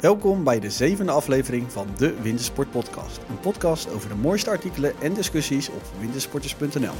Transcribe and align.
Welkom 0.00 0.44
bij 0.44 0.60
de 0.60 0.70
zevende 0.70 1.12
aflevering 1.12 1.72
van 1.72 1.86
de 1.96 2.14
Wintersport 2.22 2.70
Podcast. 2.70 3.20
Een 3.28 3.40
podcast 3.40 3.92
over 3.92 4.08
de 4.08 4.14
mooiste 4.14 4.50
artikelen 4.50 4.92
en 5.00 5.14
discussies 5.14 5.68
op 5.68 5.82
wintersporters.nl. 6.00 6.92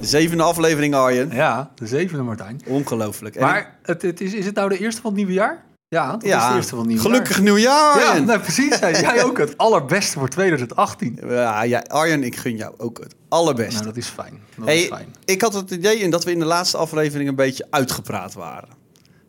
De 0.00 0.06
zevende 0.06 0.42
aflevering, 0.42 0.94
Arjen. 0.94 1.30
Ja, 1.30 1.70
de 1.74 1.86
zevende 1.86 2.22
Martijn. 2.22 2.60
Ongelooflijk. 2.66 3.34
En 3.34 3.42
Maar 3.42 3.78
het, 3.82 4.02
het 4.02 4.20
is, 4.20 4.34
is 4.34 4.46
het 4.46 4.54
nou 4.54 4.68
de 4.68 4.78
eerste 4.78 5.00
van 5.00 5.10
het 5.10 5.18
nieuwe 5.18 5.32
jaar? 5.32 5.64
Ja, 5.90 6.10
dat 6.10 6.24
is 6.24 6.30
de 6.30 6.54
eerste 6.54 6.76
van 6.76 6.86
nieuwe 6.86 7.02
gelukkig 7.02 7.34
jaar. 7.34 7.42
nieuwjaar, 7.44 7.98
Ja, 8.00 8.08
Arjen. 8.08 8.24
nou, 8.26 8.38
precies. 8.40 8.78
Jij 8.78 9.24
ook 9.24 9.38
het 9.38 9.56
allerbeste 9.58 10.18
voor 10.18 10.28
2018. 10.28 11.18
Ja, 11.28 11.62
ja, 11.62 11.78
Arjen, 11.86 12.22
ik 12.22 12.36
gun 12.36 12.56
jou 12.56 12.74
ook 12.76 12.98
het 12.98 13.14
allerbeste. 13.28 13.72
Nou, 13.74 13.84
dat 13.86 13.96
is 13.96 14.06
fijn. 14.06 14.40
Dat 14.56 14.68
is 14.68 14.86
fijn. 14.86 15.14
ik 15.24 15.40
had 15.42 15.54
het 15.54 15.70
idee 15.70 15.98
in 15.98 16.10
dat 16.10 16.24
we 16.24 16.30
in 16.30 16.38
de 16.38 16.44
laatste 16.44 16.76
aflevering 16.76 17.28
een 17.28 17.34
beetje 17.34 17.66
uitgepraat 17.70 18.34
waren. 18.34 18.68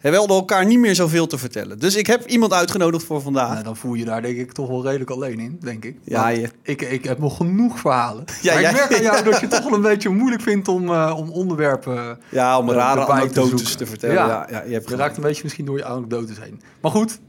We 0.02 0.16
hadden 0.16 0.36
elkaar 0.38 0.66
niet 0.66 0.80
meer 0.80 0.96
zoveel 0.96 1.28
te 1.28 1.38
vertellen. 1.38 1.80
Dus 1.80 1.96
ik 1.96 2.08
heb 2.08 2.26
iemand 2.26 2.54
uitgenodigd 2.54 3.04
voor 3.06 3.22
vandaag. 3.22 3.52
Nou, 3.52 3.64
dan 3.64 3.76
voel 3.76 3.94
je 3.94 4.06
daar 4.06 4.22
denk 4.22 4.38
ik 4.38 4.52
toch 4.52 4.68
wel 4.68 4.84
redelijk 4.84 5.10
alleen 5.10 5.40
in, 5.40 5.58
denk 5.62 5.86
ik. 5.86 5.98
Ja, 6.04 6.28
je- 6.28 6.50
ik, 6.64 6.82
ik 6.82 7.04
heb 7.04 7.20
nog 7.20 7.38
genoeg 7.38 7.80
verhalen. 7.80 8.24
Ja, 8.42 8.54
maar 8.54 8.64
ik 8.64 8.72
merk 8.72 8.94
aan 8.96 9.02
jou 9.02 9.24
dat 9.30 9.34
je 9.40 9.40
het 9.46 9.50
toch 9.50 9.64
wel 9.64 9.74
een 9.74 9.82
beetje 9.82 10.10
moeilijk 10.10 10.42
vindt 10.42 10.68
om, 10.68 10.90
eh, 10.90 11.14
om 11.18 11.30
onderwerpen... 11.30 12.20
Ja, 12.30 12.58
om 12.60 12.70
eh, 12.70 12.76
rare 12.76 13.06
te 13.06 13.12
anekdotes 13.12 13.76
te 13.76 13.86
vertellen. 13.86 14.16
Ja, 14.16 14.48
ja, 14.52 14.64
je 14.64 14.74
hebt 14.74 14.90
Je 14.90 14.96
raakt 14.96 15.18
een 15.18 15.24
beetje 15.24 15.44
misschien 15.44 15.66
door 15.66 15.78
je 15.78 15.86
anekdotes 15.86 16.40
heen. 16.40 16.62
Maar 16.82 16.92
goed, 16.92 17.20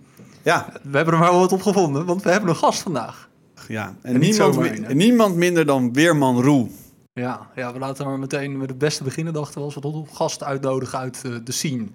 Ja, 0.43 0.73
we 0.83 0.97
hebben 0.97 1.15
er 1.15 1.21
maar 1.21 1.33
wat 1.33 1.53
op 1.53 1.63
gevonden, 1.63 2.05
want 2.07 2.23
we 2.23 2.31
hebben 2.31 2.49
een 2.51 2.57
gast 2.57 2.83
vandaag. 2.83 3.29
ja. 3.69 3.95
En, 4.03 4.19
niemand, 4.19 4.89
niemand 4.95 5.37
minder 5.37 5.67
dan 5.67 5.93
Weerman 5.93 6.43
Roel. 6.43 6.71
Ja, 7.13 7.41
ja, 7.55 7.73
we 7.73 7.79
laten 7.79 8.07
maar 8.07 8.19
meteen 8.19 8.59
met 8.59 8.69
het 8.69 8.79
beste 8.79 9.05
beginnen, 9.05 9.33
dachten 9.33 9.59
we, 9.59 9.65
als 9.65 9.75
we 9.75 9.81
tot 9.81 10.09
gasten 10.13 10.47
uitnodigen 10.47 10.99
uit 10.99 11.21
eh, 11.25 11.33
de 11.45 11.53
scene. 11.53 11.87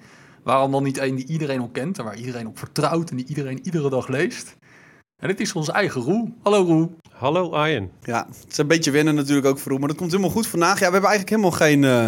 Waarom 0.46 0.72
dan 0.72 0.84
niet 0.84 0.98
één 0.98 1.16
die 1.16 1.28
iedereen 1.28 1.60
al 1.60 1.70
kent 1.70 1.98
en 1.98 2.04
waar 2.04 2.18
iedereen 2.18 2.48
op 2.48 2.58
vertrouwt 2.58 3.10
en 3.10 3.16
die 3.16 3.28
iedereen 3.28 3.60
iedere 3.64 3.90
dag 3.90 4.08
leest? 4.08 4.58
En 5.18 5.28
dit 5.28 5.40
is 5.40 5.54
onze 5.54 5.72
eigen 5.72 6.02
Roel. 6.02 6.34
Hallo 6.44 6.64
Roel. 6.64 6.96
Hallo 7.12 7.52
Arjen. 7.52 7.92
Ja, 8.02 8.28
het 8.42 8.52
is 8.52 8.58
een 8.58 8.68
beetje 8.68 8.92
wennen 8.92 9.16
natuurlijk 9.16 9.48
ook 9.48 9.58
voor 9.58 9.70
Roel. 9.72 9.80
Maar 9.80 9.88
dat 9.88 9.98
komt 9.98 10.12
helemaal 10.12 10.32
goed 10.32 10.48
vandaag. 10.48 10.80
Ja, 10.80 10.86
we 10.86 10.92
hebben 10.92 11.10
eigenlijk 11.10 11.30
helemaal 11.30 11.52
geen, 11.52 11.84
eh, 11.84 12.08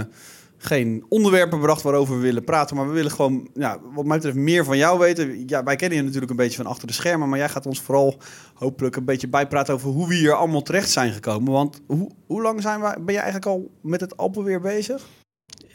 geen 0.57 1.05
onderwerpen 1.09 1.59
bedacht 1.59 1.81
waarover 1.81 2.15
we 2.15 2.21
willen 2.21 2.43
praten. 2.43 2.75
Maar 2.75 2.87
we 2.87 2.93
willen 2.93 3.11
gewoon, 3.11 3.49
ja, 3.53 3.79
wat 3.93 4.05
mij 4.05 4.17
betreft, 4.17 4.37
meer 4.37 4.65
van 4.65 4.77
jou 4.77 4.99
weten. 4.99 5.47
Ja, 5.47 5.63
wij 5.63 5.75
kennen 5.75 5.97
je 5.97 6.03
natuurlijk 6.03 6.31
een 6.31 6.37
beetje 6.37 6.57
van 6.57 6.65
achter 6.65 6.87
de 6.87 6.93
schermen. 6.93 7.29
Maar 7.29 7.39
jij 7.39 7.49
gaat 7.49 7.65
ons 7.65 7.81
vooral 7.81 8.17
hopelijk 8.53 8.95
een 8.95 9.05
beetje 9.05 9.29
bijpraten 9.29 9.73
over 9.73 9.89
hoe 9.89 10.07
we 10.07 10.15
hier 10.15 10.33
allemaal 10.33 10.61
terecht 10.61 10.89
zijn 10.89 11.11
gekomen. 11.13 11.51
Want 11.51 11.81
hoe, 11.87 12.11
hoe 12.27 12.41
lang 12.41 12.61
zijn 12.61 12.81
wij, 12.81 12.95
ben 12.99 13.13
je 13.13 13.19
eigenlijk 13.19 13.45
al 13.45 13.71
met 13.81 14.01
het 14.01 14.17
Alpen 14.17 14.43
weer 14.43 14.61
bezig? 14.61 15.07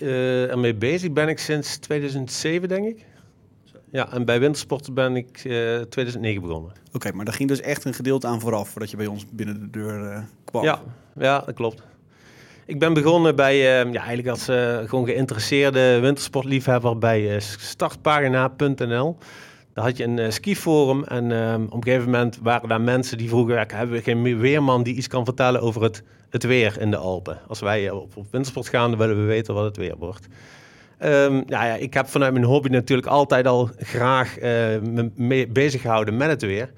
Eh 0.02 0.50
ermee 0.50 0.74
bezig 0.74 1.12
ben 1.12 1.28
ik 1.28 1.38
sinds 1.38 1.76
2007, 1.76 2.68
denk 2.68 2.86
ik. 2.86 3.04
Ja, 3.90 4.12
en 4.12 4.24
bij 4.24 4.40
wintersport 4.40 4.94
ben 4.94 5.16
ik 5.16 5.44
eh 5.44 5.80
2009 5.80 6.42
begonnen. 6.42 6.72
Oké, 6.92 7.12
maar 7.12 7.24
daar 7.24 7.34
ging 7.34 7.48
dus 7.48 7.60
echt 7.60 7.84
een 7.84 7.94
gedeelte 7.94 8.26
aan 8.26 8.40
vooraf 8.40 8.68
voordat 8.68 8.90
je 8.90 8.96
bij 8.96 9.06
ons 9.06 9.26
binnen 9.30 9.60
de 9.60 9.70
deur 9.70 10.10
eh, 10.10 10.22
kwam. 10.44 10.64
Ja, 10.64 10.82
ja, 11.18 11.38
dat 11.40 11.54
klopt. 11.54 11.82
Ik 12.66 12.78
ben 12.78 12.94
begonnen 12.94 13.36
bij, 13.36 13.54
eh, 13.54 13.92
ja, 13.92 14.00
eigenlijk 14.00 14.28
als 14.28 14.48
eh, 14.48 14.78
gewoon 14.86 15.06
geïnteresseerde 15.06 15.98
wintersportliefhebber 16.00 16.98
bij 16.98 17.34
eh, 17.34 17.40
startpagina.nl. 17.40 19.16
Daar 19.74 19.84
had 19.84 19.96
je 19.96 20.04
een 20.04 20.18
eh, 20.18 20.30
skiforum 20.30 21.04
en 21.04 21.32
ehm, 21.32 21.62
op 21.64 21.74
een 21.74 21.82
gegeven 21.82 22.10
moment 22.10 22.38
waren 22.42 22.68
daar 22.68 22.80
mensen 22.80 23.18
die 23.18 23.28
vroegen, 23.28 23.54
ja, 23.54 23.64
hebben 23.66 23.96
we 23.96 24.02
geen 24.02 24.38
weerman 24.38 24.82
die 24.82 24.94
iets 24.94 25.08
kan 25.08 25.24
vertellen 25.24 25.60
over 25.60 25.82
het, 25.82 26.02
het 26.30 26.44
weer 26.44 26.80
in 26.80 26.90
de 26.90 26.96
Alpen? 26.96 27.38
Als 27.48 27.60
wij 27.60 27.88
eh, 27.88 27.94
op, 27.94 28.16
op 28.16 28.26
wintersport 28.30 28.68
gaan, 28.68 28.90
dan 28.90 28.98
willen 28.98 29.16
we 29.16 29.22
weten 29.22 29.54
wat 29.54 29.64
het 29.64 29.76
weer 29.76 29.96
wordt. 29.98 30.26
Ehm, 30.98 31.42
ja, 31.46 31.64
ja, 31.64 31.74
ik 31.74 31.94
heb 31.94 32.06
vanuit 32.06 32.32
mijn 32.32 32.44
hobby 32.44 32.68
natuurlijk 32.68 33.08
altijd 33.08 33.46
al 33.46 33.70
graag 33.78 34.38
eh, 34.38 34.50
me 35.14 35.46
bezig 35.48 35.80
gehouden 35.80 36.16
met 36.16 36.28
het 36.28 36.42
weer. 36.42 36.72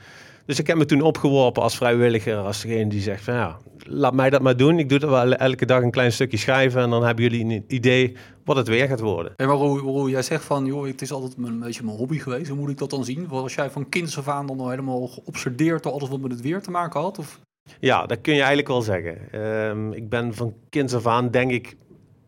Dus 0.47 0.59
ik 0.59 0.67
heb 0.67 0.77
me 0.77 0.85
toen 0.85 1.01
opgeworpen 1.01 1.63
als 1.63 1.77
vrijwilliger, 1.77 2.37
als 2.37 2.63
degene 2.63 2.87
die 2.87 3.01
zegt 3.01 3.25
van 3.25 3.35
ja, 3.35 3.59
laat 3.79 4.15
mij 4.15 4.31
dat 4.31 4.43
maar 4.43 4.57
doen. 4.57 4.79
Ik 4.79 4.89
doe 4.89 4.99
dat 4.99 5.11
wel 5.11 5.33
elke 5.33 5.67
dag 5.67 5.83
een 5.83 5.91
klein 5.91 6.13
stukje 6.13 6.37
schrijven 6.37 6.83
en 6.83 6.91
dan 6.91 7.05
hebben 7.05 7.25
jullie 7.25 7.45
een 7.45 7.65
idee 7.69 8.17
wat 8.45 8.57
het 8.57 8.69
weer 8.69 8.89
gaat 8.89 9.01
worden. 9.01 9.33
Roel, 9.37 9.79
Roel, 9.79 10.09
jij 10.09 10.23
zegt 10.23 10.45
van, 10.45 10.67
joh, 10.67 10.87
het 10.87 11.03
is 11.03 11.13
altijd 11.13 11.35
een 11.37 11.61
beetje 11.61 11.85
mijn 11.85 11.97
hobby 11.97 12.19
geweest. 12.19 12.49
Hoe 12.49 12.59
moet 12.59 12.71
ik 12.71 12.79
dat 12.79 12.91
dan 12.91 13.05
zien? 13.05 13.29
Was 13.29 13.55
jij 13.55 13.71
van 13.71 13.89
kinds 13.89 14.19
af 14.19 14.29
aan 14.29 14.47
dan 14.47 14.61
al 14.61 14.71
helemaal 14.71 15.07
geobsedeerd 15.07 15.83
door 15.83 15.93
alles 15.93 16.09
wat 16.09 16.21
met 16.21 16.31
het 16.31 16.41
weer 16.41 16.63
te 16.63 16.71
maken 16.71 17.01
had? 17.01 17.19
Of? 17.19 17.41
Ja, 17.81 18.07
dat 18.07 18.21
kun 18.21 18.33
je 18.33 18.39
eigenlijk 18.39 18.69
wel 18.69 18.83
zeggen. 18.83 19.33
Ehm, 19.33 19.93
ik 19.93 20.09
ben 20.09 20.35
van 20.35 20.55
kinds 20.69 20.95
af 20.95 21.07
aan, 21.07 21.31
denk 21.31 21.51
ik, 21.51 21.77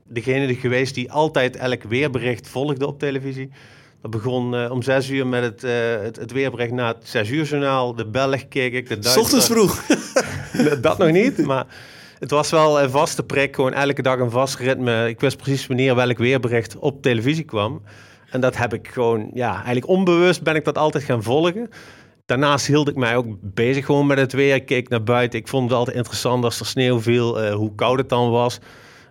degene 0.04 0.54
geweest 0.54 0.94
die 0.94 1.12
altijd 1.12 1.56
elk 1.56 1.82
weerbericht 1.82 2.48
volgde 2.48 2.86
op 2.86 2.98
televisie. 2.98 3.50
Dat 4.02 4.10
begon 4.10 4.54
eh, 4.54 4.70
om 4.70 4.82
zes 4.82 5.10
uur 5.10 5.26
met 5.26 5.42
het, 5.42 5.64
eh, 5.64 5.72
het, 6.02 6.16
het 6.16 6.32
weerbericht 6.32 6.72
na 6.72 6.86
het 6.86 7.08
zes 7.08 7.30
uur 7.30 7.44
journaal. 7.44 7.94
De 7.94 8.06
Belg 8.06 8.48
keek 8.48 8.72
ik, 8.72 8.88
de 8.88 8.94
S 8.94 9.00
Duitser. 9.00 9.22
ochtends 9.22 9.46
vroeg. 9.46 9.82
dat 10.80 10.98
nog 10.98 11.10
niet, 11.10 11.46
maar 11.46 11.66
het 12.18 12.30
was 12.30 12.50
wel 12.50 12.80
een 12.80 12.90
vaste 12.90 13.22
prik. 13.22 13.54
Gewoon 13.54 13.72
elke 13.72 14.02
dag 14.02 14.18
een 14.18 14.30
vast 14.30 14.58
ritme. 14.58 15.08
Ik 15.08 15.20
wist 15.20 15.36
precies 15.36 15.66
wanneer 15.66 15.94
welk 15.94 16.18
weerbericht 16.18 16.76
op 16.78 17.02
televisie 17.02 17.44
kwam. 17.44 17.82
En 18.30 18.40
dat 18.40 18.56
heb 18.56 18.74
ik 18.74 18.88
gewoon, 18.88 19.30
ja, 19.34 19.54
eigenlijk 19.54 19.88
onbewust 19.88 20.42
ben 20.42 20.54
ik 20.54 20.64
dat 20.64 20.78
altijd 20.78 21.04
gaan 21.04 21.22
volgen. 21.22 21.70
Daarnaast 22.26 22.66
hield 22.66 22.88
ik 22.88 22.96
mij 22.96 23.16
ook 23.16 23.26
bezig 23.40 23.84
gewoon 23.84 24.06
met 24.06 24.18
het 24.18 24.32
weer. 24.32 24.54
Ik 24.54 24.66
keek 24.66 24.88
naar 24.88 25.02
buiten. 25.02 25.38
Ik 25.38 25.48
vond 25.48 25.70
het 25.70 25.78
altijd 25.78 25.96
interessant 25.96 26.44
als 26.44 26.60
er 26.60 26.66
sneeuw 26.66 27.00
viel, 27.00 27.40
eh, 27.40 27.54
hoe 27.54 27.74
koud 27.74 27.98
het 27.98 28.08
dan 28.08 28.30
was. 28.30 28.58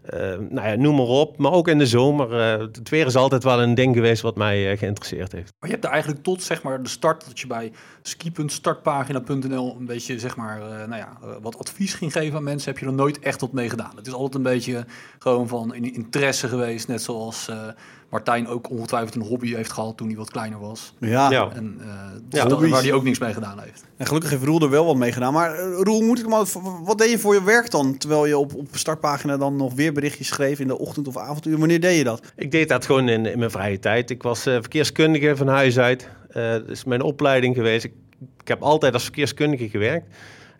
Eh, 0.05 0.19
nou 0.49 0.67
ja, 0.67 0.75
noem 0.75 0.95
maar 0.95 1.05
op. 1.05 1.37
Maar 1.37 1.51
ook 1.51 1.67
in 1.67 1.77
de 1.77 1.87
zomer. 1.87 2.39
eh, 2.39 2.59
het 2.59 2.89
weer 2.89 3.05
is 3.05 3.15
altijd 3.15 3.43
wel 3.43 3.61
een 3.61 3.75
ding 3.75 3.95
geweest 3.95 4.21
wat 4.21 4.35
mij 4.35 4.71
eh, 4.71 4.77
geïnteresseerd 4.77 5.31
heeft. 5.31 5.53
Maar 5.59 5.69
je 5.69 5.75
hebt 5.75 5.85
er 5.85 5.91
eigenlijk 5.91 6.23
tot 6.23 6.43
zeg 6.43 6.63
maar 6.63 6.83
de 6.83 6.89
start 6.89 7.25
dat 7.25 7.39
je 7.39 7.47
bij 7.47 7.71
ski.startpagina.nl 8.01 9.75
een 9.79 9.85
beetje 9.85 10.19
zeg 10.19 10.35
maar 10.35 10.59
nou 10.59 10.95
ja, 10.95 11.17
wat 11.41 11.59
advies 11.59 11.93
ging 11.93 12.11
geven 12.11 12.37
aan 12.37 12.43
mensen, 12.43 12.71
heb 12.71 12.79
je 12.79 12.85
er 12.85 12.93
nooit 12.93 13.19
echt 13.19 13.41
wat 13.41 13.51
mee 13.51 13.69
gedaan. 13.69 13.91
Het 13.95 14.07
is 14.07 14.13
altijd 14.13 14.35
een 14.35 14.51
beetje 14.51 14.85
gewoon 15.19 15.47
van 15.47 15.73
in 15.73 15.93
interesse 15.93 16.47
geweest, 16.47 16.87
net 16.87 17.01
zoals 17.01 17.51
Martijn 18.15 18.47
ook 18.47 18.69
ongetwijfeld 18.69 19.15
een 19.15 19.21
hobby 19.21 19.53
heeft 19.55 19.71
gehad 19.71 19.97
toen 19.97 20.07
hij 20.07 20.15
wat 20.17 20.31
kleiner 20.31 20.59
was. 20.59 20.93
Ja. 20.99 21.29
Ja. 21.31 21.49
En 21.53 21.75
eh, 21.79 21.85
dus 22.29 22.39
Ja, 22.39 22.41
dat- 22.43 22.51
hobby's. 22.51 22.69
waar 22.71 22.81
hij 22.81 22.93
ook 22.93 23.03
niks 23.03 23.19
mee 23.19 23.33
gedaan 23.33 23.59
heeft. 23.59 23.83
En 23.97 24.05
gelukkig 24.05 24.29
heeft 24.29 24.43
Roel 24.43 24.61
er 24.61 24.69
wel 24.69 24.85
wat 24.85 24.95
mee 24.95 25.11
gedaan. 25.11 25.33
Maar 25.33 25.53
eh, 25.55 25.65
Roel, 25.81 26.01
moet 26.01 26.19
ik 26.19 26.27
maar, 26.27 26.45
wat 26.83 26.97
deed 26.97 27.09
je 27.11 27.19
voor 27.19 27.33
je 27.33 27.43
werk 27.43 27.71
dan? 27.71 27.97
Terwijl 27.97 28.25
je 28.25 28.37
op, 28.37 28.53
op 28.55 28.67
startpagina 28.71 29.37
dan 29.37 29.55
nog 29.55 29.73
weer 29.73 29.93
berichtjes 29.93 30.27
schreef 30.27 30.59
in 30.59 30.67
de 30.67 30.77
ochtend 30.79 31.07
of 31.07 31.17
avonduur. 31.17 31.57
Wanneer 31.57 31.79
deed 31.79 31.97
je 31.97 32.03
dat? 32.03 32.21
Ik 32.35 32.51
deed 32.51 32.69
dat 32.69 32.85
gewoon 32.85 33.09
in, 33.09 33.25
in 33.25 33.39
mijn 33.39 33.51
vrije 33.51 33.79
tijd. 33.79 34.09
Ik 34.09 34.23
was 34.23 34.45
eh, 34.45 34.53
verkeerskundige 34.53 35.35
van 35.35 35.47
huis 35.47 35.77
uit. 35.79 36.09
Eh, 36.29 36.51
dat 36.51 36.67
is 36.69 36.83
mijn 36.83 37.01
opleiding 37.01 37.55
geweest. 37.55 37.85
Ik, 37.85 37.93
ik 38.41 38.47
heb 38.47 38.61
altijd 38.61 38.93
als 38.93 39.03
verkeerskundige 39.03 39.69
gewerkt. 39.69 40.05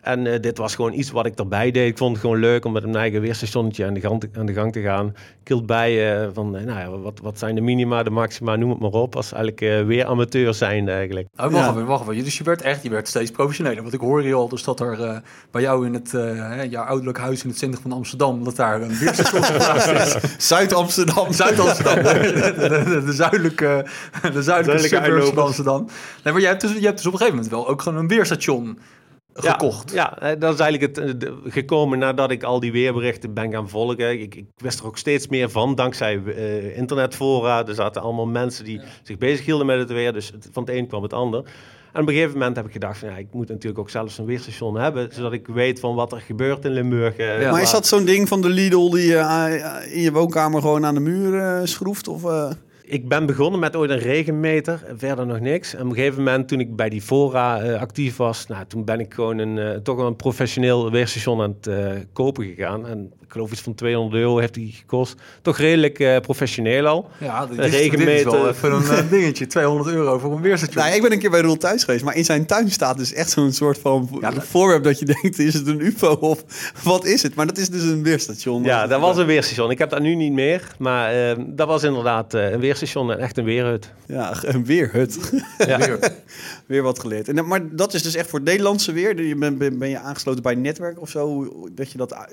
En 0.06 0.26
eh, 0.26 0.40
dit 0.40 0.58
was 0.58 0.74
gewoon 0.74 0.92
iets 0.92 1.10
wat 1.10 1.26
ik 1.26 1.38
erbij 1.38 1.70
deed. 1.70 1.88
Ik 1.90 1.98
vond 1.98 2.12
het 2.12 2.20
gewoon 2.20 2.38
leuk 2.40 2.64
om 2.64 2.72
met 2.72 2.82
een 2.82 2.96
eigen 2.96 3.20
weerstationnetje 3.20 3.86
aan 3.86 3.94
de 3.94 4.00
gang 4.00 4.20
te, 4.20 4.28
aan 4.38 4.46
de 4.46 4.52
gang 4.52 4.72
te 4.72 4.80
gaan. 4.80 5.06
Ik 5.40 5.48
hield 5.48 5.66
bij 5.66 6.20
eh, 6.22 6.28
van, 6.32 6.56
eh, 6.56 6.64
nou 6.64 6.78
ja, 6.78 6.98
wat, 6.98 7.20
wat 7.22 7.38
zijn 7.38 7.54
de 7.54 7.60
minima, 7.60 8.02
de 8.02 8.10
maxima, 8.10 8.56
noem 8.56 8.70
het 8.70 8.78
maar 8.78 8.90
op. 8.90 9.16
Als 9.16 9.32
eigenlijk 9.32 9.62
eh, 9.62 9.86
weer 9.86 10.06
amateur 10.06 10.54
zijn 10.54 10.88
eigenlijk. 10.88 11.28
Oh, 11.36 11.42
wacht 11.42 11.54
Ja. 11.54 11.70
even, 11.70 11.86
wacht 11.86 12.08
even. 12.10 12.24
Dus 12.24 12.38
je 12.38 12.44
werd 12.44 12.62
echt, 12.62 12.82
je 12.82 12.90
werd 12.90 13.08
steeds 13.08 13.30
professioneler. 13.30 13.82
Want 13.82 13.94
ik 13.94 14.00
hoor 14.00 14.22
je 14.22 14.34
al 14.34 14.48
dus 14.48 14.62
dat 14.62 14.80
er 14.80 15.22
bij 15.50 15.62
jou 15.62 15.86
in 15.86 15.94
het, 15.94 16.14
eh, 16.14 16.22
hè, 16.22 16.62
jouw 16.62 16.84
ouderlijk 16.84 17.18
huis 17.18 17.42
in 17.42 17.48
het 17.48 17.58
centrum 17.58 17.82
van 17.82 17.92
Amsterdam, 17.92 18.44
dat 18.44 18.56
daar 18.56 18.82
een 18.82 18.98
weerstation 18.98 19.42
is. 19.96 20.16
Zuid-Amsterdam. 20.48 21.32
Zuid-Amsterdam, 21.32 21.94
de, 22.02 22.84
de, 22.84 23.02
de 23.04 23.12
zuidelijke, 23.12 23.86
de 24.32 24.42
zuidelijke 24.42 24.88
suburbs 24.88 25.28
van. 25.28 25.44
Amsterdam. 25.44 25.86
Nee, 26.24 26.32
maar 26.32 26.42
je 26.42 26.48
hebt, 26.48 26.60
dus, 26.60 26.72
je 26.72 26.84
hebt 26.84 26.96
dus 26.96 27.06
op 27.06 27.12
een 27.12 27.18
gegeven 27.18 27.38
moment 27.38 27.54
wel 27.54 27.68
ook 27.68 27.82
gewoon 27.82 27.98
een 27.98 28.08
weerstation 28.08 28.78
gekocht. 29.36 29.92
Ja, 29.92 30.16
ja, 30.20 30.34
dat 30.34 30.54
is 30.54 30.60
eigenlijk 30.60 30.96
het 30.96 31.06
eh, 31.06 31.12
de- 31.18 31.36
gekomen 31.44 31.98
nadat 31.98 32.30
ik 32.30 32.42
al 32.42 32.60
die 32.60 32.72
weerberichten 32.72 33.34
ben 33.34 33.52
gaan 33.52 33.68
volgen. 33.68 34.20
Ik, 34.20 34.34
ik 34.34 34.44
wist 34.56 34.78
er 34.78 34.86
ook 34.86 34.98
steeds 34.98 35.28
meer 35.28 35.50
van, 35.50 35.74
dankzij 35.74 36.22
eh, 36.26 36.76
internetfora. 36.76 37.66
Er 37.66 37.74
zaten 37.74 38.02
allemaal 38.02 38.26
mensen 38.26 38.64
die 38.64 38.80
zich 39.02 39.18
bezighielden 39.18 39.66
met 39.66 39.78
het 39.78 39.90
weer. 39.92 40.12
Dus 40.12 40.30
het- 40.30 40.48
van 40.52 40.62
het 40.64 40.72
een 40.74 40.86
kwam 40.86 41.02
het 41.02 41.12
ander. 41.12 41.44
En 41.92 42.02
op 42.02 42.08
een 42.08 42.14
gegeven 42.14 42.38
moment 42.38 42.56
heb 42.56 42.66
ik 42.66 42.72
gedacht 42.72 42.98
van 42.98 43.08
ja, 43.08 43.16
ik 43.16 43.26
moet 43.32 43.48
natuurlijk 43.48 43.78
ook 43.78 43.90
zelfs 43.90 44.18
een 44.18 44.24
weerstation 44.24 44.76
hebben, 44.78 45.08
zodat 45.12 45.32
ik 45.32 45.46
weet 45.46 45.80
van 45.80 45.94
wat 45.94 46.12
er 46.12 46.20
gebeurt 46.20 46.64
in 46.64 46.70
Limburg. 46.70 47.16
eh, 47.16 47.40
Ja. 47.40 47.50
maar 47.50 47.62
is 47.62 47.70
dat 47.70 47.86
zo'n 47.86 48.04
ding 48.04 48.28
van 48.28 48.40
de 48.40 48.48
Lidl 48.48 48.90
die 48.90 49.06
je 49.06 49.16
eh, 49.16 49.94
in 49.96 50.00
je 50.02 50.12
woonkamer 50.12 50.60
gewoon 50.60 50.84
aan 50.86 50.94
de 50.94 51.00
muur 51.00 51.60
schroeft? 51.68 52.08
Of, 52.08 52.24
eh? 52.24 52.50
Ik 52.88 53.08
ben 53.08 53.26
begonnen 53.26 53.60
met 53.60 53.76
ooit 53.76 53.90
een 53.90 53.98
regenmeter, 53.98 54.82
en 54.86 54.98
verder 54.98 55.26
nog 55.26 55.40
niks. 55.40 55.74
En 55.74 55.82
op 55.82 55.88
een 55.88 55.94
gegeven 55.94 56.18
moment, 56.18 56.48
toen 56.48 56.60
ik 56.60 56.76
bij 56.76 56.88
die 56.88 57.02
fora 57.02 57.60
eh, 57.60 57.80
actief 57.80 58.16
was, 58.16 58.46
nou, 58.46 58.66
toen 58.66 58.84
ben 58.84 59.00
ik 59.00 59.14
gewoon 59.14 59.38
een, 59.38 59.58
eh, 59.58 59.80
toch 59.80 59.96
wel 59.96 60.06
een 60.06 60.16
professioneel 60.16 60.90
weerstation 60.90 61.42
aan 61.42 61.56
het 61.58 61.66
eh, 61.66 61.90
kopen 62.12 62.44
gegaan. 62.44 62.86
En 62.86 63.12
ik 63.26 63.32
geloof 63.32 63.52
iets 63.52 63.60
van 63.60 63.74
200 63.74 64.22
euro 64.22 64.38
heeft 64.38 64.54
die 64.54 64.72
gekost. 64.72 65.14
Toch 65.42 65.58
redelijk 65.58 65.98
eh, 65.98 66.18
professioneel 66.20 66.86
al. 66.86 67.08
Ja, 67.20 67.46
dit, 67.46 67.58
Een 67.58 67.64
is- 67.64 67.70
dit 67.70 67.80
is 67.82 67.88
regenmeter. 67.90 68.30
wel 68.30 68.48
even 68.48 68.72
een 68.72 68.82
eh, 68.88 69.10
dingetje. 69.16 69.46
200 69.46 69.90
euro 69.94 70.18
voor 70.18 70.32
een 70.32 70.40
weerstation. 70.42 70.82
Nou, 70.84 70.96
ik 70.96 71.02
ben 71.02 71.12
een 71.12 71.18
keer 71.18 71.30
bij 71.30 71.40
Roel 71.40 71.56
thuis 71.56 71.84
geweest, 71.84 72.04
maar 72.04 72.16
in 72.16 72.24
zijn 72.24 72.46
tuin 72.46 72.70
staat 72.70 72.98
dus 72.98 73.12
echt 73.12 73.30
zo'n 73.30 73.52
soort 73.52 73.78
van 73.78 74.08
Ja, 74.20 74.30
dat- 74.30 74.44
voorwerp 74.44 74.84
dat 74.84 74.98
je 74.98 75.04
denkt, 75.04 75.38
is 75.38 75.54
het 75.54 75.66
een 75.66 75.80
ufo 75.80 76.12
of 76.12 76.44
wat 76.82 77.04
is 77.04 77.22
het? 77.22 77.34
Maar 77.34 77.46
dat 77.46 77.58
is 77.58 77.68
dus 77.68 77.82
een 77.82 78.02
weerstation. 78.02 78.62
Ja, 78.62 78.86
dat 78.86 79.00
was 79.00 79.16
een 79.16 79.26
weerstation. 79.26 79.70
Ik 79.70 79.78
heb 79.78 79.90
dat 79.90 80.00
nu 80.00 80.14
niet 80.14 80.32
meer, 80.32 80.74
maar 80.78 81.12
eh, 81.30 81.36
dat 81.46 81.68
was 81.68 81.82
inderdaad 81.82 82.34
eh, 82.34 82.50
een 82.50 82.60
weerstation 82.60 83.12
en 83.12 83.18
echt 83.18 83.38
een 83.38 83.44
weerhut. 83.44 83.92
Ja, 84.06 84.32
een 84.42 84.64
weerhut. 84.64 85.32
Ja. 85.66 85.78
Weer. 85.78 85.98
weer 86.66 86.82
wat 86.82 86.98
geleerd. 86.98 87.28
En, 87.28 87.46
maar 87.46 87.74
dat 87.76 87.94
is 87.94 88.02
dus 88.02 88.14
echt 88.14 88.28
voor 88.30 88.38
het 88.38 88.48
Nederlandse 88.48 88.92
weer. 88.92 89.22
Je 89.22 89.36
ben, 89.36 89.58
ben, 89.58 89.78
ben 89.78 89.88
je 89.88 89.98
aangesloten 89.98 90.42
bij 90.42 90.52
een 90.52 90.60
netwerk 90.60 91.00
of 91.00 91.08
zo, 91.10 91.52
dat 91.74 91.92
je 91.92 91.98
dat, 91.98 92.14
a- 92.14 92.28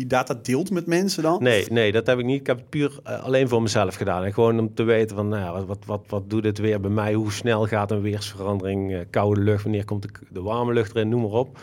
die 0.00 0.08
data 0.08 0.34
deelt 0.42 0.70
met 0.70 0.86
mensen 0.86 1.22
dan? 1.22 1.42
Nee, 1.42 1.66
nee, 1.68 1.92
dat 1.92 2.06
heb 2.06 2.18
ik 2.18 2.24
niet. 2.24 2.40
Ik 2.40 2.46
heb 2.46 2.56
het 2.56 2.68
puur 2.68 2.98
eh, 3.04 3.22
alleen 3.22 3.48
voor 3.48 3.62
mezelf 3.62 3.94
gedaan. 3.94 4.24
En 4.24 4.32
gewoon 4.32 4.58
om 4.58 4.74
te 4.74 4.82
weten 4.82 5.16
van, 5.16 5.28
nou 5.28 5.42
ja, 5.42 5.52
wat, 5.52 5.66
wat, 5.66 5.78
wat, 5.86 6.04
wat 6.08 6.30
doet 6.30 6.44
het 6.44 6.58
weer 6.58 6.80
bij 6.80 6.90
mij? 6.90 7.14
Hoe 7.14 7.32
snel 7.32 7.66
gaat 7.66 7.90
een 7.90 8.00
weersverandering? 8.00 8.92
eh, 8.92 9.00
koude 9.10 9.40
lucht, 9.40 9.62
wanneer 9.62 9.84
komt 9.84 10.02
de, 10.02 10.08
de 10.30 10.42
warme 10.42 10.72
lucht 10.72 10.94
erin? 10.94 11.08
Noem 11.08 11.20
maar 11.20 11.30
op. 11.30 11.58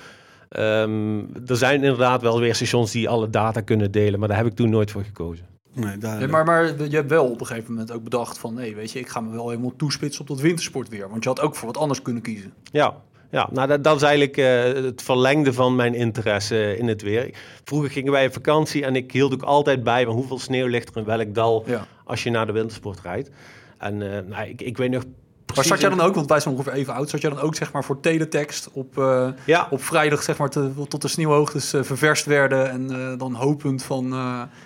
Ehm, 0.50 1.20
er 1.48 1.58
zijn 1.58 1.84
inderdaad 1.84 2.22
wel 2.22 2.40
weerstations 2.40 2.92
die 2.92 3.10
alle 3.10 3.30
data 3.30 3.62
kunnen 3.62 3.92
delen, 3.92 4.20
maar 4.20 4.28
daar 4.28 4.38
heb 4.38 4.46
ik 4.48 4.56
toen 4.56 4.70
nooit 4.70 4.92
voor 4.92 5.04
gekozen. 5.04 5.46
Nee, 5.74 5.98
daar, 5.98 6.30
maar, 6.30 6.46
maar 6.46 6.84
je 6.84 6.96
hebt 6.96 7.10
wel 7.10 7.30
op 7.30 7.40
een 7.40 7.46
gegeven 7.46 7.72
moment 7.72 7.92
ook 7.92 8.04
bedacht 8.04 8.38
van... 8.38 8.54
nee, 8.54 8.76
weet 8.76 8.92
je, 8.92 9.00
ik 9.00 9.10
ga 9.10 9.20
me 9.20 9.32
wel 9.32 9.50
helemaal 9.50 9.76
toespitsen 9.76 10.22
op 10.22 10.28
dat 10.28 10.40
wintersportweer. 10.40 11.10
Want 11.10 11.24
je 11.24 11.30
had 11.30 11.42
ook 11.42 11.56
voor 11.56 11.68
wat 11.68 11.78
anders 11.78 12.02
kunnen 12.02 12.22
kiezen. 12.22 12.54
Ja, 12.72 12.96
ja 13.32 13.50
nou 13.52 13.68
dat, 13.68 13.84
dat 13.84 13.96
is 13.96 14.02
eigenlijk 14.02 14.38
eh, 14.38 14.84
het 14.84 15.02
verlengde 15.02 15.54
van 15.54 15.76
mijn 15.76 15.94
interesse 15.96 16.78
in 16.78 16.88
het 16.88 17.02
weer. 17.02 17.34
Vroeger 17.64 17.90
gingen 17.90 18.12
wij 18.12 18.26
op 18.26 18.34
vakantie 18.34 18.86
en 18.86 18.96
ik 18.96 19.12
hield 19.12 19.34
ook 19.34 19.42
altijd 19.42 19.84
bij 19.84 20.06
van 20.06 20.14
hoeveel 20.14 20.40
sneeuw 20.40 20.68
ligt 20.68 20.90
er 20.90 20.98
in 20.98 21.06
welk 21.06 21.34
dal 21.36 21.64
Ja. 21.66 21.88
als 22.06 22.24
je 22.24 22.30
naar 22.30 22.46
de 22.46 22.52
wintersport 22.52 23.00
rijdt. 23.02 23.30
En 23.78 24.02
eh, 24.16 24.24
nou, 24.26 24.48
ik, 24.48 24.62
ik 24.62 24.78
weet 24.78 24.92
nog 24.92 25.04
Maar 25.56 25.66
zat 25.66 25.82
jij 25.82 25.90
dan 25.90 26.02
ook, 26.02 26.16
want 26.16 26.30
wij 26.30 26.40
zijn 26.40 26.54
ongeveer 26.56 26.74
even 26.74 26.94
oud... 26.94 27.10
zat 27.10 27.22
jij 27.22 27.30
dan 27.30 27.40
ook 27.40 27.56
zeg 27.56 27.72
maar 27.72 27.84
voor 27.84 28.00
teletext 28.00 28.70
op, 28.74 28.98
eh, 28.98 29.28
Ja, 29.46 29.68
op 29.70 29.84
vrijdag 29.84 30.24
zeg 30.24 30.38
maar 30.38 30.50
te- 30.50 30.72
tot 30.88 31.02
de 31.02 31.08
sneeuwhoogtes 31.08 31.74
eh, 31.74 31.84
ververst 31.84 32.26
werden... 32.26 32.70
en 32.70 32.92
eh, 33.12 33.18
dan 33.18 33.34
hopend 33.36 33.84
van... 33.84 34.16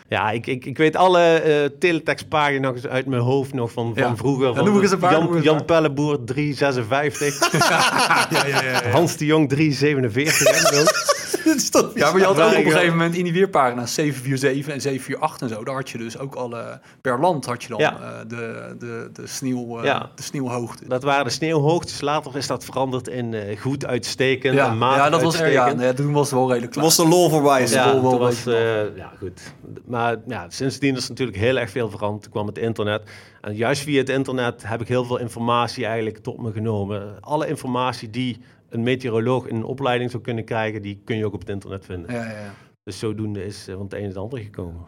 ja 0.07 0.31
ik, 0.31 0.48
ik, 0.48 0.66
ik 0.66 0.78
weet 0.78 0.95
alle 0.95 1.74
teletextpagina's 1.80 2.86
uit 2.88 3.06
mijn 3.06 3.22
hoofd 3.22 3.54
nog 3.54 3.72
van, 3.72 3.94
van 3.95 4.04
Ja. 4.10 4.16
vroeger. 4.16 4.56
Van 4.56 4.66
noem 4.66 4.75
ik 4.75 4.81
eens 4.81 4.92
een 4.92 5.00
paar, 5.00 5.12
Jan, 5.12 5.42
Jan. 5.42 5.66
Pelleboer 5.66 6.24
356, 6.24 7.51
ja, 7.69 8.27
ja, 8.30 8.45
ja, 8.48 8.62
ja. 8.62 8.89
Hans 8.89 9.18
de 9.18 9.25
Jong 9.25 9.50
347. 9.50 11.20
En 11.33 11.44
zo. 11.44 11.50
dat 11.50 11.56
is 11.56 11.69
toch 11.69 11.92
Ja, 11.95 12.12
maar 12.12 12.19
je 12.19 12.25
had 12.25 12.39
ook 12.42 12.48
op 12.48 12.54
een 12.54 12.63
eh, 12.66 12.72
gegeven 12.72 12.89
moment 12.98 13.16
in 13.16 13.24
die 13.24 13.33
weerpagina's 13.33 13.94
747 13.94 14.74
en 14.74 14.81
748 14.81 15.42
en 15.50 15.56
zo. 15.56 15.63
Daar 15.63 15.75
had 15.75 15.89
je 15.89 15.98
dus 15.98 16.18
ook 16.18 16.36
alle, 16.36 16.80
per 17.01 17.19
land 17.19 17.45
had 17.45 17.63
je 17.63 17.69
dan 17.69 17.80
Ja. 17.80 18.00
eh, 18.00 18.19
de, 18.28 18.75
de, 18.80 19.10
de, 19.13 19.28
sneeuw, 19.28 19.78
eh, 19.80 19.83
Ja. 19.83 20.10
de 20.16 20.24
sneeuwhoogte. 20.24 20.88
Dat 20.88 21.04
waren 21.04 21.24
de 21.25 21.30
sneeuwhoogtes. 21.31 22.01
Later 22.01 22.38
is 22.38 22.48
dat 22.48 22.66
veranderd 22.66 23.07
in 23.07 23.33
eh, 23.33 23.60
goed 23.60 23.86
uitstekend 23.86 24.56
Ja, 24.56 24.69
en 24.69 24.78
matig 24.78 25.04
ja, 25.04 25.10
dat 25.10 25.22
was 25.22 25.39
er, 25.39 25.51
ja, 25.51 25.63
uitstekend. 25.63 25.98
nee, 25.98 26.06
toen 26.06 26.13
was 26.13 26.30
het 26.30 26.39
wel 26.39 26.48
redelijk 26.48 26.72
Toen 26.74 26.81
klaar. 26.81 26.95
was 26.95 27.06
de 27.06 27.16
lol 27.16 27.30
voorbij. 27.30 27.68
Ja, 27.68 27.92
toen 27.92 28.06
een 28.12 28.18
was, 28.18 28.45
eh, 28.45 28.98
ja, 28.98 29.12
goed. 29.19 29.42
Maar 29.86 30.16
ja, 30.27 30.45
sindsdien 30.50 30.95
is 30.95 31.10
natuurlijk 31.10 31.38
heel 31.38 31.57
erg 31.57 31.69
veel 31.69 31.89
veranderd. 31.89 32.24
Toen 32.24 32.31
kwam 32.31 32.48
het 32.48 32.57
internet. 32.57 33.01
En 33.42 33.56
juist 33.56 33.81
via 33.84 33.98
het 34.00 34.10
internet 34.10 34.63
heb 34.66 34.81
ik 34.81 34.88
heel 34.88 35.06
veel 35.06 35.18
informatie 35.18 35.86
eigenlijk 35.86 36.18
tot 36.18 36.42
me 36.42 36.51
genomen. 36.51 37.18
Alle 37.19 37.48
informatie 37.48 38.10
die 38.10 38.39
een 38.71 38.83
meteoroloog 38.83 39.47
in 39.47 39.56
een 39.56 39.63
opleiding 39.63 40.12
zou 40.12 40.23
kunnen 40.23 40.45
krijgen, 40.45 40.81
die 40.81 41.01
kun 41.06 41.18
je 41.18 41.25
ook 41.25 41.33
op 41.33 41.39
het 41.39 41.50
internet 41.50 41.85
vinden. 41.85 42.13
Ja, 42.13 42.23
ja, 42.23 42.39
ja. 42.39 42.53
Dus 42.83 43.00
zodoende 43.00 43.45
is 43.45 43.68
eh, 43.68 43.75
van 43.75 43.83
het 43.83 43.94
een 43.94 44.01
en 44.01 44.07
het 44.07 44.18
ander 44.18 44.39
gekomen. 44.39 44.85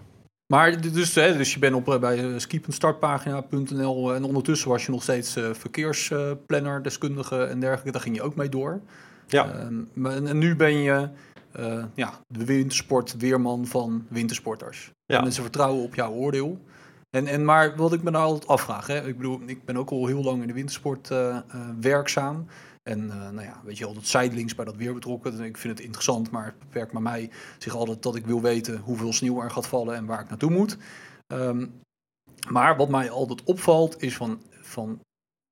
Maar 0.53 0.81
dus, 0.81 1.15
hè, 1.15 1.37
dus 1.37 1.53
je 1.53 1.59
bent 1.59 1.75
op, 1.75 1.89
eh, 1.89 1.99
bij 1.99 2.17
eh, 2.17 4.15
en 4.15 4.23
ondertussen 4.23 4.69
was 4.69 4.85
je 4.85 4.91
nog 4.91 5.03
steeds 5.03 5.37
verkeersplanner, 5.51 6.83
deskundige 6.83 7.43
en 7.43 7.59
dergelijke. 7.59 7.91
Daar 7.91 8.01
ging 8.01 8.15
je 8.15 8.21
ook 8.21 8.35
mee 8.35 8.49
door. 8.49 8.81
Ja. 9.27 9.51
Ehm, 9.51 9.73
maar, 9.93 10.11
en, 10.11 10.27
en 10.27 10.37
nu 10.37 10.55
ben 10.55 10.77
je 10.77 11.09
ja, 11.95 12.13
de 12.27 12.45
wintersport 12.45 13.17
weerman 13.17 13.65
van 13.65 14.05
wintersporters. 14.09 14.91
Ja. 15.05 15.17
En 15.17 15.23
mensen 15.23 15.43
vertrouwen 15.43 15.83
op 15.83 15.95
jouw 15.95 16.11
oordeel. 16.11 16.59
En, 17.09 17.27
en 17.27 17.45
maar 17.45 17.75
wat 17.75 17.93
ik 17.93 18.03
me 18.03 18.09
nou 18.09 18.23
altijd 18.25 18.47
afvraag, 18.47 18.87
hè, 18.87 19.07
ik 19.07 19.17
bedoel, 19.17 19.41
ik 19.45 19.65
ben 19.65 19.77
ook 19.77 19.89
al 19.89 20.07
heel 20.07 20.23
lang 20.23 20.41
in 20.41 20.47
de 20.47 20.53
wintersport 20.53 21.11
werkzaam. 21.79 22.45
En 22.83 23.11
eh, 23.11 23.29
nou 23.29 23.41
ja, 23.41 23.61
weet 23.63 23.77
je, 23.77 23.85
altijd 23.85 24.07
zijdelings 24.07 24.55
bij 24.55 24.65
dat 24.65 24.75
weer 24.75 24.93
betrokken. 24.93 25.31
Dus 25.31 25.47
ik 25.47 25.57
vind 25.57 25.77
het 25.77 25.85
interessant, 25.85 26.31
maar 26.31 26.45
het 26.45 26.59
beperkt 26.59 26.91
bij 26.91 27.01
mij 27.01 27.29
zich 27.57 27.75
altijd 27.75 28.03
dat 28.03 28.15
ik 28.15 28.25
wil 28.25 28.41
weten 28.41 28.79
hoeveel 28.79 29.13
sneeuw 29.13 29.41
er 29.41 29.51
gaat 29.51 29.67
vallen 29.67 29.95
en 29.95 30.05
waar 30.05 30.21
ik 30.21 30.29
naartoe 30.29 30.51
moet. 30.51 30.77
Ehm, 31.27 31.67
maar 32.49 32.77
wat 32.77 32.89
mij 32.89 33.09
altijd 33.09 33.43
opvalt 33.43 34.01
is 34.01 34.15
van, 34.15 34.41
van 34.61 34.99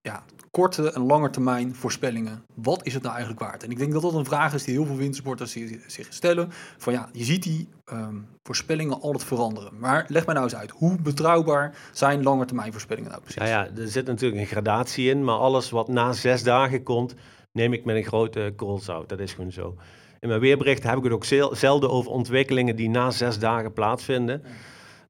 ja, 0.01 0.23
korte 0.51 0.91
en 0.91 1.01
lange 1.05 1.29
termijn 1.29 1.75
voorspellingen. 1.75 2.43
Wat 2.55 2.85
is 2.85 2.93
het 2.93 3.03
nou 3.03 3.15
eigenlijk 3.15 3.43
waard? 3.43 3.63
En 3.63 3.71
ik 3.71 3.77
denk 3.77 3.93
dat 3.93 4.01
dat 4.01 4.13
een 4.13 4.25
vraag 4.25 4.53
is 4.53 4.63
die 4.63 4.73
heel 4.73 4.85
veel 4.85 4.95
wintersporters 4.95 5.57
zich 5.87 6.07
stellen. 6.09 6.49
Van 6.77 6.93
ja, 6.93 7.09
je 7.11 7.23
ziet 7.23 7.43
die 7.43 7.69
ehm, 7.85 8.15
voorspellingen 8.43 9.01
altijd 9.01 9.23
veranderen. 9.23 9.79
Maar 9.79 10.05
leg 10.07 10.25
mij 10.25 10.33
nou 10.33 10.45
eens 10.47 10.55
uit, 10.55 10.71
hoe 10.71 11.01
betrouwbaar 11.01 11.75
zijn 11.91 12.23
lange 12.23 12.45
termijn 12.45 12.71
voorspellingen 12.71 13.09
nou 13.09 13.21
precies? 13.21 13.41
Ja, 13.41 13.47
ja, 13.47 13.69
er 13.77 13.87
zit 13.87 14.05
natuurlijk 14.05 14.41
een 14.41 14.47
gradatie 14.47 15.09
in, 15.09 15.23
maar 15.23 15.35
alles 15.37 15.69
wat 15.69 15.87
na 15.87 16.13
zes 16.13 16.43
dagen 16.43 16.83
komt, 16.83 17.15
neem 17.51 17.73
ik 17.73 17.85
met 17.85 17.95
een 17.95 18.03
grote 18.03 18.53
korrel 18.55 18.79
zout. 18.79 19.09
Dat 19.09 19.19
is 19.19 19.33
gewoon 19.33 19.51
zo. 19.51 19.75
In 20.19 20.27
mijn 20.27 20.39
weerbericht 20.39 20.83
heb 20.83 20.97
ik 20.97 21.03
het 21.03 21.13
ook 21.13 21.25
zel- 21.25 21.55
zelden 21.55 21.89
over 21.89 22.11
ontwikkelingen 22.11 22.75
die 22.75 22.89
na 22.89 23.11
zes 23.11 23.39
dagen 23.39 23.73
plaatsvinden. 23.73 24.43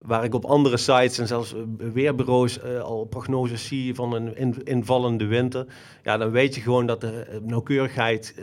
Waar 0.02 0.24
ik 0.24 0.34
op 0.34 0.46
andere 0.46 0.78
sites 0.78 1.18
en 1.18 1.28
zelfs 1.28 1.54
eh, 1.54 1.60
weerbureaus 1.94 2.60
eh, 2.60 2.80
al 2.80 3.06
prognoses 3.06 3.68
zie 3.68 3.96
van 3.96 4.14
een 4.14 4.38
in- 4.38 4.64
invallende 4.64 5.26
winter. 5.26 5.66
Ja, 6.04 6.18
dan 6.18 6.32
weet 6.32 6.56
je 6.56 6.62
gewoon 6.62 6.86
dat 6.86 7.02
de 7.02 7.08
eh, 7.12 7.38
nauwkeurigheid 7.44 8.36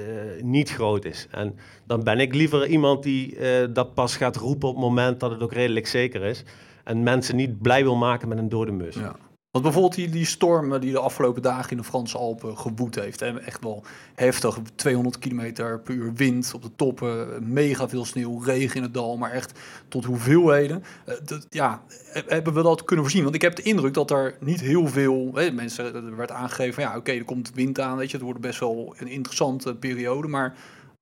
niet 0.42 0.70
groot 0.70 1.04
is. 1.04 1.26
En 1.30 1.56
dan 1.86 2.04
ben 2.04 2.20
ik 2.20 2.34
liever 2.34 2.66
iemand 2.66 3.02
die 3.02 3.36
dat 3.72 3.94
pas 3.94 4.16
gaat 4.16 4.36
roepen 4.36 4.68
op 4.68 4.74
het 4.74 4.84
moment 4.84 5.20
dat 5.20 5.30
het 5.30 5.42
ook 5.42 5.52
redelijk 5.52 5.86
zeker 5.86 6.22
is. 6.22 6.44
En 6.84 7.02
mensen 7.02 7.36
niet 7.36 7.62
blij 7.62 7.82
wil 7.82 7.96
maken 7.96 8.28
met 8.28 8.38
een 8.38 8.48
dode 8.48 8.72
mus. 8.72 8.94
Ja. 8.94 9.16
Want 9.58 9.72
bijvoorbeeld 9.72 10.00
die, 10.00 10.18
die 10.18 10.26
storm 10.26 10.80
die 10.80 10.92
de 10.92 10.98
afgelopen 10.98 11.42
dagen 11.42 11.70
in 11.70 11.76
de 11.76 11.84
Franse 11.84 12.18
Alpen 12.18 12.58
gewoed 12.58 12.94
heeft. 12.94 13.20
Hè, 13.20 13.40
echt 13.40 13.62
wel 13.62 13.84
heftig. 14.14 14.58
200 14.74 15.18
km 15.18 15.52
per 15.84 15.94
uur 15.94 16.12
wind 16.14 16.52
op 16.54 16.62
de 16.62 16.70
toppen. 16.76 17.28
Mega 17.52 17.88
veel 17.88 18.04
sneeuw, 18.04 18.42
regen 18.42 18.76
in 18.76 18.82
het 18.82 18.94
dal. 18.94 19.16
Maar 19.16 19.30
echt 19.30 19.58
tot 19.88 20.04
hoeveelheden. 20.04 20.84
Eh, 21.04 21.14
dat, 21.24 21.46
ja, 21.48 21.82
he- 21.88 22.22
hebben 22.26 22.54
we 22.54 22.62
dat 22.62 22.84
kunnen 22.84 23.04
voorzien? 23.04 23.22
Want 23.22 23.34
ik 23.34 23.42
heb 23.42 23.56
de 23.56 23.62
indruk 23.62 23.94
dat 23.94 24.10
er 24.10 24.36
niet 24.40 24.60
heel 24.60 24.86
veel... 24.86 25.30
Mensen, 25.52 25.94
er 25.94 26.16
werd 26.16 26.30
aangegeven 26.30 26.82
ja, 26.82 26.96
oké, 26.96 27.12
er 27.12 27.24
komt 27.24 27.50
wind 27.54 27.80
aan. 27.80 27.96
Weet 27.96 28.10
je, 28.10 28.16
het 28.16 28.26
wordt 28.26 28.40
best 28.40 28.60
wel 28.60 28.94
een 28.98 29.08
interessante 29.08 29.74
periode. 29.74 30.28
Maar 30.28 30.56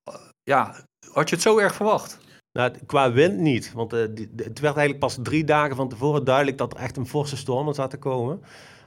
eh, 0.04 0.14
ja, 0.42 0.74
had 1.12 1.28
je 1.28 1.34
het 1.34 1.44
zo 1.44 1.58
erg 1.58 1.74
verwacht? 1.74 2.18
Nou, 2.56 2.70
qua 2.86 3.12
wind 3.12 3.38
niet, 3.38 3.72
want 3.74 3.92
eh, 3.92 4.00
die- 4.14 4.30
het 4.36 4.60
werd 4.60 4.76
eigenlijk 4.76 4.98
pas 4.98 5.18
drie 5.22 5.44
dagen 5.44 5.76
van 5.76 5.88
tevoren 5.88 6.24
duidelijk 6.24 6.58
dat 6.58 6.74
er 6.74 6.80
echt 6.80 6.96
een 6.96 7.06
forse 7.06 7.36
storm 7.36 7.74
zat 7.74 7.90
te 7.90 7.96
komen. 7.96 8.40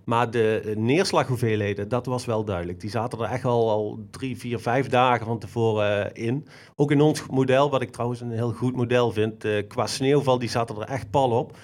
Maar 0.04 0.32
de 0.32 0.62
eh, 0.66 0.76
neerslaghoeveelheden, 0.76 1.90
dat 1.90 2.06
was 2.06 2.26
wel 2.26 2.44
duidelijk. 2.44 2.80
Die 2.82 2.90
zaten 2.90 3.20
er 3.20 3.26
echt 3.26 3.46
al, 3.46 3.70
al 3.70 4.00
drie, 4.12 4.38
vier, 4.38 4.60
vijf 4.60 4.88
dagen 4.88 5.26
van 5.26 5.40
tevoren 5.40 6.14
eh, 6.14 6.26
in. 6.26 6.48
Ook 6.76 6.92
in 6.92 7.02
ons 7.02 7.24
model, 7.32 7.70
wat 7.70 7.82
ik 7.82 7.92
trouwens 7.92 8.22
een 8.22 8.32
heel 8.32 8.52
goed 8.52 8.76
model 8.76 9.12
vind, 9.12 9.46
qua 9.68 9.88
sneeuwval, 9.88 10.40
die 10.40 10.50
zaten 10.50 10.76
er 10.76 10.88
echt 10.88 11.10
pal 11.10 11.30
op. 11.32 11.58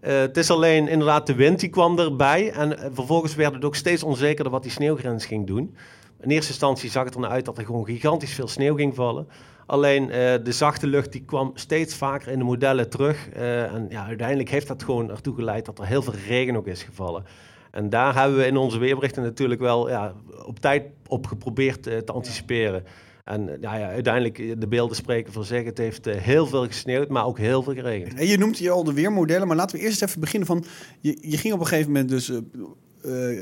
Het 0.00 0.36
is 0.36 0.50
alleen 0.50 0.88
inderdaad 0.88 1.26
de 1.26 1.34
wind 1.34 1.60
die 1.60 1.68
kwam 1.68 1.98
erbij. 1.98 2.50
En 2.52 2.78
vervolgens 2.92 3.34
werd 3.34 3.54
het 3.54 3.64
ook 3.64 3.74
steeds 3.76 4.02
onzekerder 4.02 4.52
wat 4.52 4.62
die 4.62 4.72
sneeuwgrens 4.72 5.26
ging 5.26 5.46
doen. 5.46 5.76
In 6.20 6.30
eerste 6.30 6.50
instantie 6.50 6.90
zag 6.90 7.04
het 7.04 7.14
er 7.14 7.20
naar 7.20 7.30
uit 7.30 7.44
dat 7.44 7.58
er 7.58 7.64
gewoon 7.64 7.84
gigantisch 7.84 8.34
veel 8.34 8.48
sneeuw 8.48 8.74
ging 8.76 8.94
vallen. 8.94 9.26
Alleen 9.66 10.10
eh, 10.10 10.34
de 10.44 10.52
zachte 10.52 10.86
lucht 10.86 11.12
die 11.12 11.24
kwam 11.24 11.50
steeds 11.54 11.94
vaker 11.94 12.32
in 12.32 12.38
de 12.38 12.44
modellen 12.44 12.88
terug. 12.88 13.28
Eh, 13.28 13.74
en 13.74 13.86
ja, 13.88 14.06
uiteindelijk 14.06 14.50
heeft 14.50 14.68
dat 14.68 14.82
gewoon 14.82 15.10
ertoe 15.10 15.34
geleid 15.34 15.64
dat 15.64 15.78
er 15.78 15.86
heel 15.86 16.02
veel 16.02 16.14
regen 16.26 16.56
ook 16.56 16.66
is 16.66 16.82
gevallen. 16.82 17.24
En 17.70 17.90
daar 17.90 18.20
hebben 18.20 18.38
we 18.38 18.46
in 18.46 18.56
onze 18.56 18.78
weerberichten 18.78 19.22
natuurlijk 19.22 19.60
wel 19.60 19.88
ja, 19.88 20.14
op 20.44 20.58
tijd 20.58 20.82
op 21.06 21.26
geprobeerd 21.26 21.86
eh, 21.86 21.98
te 21.98 22.12
anticiperen. 22.12 22.84
En 23.24 23.58
ja, 23.60 23.88
uiteindelijk, 23.88 24.60
de 24.60 24.68
beelden 24.68 24.96
spreken 24.96 25.32
voor 25.32 25.44
zich. 25.44 25.64
Het 25.64 25.78
heeft 25.78 26.04
heel 26.04 26.46
veel 26.46 26.66
gesneeuwd, 26.66 27.08
maar 27.08 27.26
ook 27.26 27.38
heel 27.38 27.62
veel 27.62 27.74
geregend. 27.74 28.14
En 28.14 28.26
je 28.26 28.38
noemt 28.38 28.58
hier 28.58 28.70
al 28.70 28.84
de 28.84 28.92
weermodellen, 28.92 29.46
maar 29.46 29.56
laten 29.56 29.78
we 29.78 29.84
eerst 29.84 30.02
even 30.02 30.20
beginnen 30.20 30.48
van... 30.48 30.64
Je, 31.00 31.18
je 31.20 31.36
ging 31.36 31.54
op 31.54 31.60
een 31.60 31.66
gegeven 31.66 31.92
moment 31.92 32.08
dus 32.08 32.32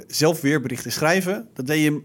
zelf 0.06 0.40
weerberichten 0.40 0.92
schrijven. 0.92 1.48
Dat 1.54 1.66
deed 1.66 1.82
je 1.82 2.02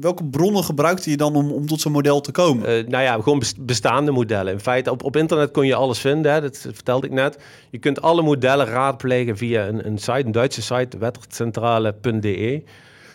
welke 0.00 0.24
bronnen 0.24 0.64
gebruikte 0.64 1.10
je 1.10 1.16
dan 1.16 1.34
om, 1.34 1.52
om 1.52 1.66
tot 1.66 1.80
zo'n 1.80 1.92
model 1.92 2.20
te 2.20 2.32
komen? 2.32 2.66
Eh, 2.66 2.86
nou 2.86 3.02
ja, 3.02 3.14
gewoon 3.14 3.38
bes- 3.38 3.54
bestaande 3.58 4.10
modellen. 4.10 4.52
In 4.52 4.60
feite, 4.60 4.90
op, 4.90 5.04
op 5.04 5.16
internet 5.16 5.50
kon 5.50 5.66
je 5.66 5.74
alles 5.74 5.98
vinden, 5.98 6.32
hè, 6.32 6.40
dat 6.40 6.58
vertelde 6.72 7.06
ik 7.06 7.12
net. 7.12 7.38
Je 7.70 7.78
kunt 7.78 8.02
alle 8.02 8.22
modellen 8.22 8.66
raadplegen 8.66 9.36
via 9.36 9.66
een, 9.66 9.86
een 9.86 9.98
site, 9.98 10.24
een 10.24 10.32
Duitse 10.32 10.62
site, 10.62 10.98
wettercentrale.de. 10.98 12.62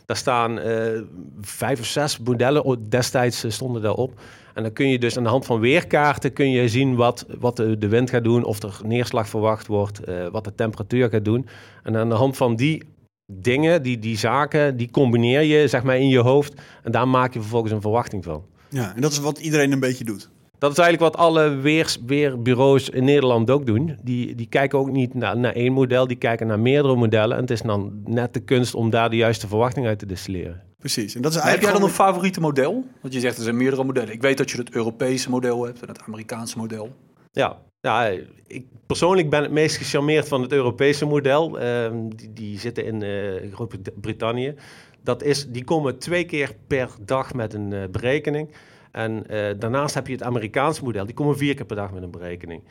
Daar 0.05 0.17
staan 0.17 0.59
eh, 0.59 1.01
vijf 1.41 1.79
of 1.79 1.85
zes 1.85 2.19
modellen, 2.19 2.89
destijds 2.89 3.43
eh, 3.43 3.51
stonden 3.51 3.81
daarop. 3.81 4.19
En 4.53 4.63
dan 4.63 4.73
kun 4.73 4.89
je 4.89 4.99
dus 4.99 5.17
aan 5.17 5.23
de 5.23 5.29
hand 5.29 5.45
van 5.45 5.59
weerkaarten 5.59 6.33
kun 6.33 6.51
je 6.51 6.67
zien 6.67 6.95
wat, 6.95 7.25
wat 7.39 7.55
de, 7.55 7.87
wind 7.87 8.09
gaat 8.09 8.23
doen, 8.23 8.43
of 8.43 8.63
er 8.63 8.79
neerslag 8.83 9.29
verwacht 9.29 9.67
wordt, 9.67 9.99
wat 10.31 10.43
de 10.43 10.55
temperatuur 10.55 11.09
gaat 11.09 11.25
doen. 11.25 11.47
En 11.83 11.97
aan 11.97 12.09
de 12.09 12.15
hand 12.15 12.37
van 12.37 12.55
die 12.55 12.83
dingen, 13.31 13.83
die, 13.83 14.00
die 14.00 14.17
zaken, 14.17 14.77
die 14.77 14.91
combineer 14.91 15.41
je 15.41 15.67
zeg 15.67 15.83
maar 15.83 15.97
in 15.97 16.07
je 16.07 16.19
hoofd. 16.19 16.61
En 16.83 16.91
daar 16.91 17.07
maak 17.07 17.33
je 17.33 17.39
vervolgens 17.39 17.71
een 17.71 17.81
verwachting 17.81 18.23
van. 18.23 18.43
ja, 18.69 18.95
en 18.95 19.01
dat 19.01 19.11
is 19.11 19.19
wat 19.19 19.39
iedereen 19.39 19.71
een 19.71 19.79
beetje 19.79 20.03
doet. 20.03 20.29
Dat 20.57 20.71
is 20.71 20.77
eigenlijk 20.77 21.15
wat 21.15 21.25
alle 21.25 21.50
weers, 21.55 21.97
weerbureaus 22.05 22.89
in 22.89 23.03
Nederland 23.03 23.50
ook 23.50 23.65
doen. 23.65 23.97
Die, 24.03 24.35
die 24.35 24.47
kijken 24.47 24.79
ook 24.79 24.91
niet 24.91 25.13
naar, 25.13 25.38
naar 25.38 25.53
één 25.53 25.73
model, 25.73 26.07
die 26.07 26.17
kijken 26.17 26.47
naar 26.47 26.59
meerdere 26.59 26.95
modellen. 26.95 27.35
En 27.35 27.41
het 27.41 27.51
is 27.51 27.61
dan 27.61 28.01
net 28.05 28.33
de 28.33 28.39
kunst 28.39 28.75
om 28.75 28.89
daar 28.89 29.09
de 29.09 29.15
juiste 29.15 29.47
verwachting 29.47 29.85
uit 29.88 30.00
te 30.00 30.05
distilleren. 30.05 30.61
Precies. 30.77 31.15
En 31.15 31.21
dat 31.21 31.31
is 31.31 31.38
Maar 31.38 31.50
heb 31.50 31.61
jij 31.61 31.69
eigenlijk 31.69 31.93
dan 31.95 32.05
een 32.05 32.11
favoriete 32.11 32.39
model? 32.39 32.85
Want 33.01 33.13
je 33.13 33.19
zegt 33.19 33.38
er 33.38 33.43
zijn 33.43 33.57
meerdere 33.57 33.83
modellen. 33.83 34.13
Ik 34.13 34.21
weet 34.21 34.38
dat 34.38 34.51
je 34.51 34.57
het 34.57 34.71
Europese 34.71 35.29
model 35.29 35.65
hebt 35.65 35.81
en 35.81 35.88
het 35.88 36.01
Amerikaanse 36.07 36.57
model. 36.57 36.95
Ja, 37.31 37.57
ja 37.81 38.09
ik, 38.47 38.65
persoonlijk 38.85 39.29
ben 39.29 39.41
het 39.41 39.51
meest 39.51 39.77
gecharmeerd 39.77 40.27
van 40.27 40.41
het 40.41 40.51
Europese 40.51 41.05
model. 41.05 41.59
Ehm, 41.59 42.09
die, 42.09 42.33
die 42.33 42.59
zitten 42.59 42.85
in 42.85 43.01
eh, 43.01 43.53
Groot-Brittannië. 43.53 44.55
Dat 45.03 45.23
is, 45.23 45.47
die 45.47 45.63
komen 45.63 46.00
twee 46.00 46.25
keer 46.25 46.55
per 46.67 46.89
dag 47.01 47.33
met 47.33 47.53
een 47.53 47.73
eh, 47.73 47.88
berekening. 47.91 48.50
En 48.91 49.27
eh, 49.27 49.55
daarnaast 49.59 49.93
heb 49.95 50.07
je 50.07 50.13
het 50.13 50.23
Amerikaanse 50.23 50.83
model. 50.83 51.05
Die 51.05 51.15
komen 51.15 51.38
vier 51.38 51.55
keer 51.55 51.65
per 51.65 51.75
dag 51.75 51.91
met 51.91 52.03
een 52.03 52.11
berekening. 52.11 52.63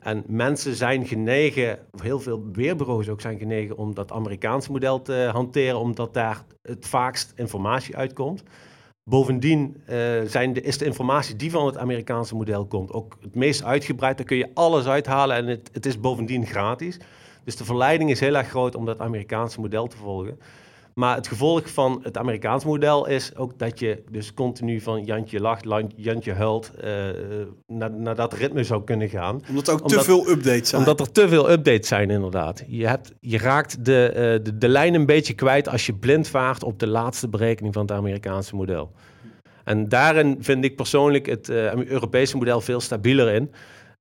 En 0.00 0.24
mensen 0.26 0.74
zijn 0.74 1.06
genegen, 1.06 1.78
heel 2.02 2.20
veel 2.20 2.44
weerbureaus 2.52 3.08
ook 3.08 3.20
zijn 3.20 3.38
genegen 3.38 3.76
om 3.76 3.94
dat 3.94 4.12
Amerikaanse 4.12 4.72
model 4.72 5.02
te 5.02 5.28
hanteren, 5.32 5.78
omdat 5.78 6.14
daar 6.14 6.44
het 6.62 6.86
vaakst 6.86 7.32
informatie 7.36 7.96
uitkomt. 7.96 8.42
Bovendien 9.08 9.82
eh, 9.86 9.98
zijn 10.26 10.52
de, 10.52 10.60
is 10.60 10.78
de 10.78 10.84
informatie 10.84 11.36
die 11.36 11.50
van 11.50 11.66
het 11.66 11.76
Amerikaanse 11.76 12.34
model 12.34 12.66
komt 12.66 12.92
ook 12.92 13.18
het 13.20 13.34
meest 13.34 13.64
uitgebreid. 13.64 14.16
Daar 14.16 14.26
kun 14.26 14.36
je 14.36 14.50
alles 14.54 14.86
uithalen 14.86 15.36
en 15.36 15.46
het, 15.46 15.70
het 15.72 15.86
is 15.86 16.00
bovendien 16.00 16.46
gratis. 16.46 16.98
Dus 17.44 17.56
de 17.56 17.64
verleiding 17.64 18.10
is 18.10 18.20
heel 18.20 18.36
erg 18.36 18.48
groot 18.48 18.74
om 18.74 18.84
dat 18.84 18.98
Amerikaanse 18.98 19.60
model 19.60 19.86
te 19.86 19.96
volgen. 19.96 20.38
Maar 20.98 21.16
het 21.16 21.26
gevolg 21.26 21.70
van 21.70 22.00
het 22.02 22.16
Amerikaanse 22.16 22.66
model 22.66 23.06
is 23.06 23.36
ook 23.36 23.58
dat 23.58 23.78
je 23.78 24.02
dus 24.10 24.34
continu 24.34 24.80
van 24.80 25.04
Jantje 25.04 25.40
lacht, 25.40 25.64
Jantje 25.96 26.32
huilt, 26.32 26.70
eh, 26.80 26.92
naar, 27.66 27.90
naar 27.90 28.14
dat 28.14 28.32
ritme 28.32 28.64
zou 28.64 28.84
kunnen 28.84 29.08
gaan. 29.08 29.42
omdat 29.48 29.66
er 29.66 29.72
ook 29.72 29.88
te 29.88 30.02
veel 30.02 30.28
updates 30.28 30.68
zijn. 30.68 30.80
Omdat 30.80 31.00
er 31.00 31.12
te 31.12 31.28
veel 31.28 31.50
updates 31.50 31.88
zijn, 31.88 32.10
inderdaad. 32.10 32.64
Je, 32.66 32.86
hebt, 32.86 33.12
je 33.20 33.38
raakt 33.38 33.84
de, 33.84 34.08
eh, 34.08 34.44
de, 34.44 34.58
de 34.58 34.68
lijn 34.68 34.94
een 34.94 35.06
beetje 35.06 35.34
kwijt 35.34 35.68
als 35.68 35.86
je 35.86 35.94
blind 35.94 36.28
vaart 36.28 36.62
op 36.62 36.78
de 36.78 36.86
laatste 36.86 37.28
berekening 37.28 37.74
van 37.74 37.82
het 37.82 37.92
Amerikaanse 37.92 38.56
model. 38.56 38.90
En 39.64 39.88
daarin 39.88 40.36
vind 40.40 40.64
ik 40.64 40.76
persoonlijk 40.76 41.26
het 41.26 41.48
eh, 41.48 41.74
Europese 41.74 42.36
model 42.36 42.60
veel 42.60 42.80
stabieler 42.80 43.34
in. 43.34 43.50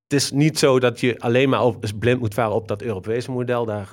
Het 0.08 0.20
is 0.20 0.32
niet 0.32 0.60
zo 0.60 0.80
dat 0.80 1.00
je 1.00 1.20
alleen 1.20 1.50
maar 1.50 1.74
blind 2.00 2.20
moet 2.20 2.34
varen 2.34 2.56
op 2.56 2.68
dat 2.68 2.82
Europese 2.82 3.32
model. 3.32 3.66
Daar- 3.66 3.90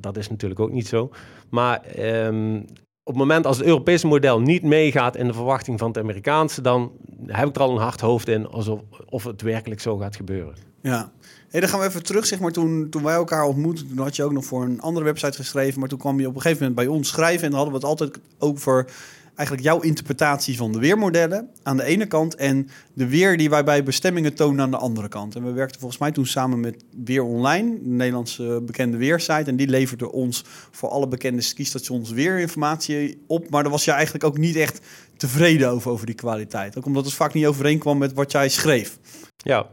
dat 0.00 0.16
is 0.16 0.28
natuurlijk 0.28 0.60
ook 0.60 0.72
niet 0.72 0.86
zo. 0.88 1.10
Maar 1.50 1.80
ehm, 1.82 2.56
op 3.02 3.12
het 3.12 3.16
moment 3.16 3.46
als 3.46 3.56
het 3.56 3.66
Europese 3.66 4.06
model 4.06 4.40
niet 4.40 4.62
meegaat 4.62 5.16
in 5.16 5.26
de 5.26 5.32
verwachting 5.32 5.78
van 5.78 5.88
het 5.88 5.98
Amerikaanse, 5.98 6.60
dan 6.60 6.92
heb 7.26 7.48
ik 7.48 7.54
er 7.54 7.62
al 7.62 7.70
een 7.70 7.82
hard 7.82 8.00
hoofd 8.00 8.28
in 8.28 8.46
alsof 8.46 8.80
of 9.08 9.24
het 9.24 9.42
werkelijk 9.42 9.80
zo 9.80 9.96
gaat 9.96 10.16
gebeuren. 10.16 10.54
Ja. 10.82 11.12
Hey, 11.48 11.60
dan 11.60 11.68
gaan 11.68 11.80
we 11.80 11.86
even 11.86 12.02
terug, 12.02 12.26
zeg 12.26 12.40
maar, 12.40 12.52
toen, 12.52 12.86
toen 12.90 13.02
wij 13.02 13.14
elkaar 13.14 13.44
ontmoetten, 13.44 13.88
toen 13.88 13.98
had 13.98 14.16
je 14.16 14.24
ook 14.24 14.32
nog 14.32 14.44
voor 14.44 14.62
een 14.62 14.80
andere 14.80 15.04
website 15.04 15.36
geschreven, 15.36 15.80
maar 15.80 15.88
toen 15.88 15.98
kwam 15.98 16.20
je 16.20 16.28
op 16.28 16.34
een 16.34 16.40
gegeven 16.40 16.66
moment 16.66 16.86
bij 16.86 16.96
ons 16.96 17.08
schrijven 17.08 17.44
en 17.44 17.50
dan 17.50 17.60
hadden 17.60 17.80
we 17.80 17.86
het 17.86 18.00
altijd 18.00 18.20
over 18.38 18.86
eigenlijk 19.34 19.66
jouw 19.66 19.80
interpretatie 19.80 20.56
van 20.56 20.72
de 20.72 20.78
weermodellen 20.78 21.50
aan 21.62 21.76
de 21.76 21.84
ene 21.84 22.06
kant 22.06 22.34
en 22.34 22.68
de 22.92 23.08
weer 23.08 23.36
die 23.36 23.50
wij 23.50 23.64
bij 23.64 23.82
bestemmingen 23.82 24.34
tonen 24.34 24.60
aan 24.64 24.70
de 24.70 24.76
andere 24.76 25.08
kant. 25.08 25.34
En 25.34 25.44
we 25.44 25.52
werkten 25.52 25.80
volgens 25.80 26.00
mij 26.00 26.12
toen 26.12 26.26
samen 26.26 26.60
met 26.60 26.84
Weer 27.04 27.22
Online, 27.22 27.78
de 27.82 27.88
Nederlandse 27.88 28.62
bekende 28.66 28.96
weersite, 28.96 29.50
en 29.50 29.56
die 29.56 29.68
leverde 29.68 30.12
ons 30.12 30.44
voor 30.70 30.88
alle 30.88 31.08
bekende 31.08 31.42
skistations 31.42 32.10
weerinformatie 32.10 33.22
op, 33.26 33.50
maar 33.50 33.62
daar 33.62 33.72
was 33.72 33.84
je 33.84 33.90
eigenlijk 33.90 34.24
ook 34.24 34.38
niet 34.38 34.56
echt 34.56 34.80
tevreden 35.16 35.70
over, 35.70 35.90
over 35.90 36.06
die 36.06 36.14
kwaliteit. 36.14 36.78
Ook 36.78 36.86
omdat 36.86 37.04
het 37.04 37.14
vaak 37.14 37.34
niet 37.34 37.46
overeenkwam 37.46 37.98
met 37.98 38.12
wat 38.12 38.32
jij 38.32 38.48
schreef. 38.48 38.98
Ja, 39.36 39.66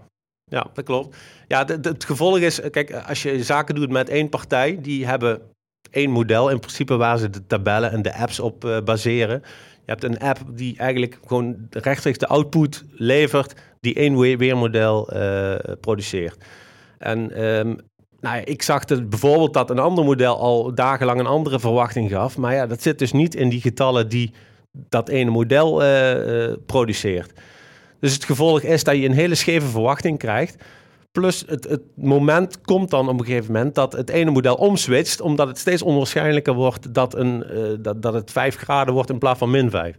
ja 0.45 0.67
dat 0.73 0.85
klopt. 0.85 1.15
Ja, 1.47 1.65
het 1.65 2.05
gevolg 2.05 2.37
is, 2.37 2.59
kijk, 2.71 2.93
als 2.93 3.23
je 3.23 3.43
zaken 3.43 3.75
doet 3.75 3.89
met 3.89 4.09
één 4.09 4.29
partij, 4.29 4.79
die 4.81 5.05
hebben 5.05 5.41
één 5.91 6.09
model 6.09 6.49
in 6.49 6.59
principe 6.59 6.95
waar 6.97 7.17
ze 7.17 7.29
de 7.29 7.47
tabellen 7.47 7.91
en 7.91 8.01
de 8.01 8.15
apps 8.15 8.39
op 8.39 8.65
eh, 8.65 8.77
baseren. 8.83 9.41
Je 9.85 9.91
hebt 9.91 10.03
een 10.03 10.19
app 10.19 10.39
die 10.51 10.77
eigenlijk 10.77 11.19
gewoon 11.25 11.55
rechtstreeks 11.69 12.17
de 12.17 12.27
output 12.27 12.83
levert 12.91 13.53
die 13.79 13.93
één 13.95 14.19
weer- 14.19 14.37
weermodel 14.37 15.09
eh, 15.09 15.55
produceert. 15.79 16.43
En 16.97 17.31
ehm, 17.31 17.67
nou 18.19 18.35
ja, 18.35 18.45
ik 18.45 18.61
zag 18.61 18.89
het 18.89 19.09
bijvoorbeeld 19.09 19.53
dat 19.53 19.69
een 19.69 19.79
ander 19.79 20.05
model 20.05 20.39
al 20.39 20.75
dagenlang 20.75 21.19
een 21.19 21.25
andere 21.25 21.59
verwachting 21.59 22.09
gaf. 22.09 22.37
Maar 22.37 22.53
ja, 22.53 22.67
dat 22.67 22.81
zit 22.81 22.99
dus 22.99 23.11
niet 23.11 23.35
in 23.35 23.49
die 23.49 23.61
getallen 23.61 24.09
die 24.09 24.33
dat 24.71 25.09
ene 25.09 25.29
model 25.29 25.83
eh, 25.83 26.53
produceert. 26.65 27.31
Dus 27.99 28.13
het 28.13 28.25
gevolg 28.25 28.61
is 28.61 28.83
dat 28.83 28.95
je 28.95 29.05
een 29.05 29.11
hele 29.11 29.35
scheve 29.35 29.67
verwachting 29.67 30.17
krijgt. 30.17 30.63
Plus 31.11 31.43
het, 31.47 31.69
het 31.69 31.81
moment 31.95 32.61
komt 32.61 32.89
dan 32.89 33.09
op 33.09 33.19
een 33.19 33.25
gegeven 33.25 33.51
moment 33.51 33.75
dat 33.75 33.93
het 33.93 34.09
ene 34.09 34.31
model 34.31 34.55
omswitcht, 34.55 35.21
omdat 35.21 35.47
het 35.47 35.57
steeds 35.57 35.81
onwaarschijnlijker 35.81 36.53
wordt 36.53 36.93
dat, 36.93 37.15
een, 37.15 37.43
eh, 37.43 37.61
dat, 37.79 38.01
dat 38.01 38.13
het 38.13 38.31
5 38.31 38.55
graden 38.55 38.93
wordt 38.93 39.09
in 39.09 39.17
plaats 39.17 39.39
van 39.39 39.49
min 39.49 39.69
5. 39.69 39.95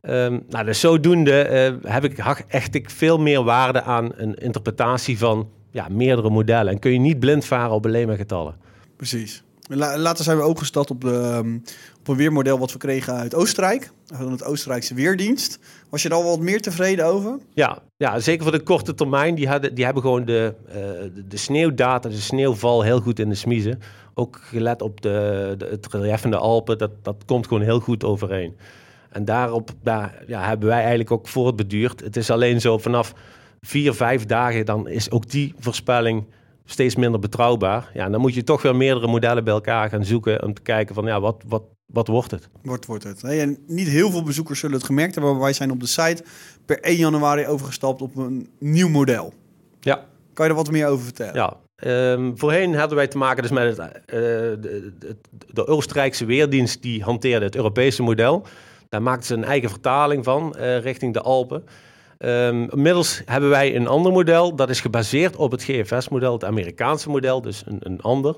Ehm, 0.00 0.38
nou, 0.48 0.64
dus 0.64 0.80
zodoende 0.80 1.42
eh, 1.42 1.92
heb 1.92 2.04
ik 2.04 2.18
echt 2.48 2.74
ik 2.74 2.90
veel 2.90 3.18
meer 3.18 3.42
waarde 3.42 3.82
aan 3.82 4.10
een 4.14 4.34
interpretatie 4.34 5.18
van 5.18 5.48
ja, 5.70 5.86
meerdere 5.90 6.30
modellen. 6.30 6.72
En 6.72 6.78
kun 6.78 6.92
je 6.92 6.98
niet 6.98 7.18
blind 7.18 7.44
varen 7.44 7.74
op 7.74 7.86
alleen 7.86 8.06
maar 8.06 8.16
getallen. 8.16 8.54
Precies. 8.96 9.44
La- 9.68 9.98
later 9.98 10.24
zijn 10.24 10.36
we 10.36 10.42
ook 10.42 10.58
gestart 10.58 10.90
op, 10.90 11.04
ehm, 11.04 11.58
op 12.00 12.08
een 12.08 12.16
weermodel 12.16 12.58
wat 12.58 12.72
we 12.72 12.78
kregen 12.78 13.14
uit 13.14 13.34
Oostenrijk. 13.34 13.90
Van 14.06 14.30
het 14.30 14.44
Oostenrijkse 14.44 14.94
Weerdienst. 14.94 15.58
Was 15.88 16.02
je 16.02 16.08
er 16.08 16.14
al 16.14 16.24
wat 16.24 16.40
meer 16.40 16.60
tevreden 16.60 17.06
over? 17.06 17.38
Ja, 17.54 17.78
ja, 17.96 18.18
zeker 18.18 18.42
voor 18.42 18.52
de 18.52 18.62
korte 18.62 18.94
termijn. 18.94 19.34
Die, 19.34 19.48
hadden, 19.48 19.74
die 19.74 19.84
hebben 19.84 20.02
gewoon 20.02 20.24
de, 20.24 20.54
eh, 20.68 20.76
de, 21.28 21.36
sneeuwdata, 21.36 22.08
de 22.08 22.14
sneeuwval 22.14 22.82
heel 22.82 23.00
goed 23.00 23.18
in 23.18 23.28
de 23.28 23.34
smiezen. 23.34 23.80
Ook 24.14 24.40
gelet 24.42 24.82
op 24.82 25.00
de, 25.00 25.54
de, 25.58 25.66
het 25.66 25.86
relief 25.90 26.20
de 26.20 26.36
Alpen. 26.36 26.78
Dat, 26.78 26.90
dat 27.02 27.22
komt 27.26 27.46
gewoon 27.46 27.62
heel 27.62 27.80
goed 27.80 28.04
overeen. 28.04 28.56
En 29.10 29.24
daarop 29.24 29.70
daar, 29.82 30.22
ja, 30.26 30.46
hebben 30.48 30.68
wij 30.68 30.80
eigenlijk 30.80 31.10
ook 31.10 31.28
voortbeduurd. 31.28 32.00
Het 32.00 32.16
is 32.16 32.30
alleen 32.30 32.60
zo 32.60 32.78
vanaf 32.78 33.12
vier, 33.60 33.94
vijf 33.94 34.26
dagen, 34.26 34.66
dan 34.66 34.88
is 34.88 35.10
ook 35.10 35.30
die 35.30 35.54
voorspelling 35.58 36.24
steeds 36.66 36.96
minder 36.96 37.20
betrouwbaar. 37.20 37.90
Ja, 37.94 38.08
dan 38.08 38.20
moet 38.20 38.34
je 38.34 38.44
toch 38.44 38.62
weer 38.62 38.76
meerdere 38.76 39.06
modellen 39.06 39.44
bij 39.44 39.52
elkaar 39.52 39.88
gaan 39.88 40.04
zoeken 40.04 40.42
om 40.42 40.54
te 40.54 40.62
kijken 40.62 40.94
van 40.94 41.04
ja, 41.04 41.20
wat, 41.20 41.44
wat, 41.48 41.62
wat 41.86 42.08
wordt 42.08 42.30
het? 42.30 42.48
Wordt, 42.62 42.86
wordt 42.86 43.04
het. 43.04 43.22
Hey, 43.22 43.40
en 43.40 43.58
niet 43.66 43.88
heel 43.88 44.10
veel 44.10 44.22
bezoekers 44.22 44.60
zullen 44.60 44.76
het 44.76 44.86
gemerkt 44.86 45.14
hebben, 45.14 45.32
maar 45.32 45.42
wij 45.42 45.52
zijn 45.52 45.70
op 45.70 45.80
de 45.80 45.86
site 45.86 46.24
per 46.64 46.80
1 46.80 46.96
januari 46.96 47.46
overgestapt 47.46 48.02
op 48.02 48.16
een 48.16 48.48
nieuw 48.58 48.88
model. 48.88 49.32
Ja. 49.80 50.04
Kan 50.32 50.44
je 50.44 50.50
er 50.50 50.56
wat 50.56 50.70
meer 50.70 50.86
over 50.86 51.04
vertellen? 51.04 51.34
Ja, 51.34 51.56
ehm, 51.76 52.32
voorheen 52.34 52.74
hadden 52.74 52.96
wij 52.96 53.08
te 53.08 53.18
maken 53.18 53.42
dus 53.42 53.50
met 53.50 53.76
het, 53.76 53.78
eh, 53.78 54.16
de, 54.16 54.92
de, 54.98 55.16
de 55.52 55.66
Oostenrijkse 55.66 56.24
Weerdienst 56.24 56.82
die 56.82 57.02
hanteerde 57.02 57.44
het 57.44 57.56
Europese 57.56 58.02
model. 58.02 58.46
Daar 58.88 59.02
maakten 59.02 59.26
ze 59.26 59.34
een 59.34 59.44
eigen 59.44 59.70
vertaling 59.70 60.24
van 60.24 60.56
eh, 60.56 60.80
richting 60.80 61.12
de 61.12 61.20
Alpen. 61.20 61.64
Ehm, 62.18 62.62
inmiddels 62.70 63.22
hebben 63.24 63.50
wij 63.50 63.76
een 63.76 63.86
ander 63.86 64.12
model. 64.12 64.56
Dat 64.56 64.70
is 64.70 64.80
gebaseerd 64.80 65.36
op 65.36 65.50
het 65.50 65.62
GFS-model, 65.62 66.32
het 66.32 66.44
Amerikaanse 66.44 67.10
model, 67.10 67.42
dus 67.42 67.62
een, 67.66 67.78
een 67.80 68.00
ander. 68.00 68.36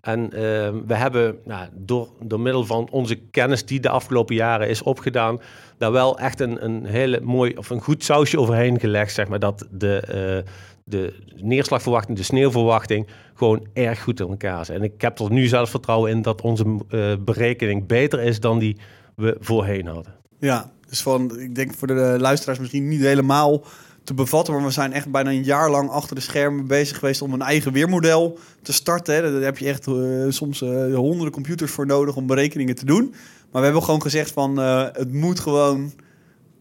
En 0.00 0.32
ehm, 0.32 0.74
we 0.86 0.94
hebben 0.94 1.38
nou, 1.44 1.68
door, 1.72 2.08
door 2.22 2.40
middel 2.40 2.64
van 2.64 2.88
onze 2.90 3.16
kennis 3.16 3.64
die 3.64 3.80
de 3.80 3.88
afgelopen 3.88 4.34
jaren 4.34 4.68
is 4.68 4.82
opgedaan, 4.82 5.40
daar 5.78 5.92
wel 5.92 6.18
echt 6.18 6.40
een, 6.40 6.64
een 6.64 6.84
hele 6.84 7.20
mooi 7.20 7.56
of 7.56 7.70
een 7.70 7.80
goed 7.80 8.04
sausje 8.04 8.40
overheen 8.40 8.80
gelegd, 8.80 9.14
zeg 9.14 9.28
maar, 9.28 9.38
dat 9.38 9.68
de, 9.70 10.00
eh, 10.00 10.52
de 10.84 11.14
neerslagverwachting, 11.36 12.16
de 12.16 12.24
sneeuwverwachting, 12.24 13.06
gewoon 13.34 13.66
erg 13.72 14.02
goed 14.02 14.20
in 14.20 14.28
elkaar 14.28 14.64
zijn. 14.64 14.78
En 14.78 14.84
ik 14.84 15.00
heb 15.00 15.18
er 15.18 15.32
nu 15.32 15.46
zelf 15.46 15.70
vertrouwen 15.70 16.10
in 16.10 16.22
dat 16.22 16.40
onze 16.40 16.64
eh, 16.88 17.12
berekening 17.20 17.86
beter 17.86 18.20
is 18.20 18.40
dan 18.40 18.58
die 18.58 18.76
we 19.16 19.36
voorheen 19.40 19.86
hadden. 19.86 20.14
Ja, 20.38 20.70
dus 20.90 21.02
van, 21.02 21.40
ik 21.40 21.54
denk 21.54 21.74
voor 21.74 21.86
de 21.86 22.16
luisteraars 22.18 22.58
misschien 22.58 22.88
niet 22.88 23.00
helemaal 23.00 23.64
te 24.04 24.14
bevatten. 24.14 24.54
Maar 24.54 24.64
we 24.64 24.70
zijn 24.70 24.92
echt 24.92 25.10
bijna 25.10 25.30
een 25.30 25.44
jaar 25.44 25.70
lang 25.70 25.90
achter 25.90 26.14
de 26.14 26.20
schermen 26.20 26.66
bezig 26.66 26.98
geweest 26.98 27.22
om 27.22 27.32
een 27.32 27.42
eigen 27.42 27.72
weermodel 27.72 28.38
te 28.62 28.72
starten. 28.72 29.22
Daar 29.22 29.42
heb 29.42 29.58
je 29.58 29.68
echt 29.68 29.86
eh, 29.86 29.94
soms 30.28 30.62
eh, 30.62 30.94
honderden 30.94 31.32
computers 31.32 31.70
voor 31.70 31.86
nodig 31.86 32.16
om 32.16 32.26
berekeningen 32.26 32.74
te 32.74 32.84
doen. 32.84 33.14
Maar 33.50 33.60
we 33.60 33.64
hebben 33.66 33.82
gewoon 33.82 34.02
gezegd 34.02 34.30
van 34.30 34.60
eh, 34.60 34.86
het 34.92 35.12
moet 35.12 35.40
gewoon. 35.40 35.92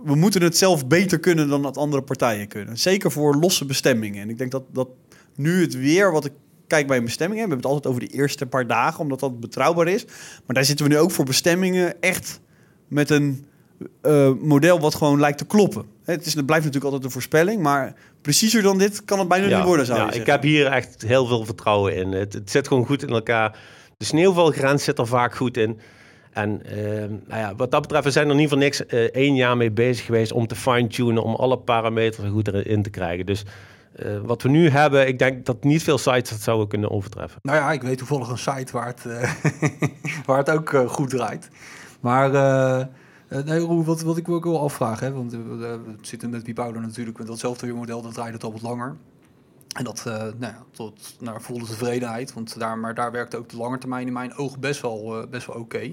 We 0.04 0.16
moeten 0.16 0.42
het 0.42 0.58
zelf 0.58 0.88
beter 0.88 1.20
kunnen 1.20 1.48
dan 1.48 1.62
dat 1.62 1.78
andere 1.78 2.04
partijen 2.04 2.48
kunnen. 2.48 2.78
Zeker 2.78 3.12
voor 3.12 3.36
losse 3.36 3.66
bestemmingen. 3.66 4.22
En 4.22 4.30
ik 4.30 4.38
denk 4.38 4.52
dat, 4.52 4.64
dat 4.74 4.88
nu 5.36 5.62
het 5.62 5.78
weer, 5.78 6.12
wat 6.12 6.26
ik 6.26 6.32
kijk 6.68 6.88
bij 6.88 6.98
een 6.98 7.04
bestemming, 7.04 7.42
we 7.42 7.48
hebben 7.48 7.58
het 7.58 7.76
altijd 7.76 7.94
over 7.94 8.08
de 8.08 8.16
eerste 8.16 8.46
paar 8.46 8.68
dagen, 8.68 9.00
omdat 9.00 9.20
dat 9.20 9.40
betrouwbaar 9.40 9.88
is. 9.88 10.06
Maar 10.46 10.56
daar 10.56 10.66
zitten 10.66 10.86
we 10.86 10.92
nu 10.92 11.00
ook 11.00 11.12
voor 11.12 11.26
bestemmingen 11.26 12.02
echt 12.02 12.40
met 12.88 13.10
een 13.10 13.46
eh, 14.02 14.32
model 14.42 14.80
wat 14.80 14.96
gewoon 14.96 15.20
lijkt 15.20 15.38
te 15.38 15.46
kloppen. 15.46 15.86
Hè, 16.04 16.14
Het, 16.14 16.26
is, 16.26 16.34
het 16.34 16.46
blijft 16.46 16.66
natuurlijk 16.66 16.94
altijd 16.94 17.04
een 17.04 17.20
voorspelling, 17.20 17.62
maar 17.62 17.94
preciezer 18.22 18.62
dan 18.62 18.78
dit 18.78 19.06
kan 19.06 19.20
het 19.20 19.28
bijna 19.28 19.58
niet 19.58 19.66
worden, 19.66 19.86
zou 19.86 20.00
ja, 20.00 20.14
je 20.14 20.20
ik 20.20 20.26
heb 20.26 20.42
hier 20.42 20.66
echt 20.66 21.02
heel 21.02 21.26
veel 21.26 21.46
vertrouwen 21.46 21.96
in. 21.96 22.12
Het, 22.12 22.34
het 22.34 22.52
zit 22.52 22.68
gewoon 22.68 22.86
goed 22.86 23.04
in 23.04 23.10
elkaar. 23.10 23.58
De 23.98 24.06
sneeuwvalgrens 24.06 24.84
zit 24.84 25.00
er 25.00 25.08
vaak 25.08 25.36
goed 25.36 25.58
in. 25.58 25.80
En 26.32 26.66
ehm, 26.66 27.10
nou 27.28 27.40
ja, 27.42 27.56
wat 27.56 27.72
dat 27.72 27.82
betreft, 27.82 28.04
we 28.04 28.12
zijn 28.12 28.30
er 28.30 28.36
niet 28.36 28.50
voor 28.50 28.58
niks 28.58 28.86
eh, 28.86 29.00
één 29.00 29.36
jaar 29.36 29.58
mee 29.58 29.72
bezig 29.72 30.06
geweest 30.06 30.32
om 30.32 30.48
te 30.48 30.56
fine-tunen, 30.56 31.24
om 31.24 31.36
alle 31.36 31.58
parameters 31.58 32.26
er 32.26 32.32
goed 32.32 32.48
erin 32.48 32.84
te 32.84 32.90
krijgen. 32.90 33.26
Dus 33.26 33.46
eh, 33.96 34.18
wat 34.24 34.42
we 34.42 34.50
nu 34.50 34.70
hebben, 34.70 35.08
ik 35.08 35.20
denk 35.20 35.46
dat 35.46 35.64
niet 35.64 35.84
veel 35.84 35.98
sites 35.98 36.30
dat 36.30 36.42
zouden 36.42 36.68
kunnen 36.68 36.92
overtreffen. 36.92 37.40
Nou 37.44 37.58
ja, 37.58 37.72
ik 37.72 37.82
weet 37.82 37.98
toevallig 37.98 38.30
een 38.30 38.38
site 38.38 38.72
waar 38.72 38.88
het, 38.88 39.06
eh, 39.06 39.34
waar 40.26 40.38
het 40.38 40.50
ook 40.50 40.84
goed 40.88 41.10
draait. 41.10 41.50
Maar 42.00 42.32
eh, 43.30 43.40
eh, 43.40 43.46
nee, 43.46 43.60
Roel, 43.60 43.84
wat, 43.84 44.02
wat 44.02 44.18
ik 44.18 44.30
ook 44.30 44.44
wil 44.44 44.62
afvragen, 44.62 45.08
hè, 45.08 45.14
want 45.14 45.34
eh, 45.34 45.40
we 45.40 45.56
we 45.58 45.80
zitten 46.02 46.30
met 46.30 46.44
Bipouder 46.44 46.82
natuurlijk 46.82 47.18
met 47.18 47.28
datzelfde 47.28 47.66
weermodel, 47.66 48.02
dat 48.02 48.14
draait 48.14 48.34
het 48.34 48.44
al 48.44 48.52
wat 48.52 48.62
langer. 48.62 48.96
En 49.78 49.84
dat 49.84 50.04
eh, 50.08 50.14
nou 50.14 50.54
ja, 50.54 50.64
tot 50.72 51.16
naar 51.20 51.42
volle 51.42 51.66
tevredenheid, 51.66 52.34
want 52.34 52.60
daar, 52.60 52.78
maar 52.78 52.94
daar 52.94 53.12
werkt 53.12 53.36
ook 53.36 53.50
de 53.50 53.58
lange 53.58 53.78
termijn 53.78 54.08
in 54.08 54.14
mijn 54.14 54.36
ogen 54.36 54.60
best 54.60 54.82
wel, 54.82 55.22
eh, 55.22 55.28
best 55.30 55.48
wel 55.48 55.56
oké. 55.56 55.92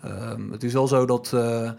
Ehm, 0.00 0.50
het 0.50 0.62
is 0.62 0.72
wel 0.72 0.88
zo 0.88 1.06
dat, 1.06 1.32
eh, 1.32 1.70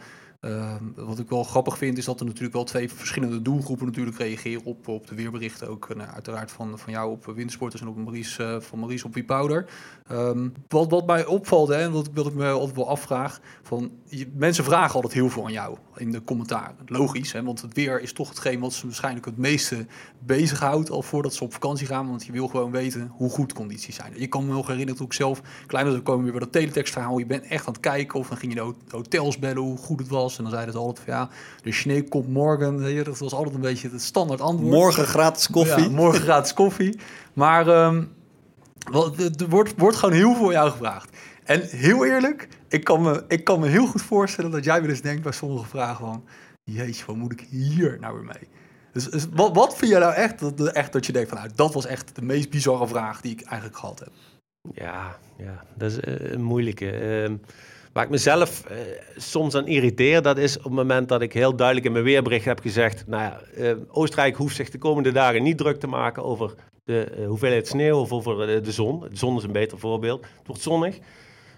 ehm, 0.41 0.83
wat 0.95 1.19
ik 1.19 1.29
wel 1.29 1.43
grappig 1.43 1.77
vind, 1.77 1.97
is 1.97 2.05
dat 2.05 2.19
er 2.19 2.25
natuurlijk 2.25 2.53
wel 2.53 2.63
twee 2.63 2.89
verschillende 2.89 3.41
doelgroepen 3.41 3.85
natuurlijk 3.85 4.17
reageren 4.17 4.63
op, 4.63 4.87
op 4.87 5.07
de 5.07 5.15
weerberichten. 5.15 5.67
Ook 5.69 5.89
eh, 5.89 5.97
nou, 5.97 6.09
uiteraard 6.09 6.51
van, 6.51 6.79
van 6.79 6.93
jou 6.93 7.11
op 7.11 7.25
Wintersporters 7.25 7.81
en 7.81 7.87
op 7.87 7.97
Maurice, 7.97 8.43
eh, 8.43 8.59
van 8.59 8.83
op 9.03 9.21
Powder. 9.25 9.65
Ehm 10.07 10.47
wat, 10.67 10.89
wat 10.89 11.05
mij 11.05 11.25
opvalt, 11.25 11.69
en 11.69 11.91
wat, 11.91 12.09
wat 12.13 12.25
ik 12.25 12.33
me 12.33 12.49
altijd 12.49 12.75
wel 12.75 12.89
afvraag, 12.89 13.39
van, 13.63 13.91
mensen 14.33 14.63
vragen 14.63 14.95
altijd 14.95 15.13
heel 15.13 15.29
veel 15.29 15.45
aan 15.45 15.51
jou 15.51 15.77
in 15.95 16.11
de 16.11 16.23
commentaren. 16.23 16.75
Logisch, 16.85 17.31
hè, 17.31 17.43
want 17.43 17.61
het 17.61 17.73
weer 17.73 18.01
is 18.01 18.13
toch 18.13 18.29
hetgeen 18.29 18.59
wat 18.59 18.73
ze 18.73 18.85
waarschijnlijk 18.85 19.25
het 19.25 19.37
meeste 19.37 19.85
bezighoudt 20.19 20.89
al 20.89 21.01
voordat 21.01 21.33
ze 21.33 21.43
op 21.43 21.53
vakantie 21.53 21.87
gaan. 21.87 22.07
Want 22.07 22.25
je 22.25 22.31
wil 22.31 22.47
gewoon 22.47 22.71
weten 22.71 23.11
hoe 23.13 23.29
goed 23.29 23.53
condities 23.53 23.95
zijn. 23.95 24.13
Je 24.15 24.27
kan 24.27 24.45
me 24.45 24.51
nog 24.53 24.67
herinneren 24.67 24.95
toen 24.95 25.05
ik 25.05 25.13
zelf, 25.13 25.41
klein 25.67 25.85
was, 25.85 25.95
we 25.95 26.01
komen 26.01 26.23
weer 26.23 26.31
bij 26.31 26.41
dat 26.41 26.51
teletext-verhaal. 26.51 27.17
Je 27.17 27.25
bent 27.25 27.43
echt 27.43 27.67
aan 27.67 27.73
het 27.73 27.81
kijken 27.81 28.19
of 28.19 28.27
dan 28.27 28.37
ging 28.37 28.53
je 28.53 28.57
de 28.59 28.65
ho- 28.65 28.75
hotels 28.89 29.39
bellen 29.39 29.61
hoe 29.61 29.77
goed 29.77 29.99
het 29.99 30.09
was. 30.09 30.30
En 30.37 30.43
dan 30.43 30.53
zeiden 30.53 30.73
ze 30.73 30.79
altijd 30.79 31.05
van 31.05 31.13
ja, 31.13 31.29
de 31.63 31.71
sneeuw 31.71 32.03
komt 32.03 32.27
morgen. 32.27 33.03
Dat 33.03 33.17
was 33.17 33.33
altijd 33.33 33.55
een 33.55 33.61
beetje 33.61 33.89
het 33.89 34.01
standaard 34.01 34.41
antwoord. 34.41 34.73
Morgen 34.73 35.05
gratis 35.05 35.49
koffie. 35.49 35.83
Ja, 35.83 35.89
morgen 35.89 36.21
gratis 36.21 36.53
koffie. 36.53 36.99
Maar 37.33 37.67
ehm, 37.67 38.03
wel, 38.91 39.15
er 39.15 39.49
wordt, 39.49 39.73
wordt 39.77 39.97
gewoon 39.97 40.15
heel 40.15 40.35
veel 40.35 40.51
jou 40.51 40.71
gevraagd. 40.71 41.17
En 41.43 41.61
heel 41.61 42.05
eerlijk, 42.05 42.47
ik 42.67 42.83
kan, 42.83 43.01
me, 43.01 43.23
ik 43.27 43.43
kan 43.43 43.59
me 43.59 43.67
heel 43.67 43.87
goed 43.87 44.01
voorstellen 44.01 44.51
dat 44.51 44.63
jij 44.63 44.81
wel 44.81 44.89
eens 44.89 45.01
denkt 45.01 45.23
bij 45.23 45.31
sommige 45.31 45.65
vragen 45.65 46.05
van... 46.05 46.23
Jeetje, 46.63 47.05
wat 47.05 47.15
moet 47.15 47.31
ik 47.31 47.45
hier 47.49 47.97
nou 47.99 48.13
weer 48.13 48.23
mee? 48.23 48.47
Dus, 48.93 49.09
dus 49.09 49.25
wat, 49.31 49.55
wat 49.55 49.77
vind 49.77 49.91
jij 49.91 49.99
nou 49.99 50.13
echt 50.13 50.39
dat, 50.39 50.71
echt 50.71 50.93
dat 50.93 51.05
je 51.05 51.11
denkt 51.11 51.29
van... 51.29 51.37
Nou, 51.37 51.49
dat 51.55 51.73
was 51.73 51.85
echt 51.85 52.15
de 52.15 52.21
meest 52.21 52.49
bizarre 52.49 52.87
vraag 52.87 53.21
die 53.21 53.31
ik 53.31 53.41
eigenlijk 53.41 53.77
gehad 53.77 53.99
heb. 53.99 54.11
Ja, 54.73 55.17
ja 55.37 55.63
dat 55.73 55.91
is 55.91 55.99
eh, 55.99 56.31
een 56.31 56.43
moeilijke. 56.43 56.91
Ehm, 56.91 57.35
waar 57.93 58.03
ik 58.03 58.09
mezelf 58.09 58.65
eh, 58.65 58.77
soms 59.15 59.55
aan 59.55 59.67
irriteer, 59.67 60.21
dat 60.21 60.37
is 60.37 60.57
op 60.57 60.63
het 60.63 60.73
moment 60.73 61.09
dat 61.09 61.21
ik 61.21 61.33
heel 61.33 61.55
duidelijk 61.55 61.85
in 61.85 61.91
mijn 61.91 62.03
weerbericht 62.03 62.45
heb 62.45 62.59
gezegd... 62.59 63.03
Nou 63.07 63.23
ja, 63.23 63.41
eh, 63.55 63.75
Oostenrijk 63.87 64.35
hoeft 64.35 64.55
zich 64.55 64.69
de 64.69 64.77
komende 64.77 65.11
dagen 65.11 65.43
niet 65.43 65.57
druk 65.57 65.79
te 65.79 65.87
maken 65.87 66.23
over 66.23 66.53
de 66.83 67.03
eh, 67.03 67.27
hoeveelheid 67.27 67.67
sneeuw 67.67 67.99
of 67.99 68.11
over 68.11 68.63
de 68.63 68.71
zon. 68.71 68.99
De 68.99 69.17
zon 69.17 69.37
is 69.37 69.43
een 69.43 69.51
beter 69.51 69.79
voorbeeld. 69.79 70.21
Het 70.21 70.47
wordt 70.47 70.61
zonnig. 70.61 70.97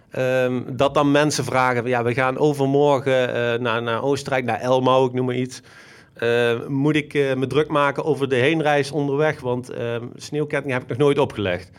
Ehm, 0.10 0.62
dat 0.76 0.94
dan 0.94 1.12
mensen 1.12 1.44
vragen, 1.44 1.86
ja, 1.86 2.04
we 2.04 2.14
gaan 2.14 2.38
overmorgen 2.38 3.62
naar, 3.62 3.82
naar 3.82 4.04
Oostenrijk, 4.04 4.46
naar 4.46 4.60
Elmau, 4.60 5.08
ik 5.08 5.14
noem 5.14 5.26
maar 5.26 5.36
iets. 5.36 5.62
Eh, 6.14 6.68
moet 6.68 6.96
ik 6.96 7.14
me 7.14 7.48
druk 7.48 7.68
maken 7.68 8.06
over 8.06 8.30
de 8.30 8.36
heenreis 8.36 8.92
onderweg? 8.92 9.40
Want 9.40 9.70
ehm 9.70 10.06
sneeuwketting 10.16 10.74
heb 10.74 10.82
ik 10.82 10.88
nog 10.88 10.98
nooit 10.98 11.20
opgelegd. 11.20 11.72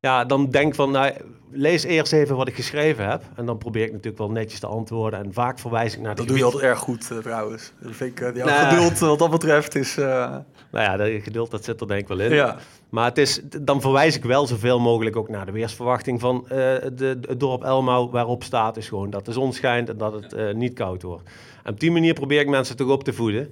Ja, 0.00 0.24
dan 0.24 0.50
denk 0.50 0.74
van, 0.74 0.90
nou, 0.90 1.12
lees 1.50 1.84
eerst 1.84 2.12
even 2.12 2.36
wat 2.36 2.48
ik 2.48 2.54
geschreven 2.54 3.08
heb. 3.08 3.22
En 3.36 3.46
dan 3.46 3.58
probeer 3.58 3.84
ik 3.84 3.90
natuurlijk 3.90 4.18
wel 4.18 4.30
netjes 4.30 4.60
te 4.60 4.66
antwoorden. 4.66 5.24
En 5.24 5.32
vaak 5.32 5.58
verwijs 5.58 5.94
ik 5.94 6.00
naar 6.00 6.14
Dat 6.14 6.28
doe 6.28 6.36
je 6.36 6.44
altijd 6.44 6.62
erg 6.62 6.78
goed 6.78 7.10
eh, 7.10 7.18
trouwens. 7.18 7.72
Dat 7.80 7.96
vind 7.96 8.10
ik, 8.18 8.20
uh, 8.20 8.36
jouw 8.36 8.46
Nou. 8.46 8.68
geduld 8.68 8.92
eh, 9.02 9.08
wat 9.08 9.18
dat 9.18 9.30
betreft 9.30 9.74
is... 9.74 9.96
eh, 9.96 10.04
Nou 10.72 10.84
ja, 10.84 10.96
dat 10.96 11.08
geduld, 11.22 11.50
dat 11.50 11.64
zit 11.64 11.80
er 11.80 11.86
denk 11.88 12.00
ik 12.00 12.08
wel 12.08 12.20
in. 12.20 12.32
ja. 12.34 12.56
Maar 12.90 13.04
het 13.04 13.18
is, 13.18 13.40
dan 13.60 13.80
verwijs 13.80 14.16
ik 14.16 14.24
wel 14.24 14.46
zoveel 14.46 14.80
mogelijk 14.80 15.16
ook 15.16 15.28
naar 15.28 15.46
de 15.46 15.52
weersverwachting 15.52 16.20
van 16.20 16.42
eh, 16.48 16.56
de, 16.94 17.18
het 17.28 17.40
dorp 17.40 17.62
Elmau. 17.64 18.10
Waarop 18.10 18.42
staat 18.44 18.76
is 18.76 18.88
gewoon 18.88 19.10
dat 19.10 19.24
de 19.24 19.32
zon 19.32 19.52
schijnt 19.52 19.88
en 19.88 19.96
dat 19.98 20.12
het 20.12 20.32
eh, 20.32 20.54
niet 20.54 20.74
koud 20.74 21.02
wordt. 21.02 21.30
En 21.64 21.72
op 21.72 21.80
die 21.80 21.90
manier 21.90 22.14
probeer 22.14 22.40
ik 22.40 22.48
mensen 22.48 22.76
toch 22.76 22.88
op 22.88 23.04
te 23.04 23.12
voeden. 23.12 23.50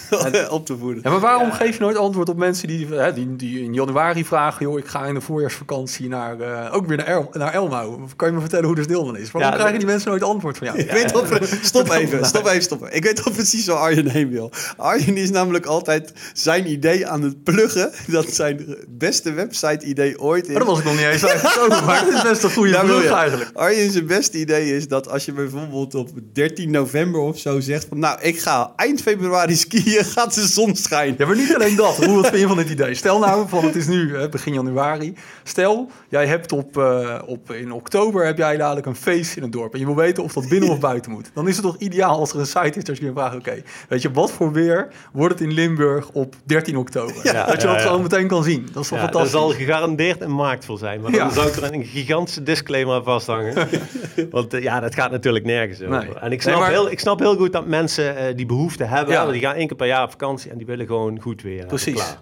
op 0.50 0.66
te 0.66 0.76
voeden. 0.78 1.02
Ja, 1.02 1.10
maar 1.10 1.20
waarom 1.20 1.52
geef 1.52 1.76
je 1.76 1.82
nooit 1.82 1.96
antwoord 1.96 2.28
op 2.28 2.36
mensen 2.36 2.68
die, 2.68 2.86
hè, 2.86 3.12
die, 3.12 3.36
die 3.36 3.62
in 3.64 3.74
januari 3.74 4.24
vragen... 4.24 4.66
joh, 4.66 4.78
ik 4.78 4.86
ga 4.86 5.06
in 5.06 5.14
de 5.14 5.20
voorjaarsvakantie 5.20 6.08
naar, 6.08 6.40
eh, 6.40 6.74
ook 6.74 6.86
weer 6.86 6.96
naar, 6.96 7.06
El, 7.06 7.28
naar 7.32 7.52
Elmau. 7.54 8.00
Kan 8.16 8.28
je 8.28 8.34
me 8.34 8.40
vertellen 8.40 8.64
hoe 8.66 8.74
de 8.74 8.82
sneeuw 8.82 9.04
dan 9.04 9.16
is? 9.16 9.30
Waarom 9.30 9.50
Ja, 9.50 9.56
krijgen 9.56 9.70
dat- 9.70 9.80
die 9.80 9.90
mensen 9.90 10.10
nooit 10.10 10.22
antwoord 10.22 10.58
van 10.58 10.66
jou? 10.66 10.78
Ik 10.78 10.90
weet 10.90 11.12
pre- 11.12 11.46
stop 11.62 11.90
even, 11.90 12.26
stop 12.26 12.46
even, 12.46 12.62
stop 12.62 12.82
even. 12.82 12.96
Ik 12.96 13.04
weet 13.04 13.24
al 13.24 13.32
precies 13.32 13.66
waar 13.66 13.76
Arjen 13.76 14.08
heen 14.08 14.30
wil. 14.30 14.50
Arjen 14.76 15.16
is 15.16 15.30
namelijk 15.30 15.66
altijd 15.66 16.12
zijn 16.32 16.70
idee 16.70 17.06
aan 17.06 17.22
het 17.22 17.42
pluggen. 17.44 17.90
Dat 18.06 18.28
zijn 18.28 18.76
beste 18.88 19.32
website-idee 19.32 20.20
ooit 20.20 20.42
is. 20.42 20.48
Maar 20.48 20.58
daar 20.58 20.68
was 20.68 20.78
ik 20.78 20.84
nog 20.84 20.96
niet 20.96 21.04
eens 21.04 21.24
uitgekomen, 21.24 21.84
maar 21.86 22.04
het 22.04 22.14
is 22.14 22.22
best 22.22 22.42
een 22.42 22.50
goede 22.50 22.72
Daar 22.72 22.86
wil 22.86 22.96
brug 22.96 23.08
je. 23.08 23.16
eigenlijk. 23.16 23.50
Arjen 23.56 23.90
zijn 23.90 24.06
beste 24.06 24.38
idee 24.38 24.76
is 24.76 24.88
dat 24.88 25.08
als 25.08 25.24
je 25.24 25.32
bijvoorbeeld 25.32 25.94
op 25.94 26.10
13 26.32 26.70
november 26.70 27.20
of 27.20 27.38
zo 27.38 27.60
zegt 27.60 27.86
van... 27.88 27.98
Nou, 27.98 28.18
ik 28.20 28.40
ga 28.40 28.72
eind 28.76 29.02
februari 29.02 29.56
skiën, 29.56 30.04
gaat 30.14 30.34
de 30.34 30.46
zon 30.46 30.76
schijnen. 30.76 31.14
Ja, 31.18 31.26
maar 31.26 31.36
niet 31.36 31.54
alleen 31.54 31.76
dat. 31.76 31.96
Hoe 31.96 32.14
wat 32.14 32.26
vind 32.26 32.40
je 32.40 32.46
van 32.46 32.56
dit 32.56 32.70
idee? 32.70 32.94
Stel 32.94 33.18
nou, 33.18 33.48
van 33.48 33.64
het 33.64 33.76
is 33.76 33.86
nu 33.86 34.16
hè, 34.16 34.28
begin 34.28 34.52
januari. 34.52 35.14
Stel, 35.42 35.90
jij 36.08 36.26
hebt 36.26 36.52
op, 36.52 36.78
eh, 36.78 37.18
op, 37.26 37.52
in 37.52 37.72
oktober 37.72 38.26
heb 38.26 38.38
jij 38.38 38.56
dadelijk 38.56 38.86
een 38.86 38.96
feest 38.96 39.36
in 39.36 39.42
het 39.42 39.52
dorp. 39.52 39.72
En 39.72 39.78
je 39.78 39.86
wil 39.86 39.96
weten 39.96 40.22
of 40.22 40.32
dat 40.32 40.48
binnen 40.48 40.68
of 40.68 40.80
buiten 40.80 41.10
moet. 41.10 41.30
Dan 41.34 41.48
is 41.48 41.56
het 41.56 41.64
toch 41.64 41.76
ideaal 41.78 42.18
als 42.18 42.32
er 42.32 42.38
een 42.38 42.46
site 42.46 42.78
is 42.78 42.84
dat 42.84 42.98
je 42.98 43.04
je 43.04 43.12
vraagt... 43.12 43.36
Oké, 43.36 43.62
weet 43.88 44.02
je, 44.02 44.10
wat 44.10 44.32
voor 44.32 44.52
weer 44.52 44.88
wordt 45.12 45.38
het 45.38 45.48
in 45.48 45.54
Limburg 45.54 46.10
op 46.12 46.34
13 46.44 46.76
oktober? 46.76 47.14
Ja, 47.22 47.46
dat 47.46 47.60
je 47.60 47.66
ja, 47.66 47.72
dat 47.72 47.82
ja. 47.82 47.86
gewoon 47.86 48.02
meteen 48.02 48.28
kan 48.28 48.44
zien. 48.44 48.68
Dat 48.72 48.82
is 48.82 48.88
Ja, 48.88 48.96
er 48.96 49.02
fantastisch? 49.02 49.30
zal 49.30 49.50
gegarandeerd 49.50 50.20
een 50.20 50.30
markt 50.30 50.64
voor 50.64 50.78
zijn. 50.78 51.00
Maar 51.00 51.10
Ja. 51.12 51.18
dan 51.18 51.30
zou 51.32 51.48
ik 51.48 51.56
er 51.56 51.72
een 51.74 51.84
gigantische 51.84 52.42
disclaimer 52.42 52.94
aan 52.94 53.04
vasthangen. 53.04 53.68
Want 54.30 54.54
eh, 54.54 54.62
ja, 54.62 54.80
dat 54.80 54.94
gaat 54.94 55.10
natuurlijk 55.10 55.44
nergens 55.44 55.82
over. 55.82 55.90
Nee. 55.98 56.08
En 56.14 56.24
ik 56.24 56.28
Nee, 56.30 56.40
snap, 56.40 56.58
maar- 56.58 56.70
heel, 56.70 56.90
ik 56.90 57.00
snap 57.00 57.18
heel 57.18 57.36
goed 57.36 57.52
dat 57.52 57.66
mensen 57.66 58.16
eh, 58.16 58.36
die 58.36 58.46
behoefte 58.46 58.84
hebben. 58.84 59.14
Ja. 59.14 59.30
Die 59.30 59.40
gaan 59.40 59.54
één 59.54 59.66
keer 59.66 59.76
per 59.76 59.86
jaar 59.86 60.02
op 60.04 60.10
vakantie 60.10 60.50
en 60.50 60.56
die 60.58 60.66
willen 60.66 60.86
gewoon 60.86 61.20
goed 61.20 61.42
weer. 61.42 61.66
Precies. 61.66 61.94
klaar. 61.94 62.18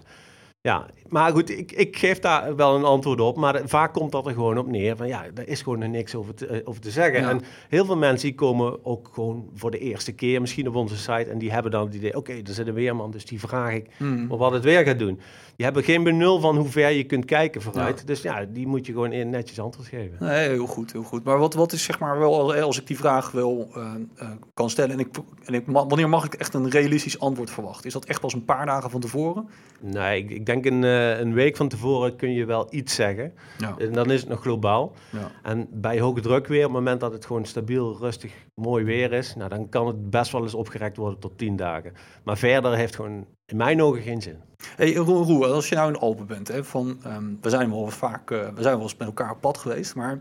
Ja, 0.61 0.85
maar 1.09 1.31
goed, 1.31 1.49
ik, 1.49 1.71
ik 1.71 1.97
geef 1.97 2.19
daar 2.19 2.55
wel 2.55 2.75
een 2.75 2.83
antwoord 2.83 3.19
op. 3.19 3.37
Maar 3.37 3.61
vaak 3.65 3.93
komt 3.93 4.11
dat 4.11 4.25
er 4.25 4.33
gewoon 4.33 4.57
op 4.57 4.67
neer. 4.67 4.95
Van 4.95 5.07
ja, 5.07 5.25
daar 5.33 5.47
is 5.47 5.61
gewoon 5.61 5.91
niks 5.91 6.15
over 6.15 6.33
te, 6.33 6.47
eh, 6.47 6.61
over 6.63 6.81
te 6.81 6.91
zeggen. 6.91 7.21
Ja. 7.21 7.29
En 7.29 7.41
heel 7.69 7.85
veel 7.85 7.97
mensen 7.97 8.27
die 8.27 8.37
komen 8.37 8.85
ook 8.85 9.09
gewoon 9.13 9.49
voor 9.55 9.71
de 9.71 9.79
eerste 9.79 10.11
keer 10.11 10.41
misschien 10.41 10.67
op 10.67 10.75
onze 10.75 10.97
site. 10.97 11.29
En 11.29 11.37
die 11.37 11.51
hebben 11.51 11.71
dan 11.71 11.85
het 11.85 11.95
idee, 11.95 12.15
oké, 12.15 12.31
er 12.31 12.53
zit 12.53 12.67
een 12.67 12.73
weerman. 12.73 13.11
Dus 13.11 13.25
die 13.25 13.39
vraag 13.39 13.73
ik 13.73 13.87
Hmm. 13.97 14.27
wat 14.27 14.51
het 14.51 14.63
weer 14.63 14.85
gaat 14.85 14.99
doen. 14.99 15.19
Die 15.55 15.65
hebben 15.65 15.83
geen 15.83 16.03
benul 16.03 16.39
van 16.39 16.57
hoe 16.57 16.67
ver 16.67 16.89
je 16.89 17.03
kunt 17.03 17.25
kijken 17.25 17.61
vooruit. 17.61 18.07
Dus 18.07 18.21
ja, 18.21 18.45
die 18.45 18.67
moet 18.67 18.85
je 18.85 18.91
gewoon 18.91 19.11
in 19.11 19.29
netjes 19.29 19.59
antwoord 19.59 19.87
geven. 19.87 20.17
Nee, 20.19 20.49
heel 20.49 20.67
goed, 20.67 20.91
heel 20.91 21.03
goed. 21.03 21.23
Maar 21.23 21.37
wat, 21.37 21.53
wat 21.53 21.71
is 21.71 21.83
zeg 21.83 21.99
maar 21.99 22.19
wel, 22.19 22.53
als 22.53 22.79
ik 22.79 22.87
die 22.87 22.97
vraag 22.97 23.31
wel 23.31 23.69
eh, 23.75 23.81
eh, 24.15 24.29
kan 24.53 24.69
stellen 24.69 24.91
en 24.91 24.99
ik, 24.99 25.07
en 25.45 25.53
ik, 25.53 25.63
wanneer 25.65 26.09
mag 26.09 26.25
ik 26.25 26.33
echt 26.33 26.53
een 26.53 26.69
realistisch 26.69 27.19
antwoord 27.19 27.49
verwachten? 27.51 27.85
Is 27.85 27.93
dat 27.93 28.05
echt 28.05 28.21
pas 28.21 28.33
een 28.33 28.45
paar 28.45 28.65
dagen 28.65 28.89
van 28.89 28.99
tevoren? 28.99 29.49
Nee, 29.79 30.23
ik, 30.23 30.29
ik 30.29 30.45
denk 30.45 30.65
een, 30.65 30.83
eh, 30.99 31.19
een 31.19 31.33
week 31.33 31.55
van 31.55 31.67
tevoren 31.67 32.15
kun 32.15 32.33
je 32.33 32.45
wel 32.45 32.67
iets 32.69 32.95
zeggen. 32.95 33.33
Ja. 33.57 33.75
En 33.77 33.93
dan 33.93 34.11
is 34.11 34.19
het 34.19 34.29
nog 34.29 34.41
globaal. 34.41 34.93
ja. 35.11 35.31
En 35.43 35.67
bij 35.71 35.99
hoge 35.99 36.21
druk 36.21 36.47
weer, 36.47 36.65
op 36.65 36.73
het 36.73 36.79
moment 36.79 36.99
dat 36.99 37.13
het 37.13 37.25
gewoon 37.25 37.45
stabiel, 37.45 37.97
rustig, 37.99 38.33
mooi 38.55 38.83
weer 38.83 39.13
is, 39.13 39.35
nou, 39.35 39.49
dan 39.49 39.69
kan 39.69 39.87
het 39.87 40.09
best 40.09 40.31
wel 40.31 40.41
eens 40.41 40.53
opgerekt 40.53 40.97
worden 40.97 41.19
tot 41.19 41.37
10 41.37 41.55
dagen. 41.55 41.93
Maar 42.23 42.37
verder 42.37 42.75
heeft 42.75 42.95
gewoon 42.95 43.25
in 43.45 43.57
mijn 43.57 43.81
ogen 43.81 44.01
geen 44.01 44.21
zin. 44.21 44.37
Hey, 44.75 44.93
Roel, 44.93 45.23
Roel, 45.23 45.45
als 45.45 45.69
je 45.69 45.75
nou 45.75 45.89
in 45.93 45.99
Alpen 45.99 46.27
bent, 46.27 46.47
hè, 46.47 46.63
van, 46.63 46.99
ehm, 47.03 47.25
we 47.41 47.49
zijn 47.49 47.69
wel 47.69 47.87
vaak, 47.87 48.31
eh, 48.31 48.39
we 48.39 48.61
zijn 48.61 48.73
wel 48.75 48.83
eens 48.83 48.97
met 48.97 49.07
elkaar 49.07 49.31
op 49.31 49.41
pad 49.41 49.57
geweest, 49.57 49.95
maar 49.95 50.19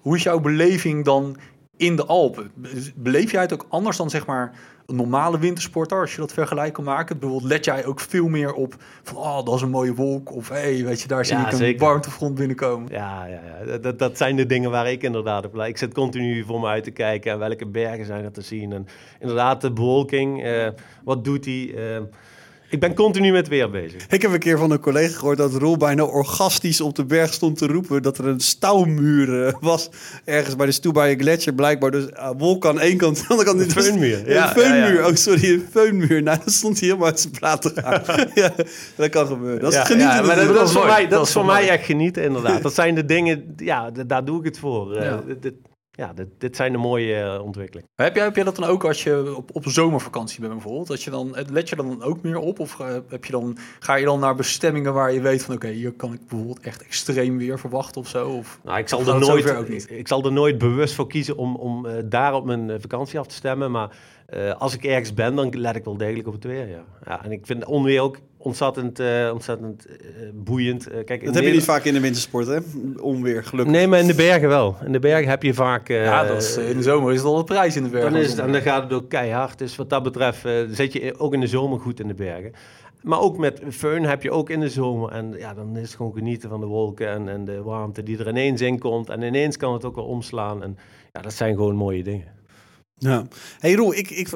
hoe 0.00 0.16
is 0.16 0.22
jouw 0.22 0.40
beleving 0.40 1.04
dan 1.04 1.36
in 1.78 1.96
de 1.96 2.04
Alpen. 2.06 2.50
Be- 2.54 2.92
Beleef 2.94 3.30
jij 3.30 3.40
het 3.40 3.52
ook 3.52 3.66
anders 3.68 3.96
dan 3.96 4.10
zeg 4.10 4.26
maar 4.26 4.52
een 4.86 4.96
normale 4.96 5.38
wintersporter, 5.38 6.00
als 6.00 6.12
je 6.14 6.20
dat 6.20 6.32
vergelijk 6.32 6.72
kan 6.72 6.84
maken? 6.84 7.18
Bijvoorbeeld 7.18 7.50
let 7.50 7.64
jij 7.64 7.86
ook 7.86 8.00
veel 8.00 8.28
meer 8.28 8.52
op 8.52 8.74
van, 9.02 9.16
oh, 9.16 9.44
dat 9.44 9.54
is 9.54 9.60
een 9.62 9.70
mooie 9.70 9.94
wolk. 9.94 10.34
Of, 10.34 10.48
hé, 10.48 10.54
hey, 10.56 10.84
weet 10.84 11.00
je, 11.00 11.08
daar 11.08 11.24
zie 11.24 11.36
Ja, 11.36 11.46
ik 11.46 11.52
een 11.52 11.58
zeker. 11.58 11.86
warmtefront 11.86 12.34
binnenkomen. 12.34 12.88
Ja, 12.92 13.24
ja, 13.26 13.40
ja. 13.66 13.78
Dat, 13.78 13.98
dat 13.98 14.16
zijn 14.16 14.36
de 14.36 14.46
dingen 14.46 14.70
waar 14.70 14.90
ik 14.90 15.02
inderdaad 15.02 15.44
op. 15.46 15.56
Ik 15.56 15.78
zit 15.78 15.94
continu 15.94 16.44
voor 16.44 16.60
me 16.60 16.66
uit 16.66 16.84
te 16.84 16.90
kijken 16.90 17.32
en 17.32 17.38
welke 17.38 17.66
bergen 17.66 18.06
zijn 18.06 18.24
er 18.24 18.32
te 18.32 18.40
zien. 18.42 18.72
En 18.72 18.86
inderdaad, 19.20 19.60
de 19.60 19.72
bewolking, 19.72 20.44
eh, 20.44 20.68
wat 21.04 21.24
doet 21.24 21.42
die? 21.44 21.74
eh, 21.76 22.00
ik 22.70 22.80
ben 22.80 22.94
continu 22.94 23.32
met 23.32 23.48
weer 23.48 23.70
bezig. 23.70 24.06
Ik 24.08 24.22
heb 24.22 24.32
een 24.32 24.38
keer 24.38 24.58
van 24.58 24.70
een 24.70 24.80
collega 24.80 25.18
gehoord 25.18 25.38
dat 25.38 25.54
Roel 25.54 25.76
bijna 25.76 26.02
orgastisch 26.02 26.80
op 26.80 26.94
de 26.94 27.04
berg 27.04 27.32
stond 27.32 27.58
te 27.58 27.66
roepen 27.66 28.02
dat 28.02 28.18
er 28.18 28.26
een 28.26 28.40
stouwmuur 28.40 29.46
eh, 29.46 29.52
was 29.60 29.90
ergens 30.24 30.56
bij 30.56 30.66
de 30.66 30.72
Stoebaie 30.72 31.16
Gletscher 31.18 31.52
blijkbaar. 31.54 31.90
Dus 31.90 32.04
uh, 32.12 32.30
wolk 32.38 32.66
aan 32.66 32.80
één 32.80 32.96
kant, 32.96 33.16
aan 33.18 33.24
de 33.24 33.28
andere 33.30 33.48
kant 33.48 33.60
Een 33.76 33.82
feunmuur. 33.82 34.18
Een 34.26 34.32
Ja, 34.32 34.48
feunmuur, 34.48 34.94
ja, 34.94 35.00
ja. 35.00 35.06
oh 35.08 35.14
sorry, 35.14 35.52
een 35.52 35.66
feunmuur. 35.70 36.22
Nou, 36.22 36.38
dan 36.44 36.52
stond 36.52 36.78
hij 36.80 36.88
helemaal 36.88 37.08
uit 37.08 37.20
zijn 37.20 37.32
plaat 37.38 37.62
te 37.62 37.70
gaan. 37.74 38.02
ja, 38.42 38.52
dat 38.96 39.08
kan 39.08 39.26
gebeuren. 39.26 39.60
Dat 39.60 39.72
is 39.72 39.78
genieten. 39.78 40.14
ja, 40.14 40.22
maar 40.22 40.36
dat, 40.36 40.54
dat 40.54 40.66
is 40.66 40.72
voor 40.72 40.80
mooi. 40.80 40.92
mij, 40.92 41.02
dat 41.02 41.10
Dat 41.18 41.26
is 41.26 41.32
voor 41.32 41.44
mij 41.44 41.68
echt 41.68 41.84
genieten, 41.84 42.22
inderdaad. 42.22 42.62
Dat 42.68 42.74
zijn 42.74 42.94
de 42.94 43.04
dingen, 43.04 43.54
ja, 43.56 43.90
daar 44.06 44.24
doe 44.24 44.38
ik 44.38 44.44
het 44.44 44.58
voor. 44.58 44.94
Eh, 44.96 45.04
Ja. 45.04 45.22
dit, 45.26 45.42
dit- 45.42 45.54
ja, 45.98 46.12
dit, 46.12 46.28
dit 46.38 46.56
zijn 46.56 46.72
de 46.72 46.78
mooie 46.78 47.14
eh, 47.14 47.42
ontwikkelingen. 47.42 47.90
Heb 47.94 48.14
jij, 48.14 48.24
heb 48.24 48.34
jij 48.34 48.44
dat 48.44 48.56
dan 48.56 48.68
ook 48.68 48.84
als 48.84 49.02
je 49.02 49.36
op, 49.36 49.50
op 49.52 49.64
zomervakantie 49.66 50.40
bent 50.40 50.52
bijvoorbeeld? 50.52 50.86
Dat 50.86 51.02
je 51.02 51.10
dan, 51.10 51.36
let 51.50 51.68
je 51.68 51.76
dan 51.76 52.02
ook 52.02 52.22
meer 52.22 52.38
op? 52.38 52.58
Of 52.58 52.80
eh, 52.80 52.96
heb 53.08 53.24
je 53.24 53.32
dan, 53.32 53.56
ga 53.78 53.94
je 53.94 54.04
dan 54.04 54.20
naar 54.20 54.34
bestemmingen 54.34 54.94
waar 54.94 55.12
je 55.12 55.20
weet 55.20 55.44
van... 55.44 55.54
oké, 55.54 55.68
hier 55.68 55.92
kan 55.92 56.12
ik 56.12 56.20
bijvoorbeeld 56.26 56.60
echt 56.60 56.82
extreem 56.82 57.38
weer 57.38 57.58
verwachten 57.58 58.00
of 58.00 58.08
zo? 58.08 58.28
Of, 58.28 58.60
Nou, 58.64 58.78
ik 58.78 58.88
zal, 58.88 59.00
er 59.00 59.18
nooit, 59.18 59.56
ook 59.56 59.68
niet? 59.68 59.90
ik 59.90 60.08
zal 60.08 60.24
er 60.24 60.32
nooit 60.32 60.58
bewust 60.58 60.94
voor 60.94 61.06
kiezen 61.06 61.36
om, 61.36 61.56
om 61.56 61.86
eh, 61.86 61.94
daar 62.04 62.34
op 62.34 62.44
mijn 62.44 62.80
vakantie 62.80 63.18
af 63.18 63.26
te 63.26 63.34
stemmen. 63.34 63.70
Maar 63.70 63.96
eh, 64.28 64.54
als 64.54 64.74
ik 64.74 64.84
ergens 64.84 65.14
ben, 65.14 65.34
dan 65.34 65.50
let 65.58 65.76
ik 65.76 65.84
wel 65.84 65.96
degelijk 65.96 66.26
op 66.26 66.32
het 66.32 66.44
weer. 66.44 66.68
Ja. 66.68 66.84
Ja, 67.06 67.24
en 67.24 67.32
ik 67.32 67.46
vind 67.46 67.64
onweer 67.64 68.00
ook 68.00 68.18
ontzettend, 68.36 68.98
eh, 68.98 69.30
ontzettend 69.32 69.86
eh, 69.86 69.96
boeiend. 70.34 70.86
Eh, 70.86 71.04
kijk, 71.04 71.20
in 71.20 71.26
Dat 71.26 71.34
heb 71.34 71.44
je 71.44 71.50
niet 71.50 71.64
vaak 71.64 71.84
in 71.84 71.94
de 71.94 72.00
wintersport, 72.00 72.46
hè? 72.46 72.58
Onweer, 73.00 73.44
gelukkig. 73.44 73.74
Nee, 73.74 73.86
maar 73.86 73.98
in 73.98 74.06
de 74.06 74.14
bergen 74.14 74.48
wel. 74.48 74.76
In 74.84 74.92
de 74.92 74.98
bergen 74.98 75.28
heb 75.28 75.42
je 75.42 75.54
vaak... 75.54 75.88
eh, 75.88 76.04
ja, 76.04 76.24
dat 76.24 76.42
is, 76.42 76.56
in 76.56 76.76
de 76.76 76.82
zomer 76.82 77.12
is 77.12 77.18
het 77.18 77.26
al 77.26 77.38
een 77.38 77.44
prijs 77.44 77.76
in 77.76 77.82
de 77.82 77.88
bergen. 77.88 78.12
Dan, 78.12 78.20
is 78.20 78.30
het, 78.30 78.38
en 78.38 78.52
dan 78.52 78.60
gaat 78.60 78.82
het 78.82 78.92
ook 78.92 79.08
keihard. 79.08 79.58
Dus 79.58 79.76
wat 79.76 79.90
dat 79.90 80.02
betreft 80.02 80.40
zit 80.70 80.92
je 80.92 81.18
ook 81.18 81.34
in 81.34 81.40
de 81.40 81.46
zomer 81.46 81.80
goed 81.80 82.00
in 82.00 82.08
de 82.08 82.14
bergen. 82.14 82.52
Maar 83.02 83.20
ook 83.20 83.38
met 83.38 83.60
föhn 83.60 84.02
heb 84.02 84.22
je 84.22 84.30
ook 84.30 84.50
in 84.50 84.60
de 84.60 84.68
zomer. 84.68 85.12
En 85.12 85.34
ja, 85.38 85.54
dan 85.54 85.76
is 85.76 85.86
het 85.86 85.96
gewoon 85.96 86.12
genieten 86.12 86.48
van 86.48 86.60
de 86.60 86.66
wolken 86.66 87.08
en, 87.08 87.28
en 87.28 87.44
de 87.44 87.62
warmte 87.62 88.02
die 88.02 88.18
er 88.18 88.28
ineens 88.28 88.60
in 88.60 88.78
komt. 88.78 89.08
En 89.08 89.22
ineens 89.22 89.56
kan 89.56 89.72
het 89.72 89.84
ook 89.84 89.94
wel 89.94 90.04
omslaan. 90.04 90.62
En 90.62 90.78
ja, 91.12 91.20
dat 91.20 91.32
zijn 91.32 91.54
gewoon 91.54 91.74
mooie 91.74 92.02
dingen. 92.02 92.37
Ja. 92.98 93.26
Hey 93.58 93.74
Roel, 93.74 93.94
ik, 93.94 94.10
ik, 94.10 94.28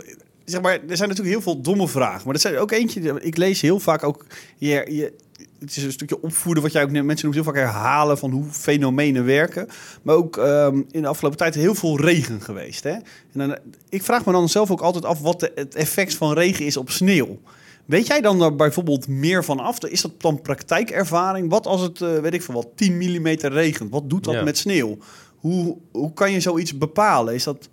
zeg 0.45 0.61
maar, 0.61 0.73
er 0.73 0.97
zijn 0.97 1.09
natuurlijk 1.09 1.37
heel 1.37 1.43
veel 1.43 1.61
domme 1.61 1.89
vragen. 1.89 2.23
Maar 2.25 2.35
er 2.35 2.41
zijn 2.41 2.59
ook 2.59 2.71
eentje, 2.71 3.21
ik 3.21 3.37
lees 3.37 3.61
heel 3.61 3.79
vaak 3.81 4.03
ook... 4.03 4.27
Je, 4.57 4.69
je, 4.89 5.13
het 5.59 5.77
is 5.77 5.83
een 5.83 5.93
stukje 5.93 6.23
opvoeden 6.23 6.63
wat 6.63 6.73
jij 6.73 6.83
ook 6.83 6.91
mensen 6.91 7.07
noemt 7.07 7.35
heel 7.35 7.53
vaak 7.53 7.63
herhalen 7.63 8.19
van 8.19 8.31
hoe 8.31 8.45
fenomenen 8.51 9.25
werken. 9.25 9.69
Maar 10.03 10.15
ook 10.15 10.37
ehm, 10.37 10.83
in 10.91 11.03
de 11.03 11.09
afgelopen 11.09 11.39
tijd 11.39 11.55
heel 11.55 11.75
veel 11.75 12.01
regen 12.01 12.41
geweest. 12.41 12.83
Hè? 12.83 12.91
En 12.93 13.03
dan, 13.33 13.59
ik 13.89 14.03
vraag 14.03 14.25
me 14.25 14.33
dan 14.33 14.49
zelf 14.49 14.71
ook 14.71 14.81
altijd 14.81 15.05
af 15.05 15.21
wat 15.21 15.41
de, 15.41 15.53
het 15.55 15.75
effect 15.75 16.15
van 16.15 16.33
regen 16.33 16.67
is 16.67 16.77
op 16.77 16.91
sneeuw. 16.91 17.39
Weet 17.85 18.07
jij 18.07 18.21
dan 18.21 18.39
daar 18.39 18.57
bijvoorbeeld 18.57 19.09
meer 19.09 19.45
van 19.45 19.61
af? 19.61 19.79
Is 19.79 20.01
dat 20.01 20.21
dan 20.21 20.41
praktijkervaring? 20.43 21.51
Wat 21.51 21.67
als 21.67 21.81
het, 21.81 22.01
eh, 22.01 22.19
weet 22.19 22.35
ik 22.35 22.43
veel 22.43 22.55
wat, 22.55 22.69
10 22.75 22.97
mm 22.97 23.27
regent? 23.27 23.91
Wat 23.91 24.11
doet 24.11 24.25
dat 24.25 24.35
Ja. 24.35 24.43
met 24.43 24.59
sneeuw? 24.59 24.99
Hoe, 25.37 25.77
hoe 25.93 26.13
kan 26.13 26.33
je 26.33 26.41
zoiets 26.41 26.79
bepalen? 26.79 27.35
Is 27.35 27.45
dat... 27.45 27.69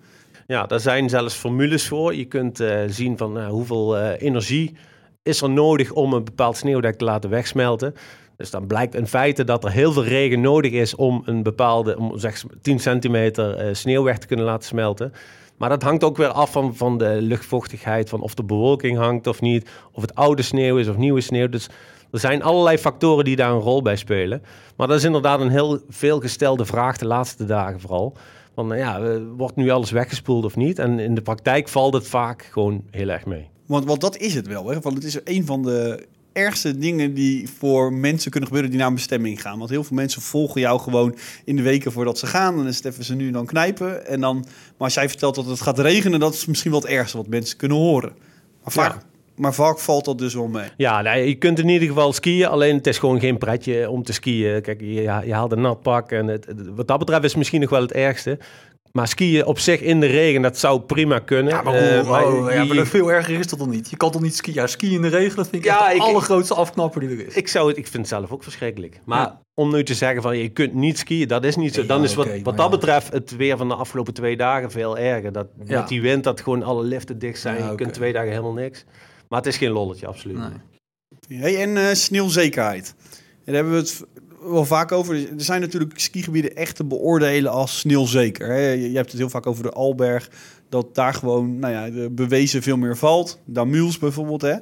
Ja, 0.50 0.66
daar 0.66 0.80
zijn 0.80 1.10
zelfs 1.10 1.36
formules 1.36 1.88
voor. 1.88 2.16
Je 2.16 2.26
kunt 2.26 2.60
eh, 2.60 2.80
zien 2.88 3.18
van 3.18 3.32
nou, 3.32 3.52
hoeveel 3.52 3.98
eh, 3.98 4.22
energie 4.22 4.76
is 5.24 5.42
er 5.42 5.50
nodig 5.50 5.92
om 5.92 6.14
een 6.14 6.24
bepaald 6.24 6.58
sneeuwdek 6.58 6.96
te 6.96 7.06
laten 7.06 7.30
wegsmelten. 7.30 7.94
Dus 8.38 8.50
dan 8.50 8.68
blijkt 8.68 8.96
in 8.96 9.08
feite 9.08 9.44
dat 9.44 9.64
er 9.64 9.72
heel 9.72 9.92
veel 9.92 10.04
regen 10.04 10.42
nodig 10.42 10.72
is 10.72 10.96
om 10.96 11.22
een 11.26 11.44
bepaalde, 11.44 11.98
om 11.98 12.18
zeg 12.18 12.44
10 12.62 12.80
centimeter 12.80 13.56
eh, 13.56 13.74
sneeuw 13.74 14.04
weg 14.04 14.18
te 14.18 14.28
kunnen 14.28 14.46
laten 14.46 14.68
smelten. 14.68 15.14
Maar 15.58 15.70
dat 15.70 15.84
hangt 15.84 16.04
ook 16.04 16.18
weer 16.18 16.32
af 16.32 16.52
van, 16.52 16.76
van 16.76 16.98
de 16.98 17.18
luchtvochtigheid, 17.22 18.10
van 18.10 18.22
of 18.22 18.34
de 18.34 18.44
bewolking 18.44 18.98
hangt 18.98 19.28
of 19.28 19.42
niet, 19.42 19.70
of 19.92 20.02
het 20.02 20.16
oude 20.16 20.42
sneeuw 20.42 20.78
is 20.78 20.88
of 20.88 20.98
nieuwe 20.98 21.22
sneeuw. 21.22 21.50
Dus 21.50 21.70
er 22.12 22.20
zijn 22.20 22.44
allerlei 22.44 22.78
factoren 22.78 23.26
die 23.26 23.36
daar 23.36 23.52
een 23.52 23.60
rol 23.60 23.82
bij 23.82 23.96
spelen. 23.96 24.44
Maar 24.76 24.88
dat 24.88 24.98
is 24.98 25.04
inderdaad 25.04 25.40
een 25.40 25.50
heel 25.50 25.80
veelgestelde 25.90 26.66
vraag 26.66 26.98
de 26.98 27.08
laatste 27.08 27.46
dagen 27.46 27.80
vooral. 27.80 28.18
Van 28.60 28.68
nou 28.68 28.80
ja, 28.80 29.00
eh, 29.00 29.22
wordt 29.38 29.56
nu 29.56 29.70
alles 29.70 29.92
weggespoeld 29.92 30.46
of 30.46 30.56
niet? 30.56 30.80
En 30.80 31.00
in 31.00 31.16
de 31.16 31.22
praktijk 31.22 31.70
valt 31.70 31.94
het 31.94 32.08
vaak 32.08 32.50
gewoon 32.52 32.84
heel 32.92 33.10
erg 33.10 33.26
mee. 33.26 33.50
Want, 33.66 33.86
want 33.86 34.02
dat 34.02 34.18
is 34.18 34.34
het 34.36 34.48
wel. 34.48 34.68
Hè? 34.70 34.80
Want 34.80 34.96
het 34.96 35.04
is 35.04 35.20
een 35.24 35.46
van 35.46 35.64
de 35.64 36.08
ergste 36.34 36.78
dingen 36.78 37.14
die 37.14 37.50
voor 37.50 37.94
mensen 37.94 38.32
kunnen 38.32 38.50
gebeuren 38.50 38.72
die 38.72 38.80
naar 38.80 38.90
een 38.90 38.96
bestemming 38.96 39.42
gaan. 39.42 39.58
Want 39.58 39.70
heel 39.70 39.84
veel 39.84 39.96
mensen 39.96 40.22
volgen 40.22 40.62
jou 40.62 40.80
gewoon 40.80 41.16
in 41.46 41.56
de 41.56 41.62
weken 41.62 41.92
voordat 41.92 42.18
ze 42.18 42.28
gaan. 42.28 42.56
Dan 42.56 42.68
is 42.68 42.76
het 42.76 42.86
even 42.86 43.04
ze 43.04 43.16
nu 43.16 43.28
en 43.28 43.34
dan 43.34 43.46
knijpen. 43.46 44.08
En 44.08 44.22
dan, 44.22 44.38
maar 44.38 44.88
als 44.88 44.94
jij 44.94 45.10
vertelt 45.10 45.36
dat 45.36 45.46
het 45.46 45.62
gaat 45.62 45.80
regenen, 45.80 46.20
dat 46.20 46.34
is 46.34 46.46
misschien 46.46 46.72
wel 46.72 46.80
het 46.80 46.90
ergste 46.90 47.18
wat 47.18 47.28
mensen 47.28 47.58
kunnen 47.58 47.78
horen. 47.78 48.12
Maar 48.64 48.72
vaak, 48.72 48.94
Ja. 48.94 49.09
Maar 49.40 49.54
vaak 49.54 49.80
valt 49.80 50.06
dat 50.06 50.18
dus 50.18 50.34
wel 50.34 50.48
mee. 50.48 50.68
Ja, 50.78 51.02
nee, 51.02 51.28
je 51.28 51.36
kunt 51.36 51.60
in 51.60 51.70
ieder 51.70 51.88
geval 51.88 52.14
skiën, 52.14 52.48
alleen 52.48 52.76
het 52.76 52.88
is 52.88 52.98
gewoon 52.98 53.20
geen 53.20 53.38
pretje 53.38 53.90
om 53.90 54.04
te 54.04 54.14
skiën. 54.14 54.62
Kijk, 54.62 54.82
je, 54.82 55.02
je 55.26 55.34
haalt 55.34 55.52
een 55.52 55.62
nat 55.62 55.82
pak 55.82 56.12
en 56.12 56.28
het, 56.28 56.46
wat 56.76 56.88
dat 56.88 57.00
betreft 57.00 57.24
is 57.24 57.30
het 57.30 57.38
misschien 57.38 57.62
nog 57.62 57.70
wel 57.70 57.82
het 57.82 57.92
ergste. 57.92 58.38
Maar 58.92 59.08
skiën 59.08 59.46
op 59.46 59.60
zich 59.60 59.82
in 59.82 60.00
de 60.00 60.06
regen, 60.06 60.42
dat 60.42 60.58
zou 60.58 60.80
prima 60.80 61.20
kunnen. 61.20 61.54
Ja, 61.54 61.62
maar, 61.62 61.74
Eh, 61.74 62.00
hoe, 62.08 62.18
oh, 62.46 62.52
ja, 62.54 62.64
maar 62.66 62.76
dat 62.76 62.88
veel 62.88 63.12
erger 63.12 63.40
is 63.40 63.48
dat 63.48 63.60
dan 63.60 63.70
niet. 63.70 63.90
Je 63.90 63.98
kan 63.98 64.12
toch 64.12 64.22
niet 64.22 64.36
skiën? 64.36 64.54
Ja, 64.56 64.68
skiën 64.68 64.92
in 64.92 65.02
de 65.02 65.08
regen, 65.08 65.36
dat 65.36 65.48
vind 65.50 65.64
ik 65.66 65.70
Ja, 65.70 65.80
echt 65.80 65.90
de 65.90 65.96
ik- 65.96 66.02
allergrootste 66.02 66.54
afknapper 66.54 67.00
die 67.02 67.10
er 67.10 67.28
is. 67.28 67.36
Ik, 67.36 67.48
zou 67.48 67.68
het, 67.68 67.78
ik 67.78 67.84
vind 67.88 67.98
het 67.98 68.08
zelf 68.08 68.32
ook 68.32 68.44
verschrikkelijk. 68.44 69.00
Maar 69.06 69.20
Ja. 69.20 69.42
om 69.54 69.72
nu 69.72 69.84
te 69.84 69.94
zeggen 69.94 70.22
van 70.22 70.38
je 70.38 70.50
kunt 70.50 70.74
niet 70.74 70.98
skiën, 70.98 71.28
dat 71.28 71.44
is 71.44 71.56
niet 71.56 71.74
zo. 71.74 71.82
Ja, 71.82 71.88
Dan 71.88 72.04
is 72.04 72.16
wat, 72.16 72.28
wat 72.44 72.58
dat 72.58 72.66
ja. 72.66 72.70
betreft 72.70 73.14
het 73.14 73.36
weer 73.36 73.58
van 73.58 73.68
de 73.68 73.76
afgelopen 73.76 74.14
twee 74.14 74.38
dagen 74.38 74.72
veel 74.72 74.98
erger. 74.98 75.32
Dat, 75.32 75.48
Ja. 75.66 75.80
Met 75.80 75.88
die 75.88 76.02
wind 76.02 76.24
dat 76.24 76.42
gewoon 76.42 76.64
alle 76.64 76.84
liften 76.84 77.20
dicht 77.20 77.40
zijn. 77.40 77.58
Ja, 77.58 77.70
Je 77.70 77.76
kunt 77.76 77.94
twee 77.94 78.14
dagen 78.14 78.30
helemaal 78.30 78.54
niks. 78.54 78.86
Maar 79.30 79.40
het 79.40 79.48
is 79.48 79.58
geen 79.58 79.72
lolletje, 79.72 80.08
absoluut. 80.08 80.38
Nee. 80.38 81.40
Hey, 81.40 81.62
en 81.62 81.78
eh, 81.78 81.94
sneeuwzekerheid. 81.94 82.96
Daar 83.46 83.56
hebben 83.56 83.74
we 83.74 83.80
het 83.80 84.04
wel 84.42 84.66
vaak 84.66 84.92
over. 84.92 85.16
Er 85.16 85.28
zijn 85.38 85.62
natuurlijk 85.62 86.00
skigebieden 86.00 86.56
echt 86.56 86.76
te 86.76 86.84
beoordelen 86.84 87.52
als 87.52 87.80
sneeuwzeker. 87.80 88.48
Hè? 88.48 88.70
Je, 88.72 88.96
hebt 88.96 89.10
het 89.10 89.20
heel 89.20 89.30
vaak 89.30 89.46
over 89.46 89.64
de 89.64 89.72
Alberg. 89.72 90.30
Dat 90.70 90.96
daar 90.96 91.14
gewoon 91.14 91.60
nou 91.60 91.74
ja, 91.74 91.90
de 91.90 92.10
bewezen 92.10 92.62
veel 92.62 92.78
meer 92.78 92.98
valt. 92.98 93.40
Damuls 93.46 93.98
bijvoorbeeld. 93.98 94.42
Hè? 94.42 94.56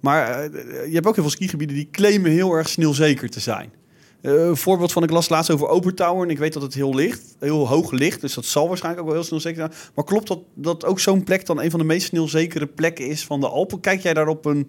Maar 0.00 0.30
eh, 0.30 0.86
je 0.86 0.94
hebt 0.94 1.06
ook 1.06 1.14
heel 1.14 1.24
veel 1.24 1.32
skigebieden 1.32 1.76
die 1.76 1.88
claimen 1.90 2.30
heel 2.30 2.52
erg 2.52 2.68
sneeuwzeker 2.68 3.30
te 3.30 3.40
zijn. 3.40 3.72
Een 4.22 4.56
voorbeeld 4.56 4.92
van, 4.92 5.02
ik 5.02 5.10
las 5.10 5.28
laatst 5.28 5.50
over 5.50 5.68
Obertower. 5.68 6.22
En 6.22 6.30
ik 6.30 6.38
weet 6.38 6.52
dat 6.52 6.62
het 6.62 6.74
heel 6.74 6.94
licht, 6.94 7.36
heel 7.38 7.68
hoog 7.68 7.90
ligt. 7.90 8.20
Dus 8.20 8.34
dat 8.34 8.44
zal 8.44 8.68
waarschijnlijk 8.68 9.02
ook 9.02 9.08
wel 9.08 9.18
heel 9.18 9.28
sneeuwzeker 9.28 9.58
zijn. 9.58 9.72
Maar 9.94 10.04
klopt 10.04 10.28
dat, 10.28 10.40
dat 10.54 10.84
ook 10.84 11.00
zo'n 11.00 11.24
plek 11.24 11.46
dan 11.46 11.60
een 11.60 11.70
van 11.70 11.80
de 11.80 11.86
meest 11.86 12.06
sneeuwzekere 12.06 12.66
plekken 12.66 13.06
is 13.06 13.24
van 13.24 13.40
de 13.40 13.48
Alpen? 13.48 13.80
Kijk 13.80 14.00
jij 14.00 14.14
daar 14.14 14.28
op 14.28 14.44
een 14.44 14.68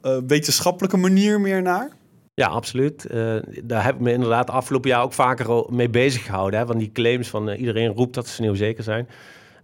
eh, 0.00 0.16
wetenschappelijke 0.26 0.96
manier 0.96 1.40
meer 1.40 1.62
naar? 1.62 1.90
Ja, 2.34 2.46
absoluut. 2.46 3.04
Eh, 3.04 3.36
daar 3.64 3.84
heb 3.84 3.94
ik 3.94 4.00
me 4.00 4.12
inderdaad 4.12 4.50
afgelopen 4.50 4.90
jaar 4.90 5.02
ook 5.02 5.12
vaker 5.12 5.64
mee 5.68 5.88
bezig 5.90 6.24
gehouden. 6.24 6.60
Hè, 6.60 6.66
van 6.66 6.78
die 6.78 6.92
claims 6.92 7.28
van 7.28 7.48
iedereen 7.48 7.92
roept 7.92 8.14
dat 8.14 8.26
ze 8.26 8.34
sneeuwzeker 8.34 8.84
zijn. 8.84 9.08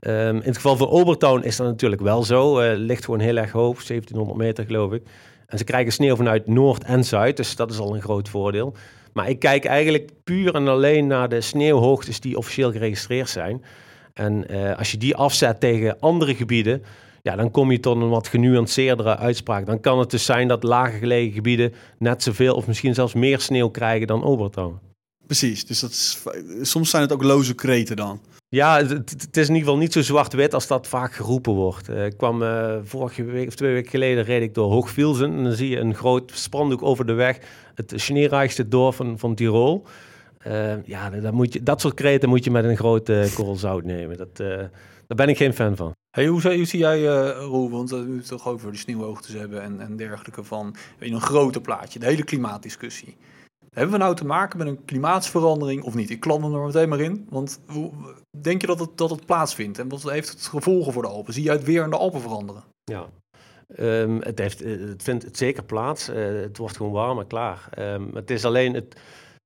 Ehm, 0.01 0.37
in 0.37 0.43
het 0.43 0.57
geval 0.57 0.77
van 0.77 0.89
Obertown 0.89 1.43
is 1.45 1.57
dat 1.57 1.67
natuurlijk 1.67 2.03
wel 2.03 2.23
zo. 2.23 2.59
Eh 2.59 2.77
ligt 2.77 3.05
gewoon 3.05 3.21
heel 3.21 3.37
erg 3.37 3.53
hoog, 3.53 3.83
1700 3.83 4.39
meter 4.39 4.65
geloof 4.65 4.93
ik. 4.93 5.03
En 5.47 5.59
ze 5.59 5.65
krijgen 5.65 5.93
sneeuw 5.93 6.17
vanuit 6.17 6.47
Noord 6.47 6.85
en 6.85 7.05
Zuid, 7.05 7.37
dus 7.37 7.57
dat 7.57 7.71
is 7.71 7.79
al 7.79 7.95
een 7.95 8.03
groot 8.03 8.29
voordeel. 8.29 8.75
Maar 9.13 9.29
ik 9.29 9.39
kijk 9.39 9.65
eigenlijk 9.65 10.11
puur 10.25 10.55
en 10.55 10.69
alleen 10.69 11.07
naar 11.07 11.29
de 11.29 11.41
sneeuwhoogtes 11.41 12.21
die 12.21 12.37
officieel 12.37 12.73
geregistreerd 12.73 13.29
zijn. 13.29 13.65
En 14.15 14.49
eh, 14.49 14.79
als 14.79 14.91
je 14.91 14.97
die 14.97 15.17
afzet 15.17 15.61
tegen 15.61 16.01
andere 16.01 16.35
gebieden, 16.35 16.83
ja, 17.23 17.37
dan 17.37 17.51
kom 17.51 17.71
je 17.71 17.81
tot 17.81 17.97
een 17.97 18.09
wat 18.09 18.29
genuanceerdere 18.29 19.17
uitspraak. 19.17 19.67
Dan 19.67 19.81
kan 19.81 19.99
het 19.99 20.11
dus 20.11 20.25
zijn 20.25 20.49
dat 20.49 20.63
lager 20.63 20.99
gelegen 20.99 21.33
gebieden 21.33 21.75
net 21.99 22.23
zoveel 22.23 22.55
of 22.55 22.67
misschien 22.67 22.95
zelfs 22.95 23.15
meer 23.15 23.41
sneeuw 23.41 23.69
krijgen 23.69 24.07
dan 24.07 24.25
Obertown. 24.25 24.79
Precies, 25.27 25.67
dus 25.67 25.81
dat 25.81 25.91
is, 25.91 26.23
soms 26.63 26.91
zijn 26.91 27.03
het 27.03 27.13
ook 27.13 27.23
loze 27.23 27.55
kreten 27.55 27.97
dan. 27.97 28.21
Ja, 28.53 28.77
het, 28.87 29.37
is 29.37 29.49
in 29.49 29.55
ieder 29.55 29.69
geval 29.69 29.77
niet 29.77 29.93
zo 29.93 30.03
zwart-wit 30.03 30.55
als 30.55 30.67
dat 30.67 30.87
vaak 30.87 31.13
geroepen 31.13 31.53
wordt. 31.53 31.89
Eh, 31.89 32.05
ik 32.05 32.17
kwam 32.17 32.43
eh, 32.43 32.77
vorige 32.83 33.25
week 33.25 33.49
of 33.49 33.55
twee 33.55 33.73
weken 33.73 33.91
geleden 33.91 34.25
reed 34.25 34.43
ik 34.43 34.55
door 34.55 34.71
Hoogvielsen. 34.71 35.33
En 35.37 35.45
dan 35.45 35.53
zie 35.53 35.69
je 35.69 35.79
een 35.79 35.95
groot 35.95 36.33
spandoek 36.35 36.83
over 36.83 37.07
de 37.07 37.13
weg. 37.13 37.39
Het 37.75 37.93
sneeuwrijkste 37.97 38.69
dorp 38.69 38.95
van, 38.95 39.19
van 39.19 39.35
Tirol. 39.35 39.87
Eh, 40.39 40.85
ja, 40.85 41.11
dat, 41.11 41.33
moet 41.33 41.53
je, 41.53 41.63
dat 41.63 41.81
soort 41.81 41.95
kreten 41.95 42.29
moet 42.29 42.45
je 42.45 42.51
met 42.51 42.65
een 42.65 42.77
grote 42.77 43.31
korrel 43.35 43.57
zout 43.57 43.85
nemen. 43.85 44.17
Dat, 44.17 44.37
daar 44.37 45.17
ben 45.17 45.29
ik 45.29 45.37
geen 45.37 45.55
fan 45.55 45.77
van. 45.77 45.95
Hey, 46.11 46.27
hoe, 46.27 46.55
hoe 46.55 46.65
zie 46.65 46.79
jij, 46.79 47.09
eh 47.09 47.37
Roel, 47.39 47.71
want 47.71 47.93
uh, 47.93 48.01
we 48.01 48.17
het 48.17 48.27
toch 48.27 48.49
over 48.49 48.73
de 48.73 48.79
sneeuwhoogtes 48.79 49.35
hebben 49.35 49.63
en, 49.63 49.81
en 49.81 49.97
dergelijke 49.97 50.45
van 50.45 50.77
in 50.99 51.13
een 51.13 51.21
groter 51.21 51.61
plaatje, 51.61 51.99
de 51.99 52.07
hele 52.07 52.25
klimaatdiscussie. 52.25 53.17
Hebben 53.71 53.93
we 53.93 53.99
nou 54.01 54.15
te 54.17 54.27
maken 54.27 54.59
met 54.59 54.67
een 54.67 54.85
klimaatsverandering 54.85 55.83
of 55.83 55.95
niet? 55.95 56.11
Ik 56.11 56.21
klam 56.21 56.55
er 56.55 56.61
meteen 56.61 56.89
maar 56.89 57.01
in, 57.01 57.27
want 57.29 57.61
hoe- 57.67 57.93
denk 58.41 58.61
je 58.61 58.67
dat 58.67 58.81
het, 58.81 58.97
dat 58.97 59.11
het 59.11 59.27
plaatsvindt? 59.27 59.79
En 59.79 59.89
wat 59.89 60.03
heeft 60.03 60.29
het 60.29 60.47
gevolgen 60.47 60.93
voor 60.93 61.03
de 61.03 61.09
Alpen? 61.09 61.33
Zie 61.33 61.43
je 61.45 61.51
het 61.51 61.65
weer 61.65 61.85
in 61.85 61.91
de 61.91 61.97
Alpen 61.97 62.21
veranderen? 62.21 62.65
Ja. 62.85 63.07
Ehm, 63.77 64.19
het, 64.21 64.39
heeft, 64.39 64.63
eh, 64.63 64.81
het 64.81 65.03
vindt 65.03 65.25
het 65.25 65.37
zeker 65.37 65.65
plaats. 65.65 66.09
Eh, 66.09 66.25
het 66.25 66.57
wordt 66.59 66.77
gewoon 66.77 66.93
warmer, 66.93 67.27
klaar. 67.27 67.69
Ehm, 67.71 68.15
het 68.15 68.31
is 68.31 68.45
alleen, 68.45 68.75
het, 68.75 69.01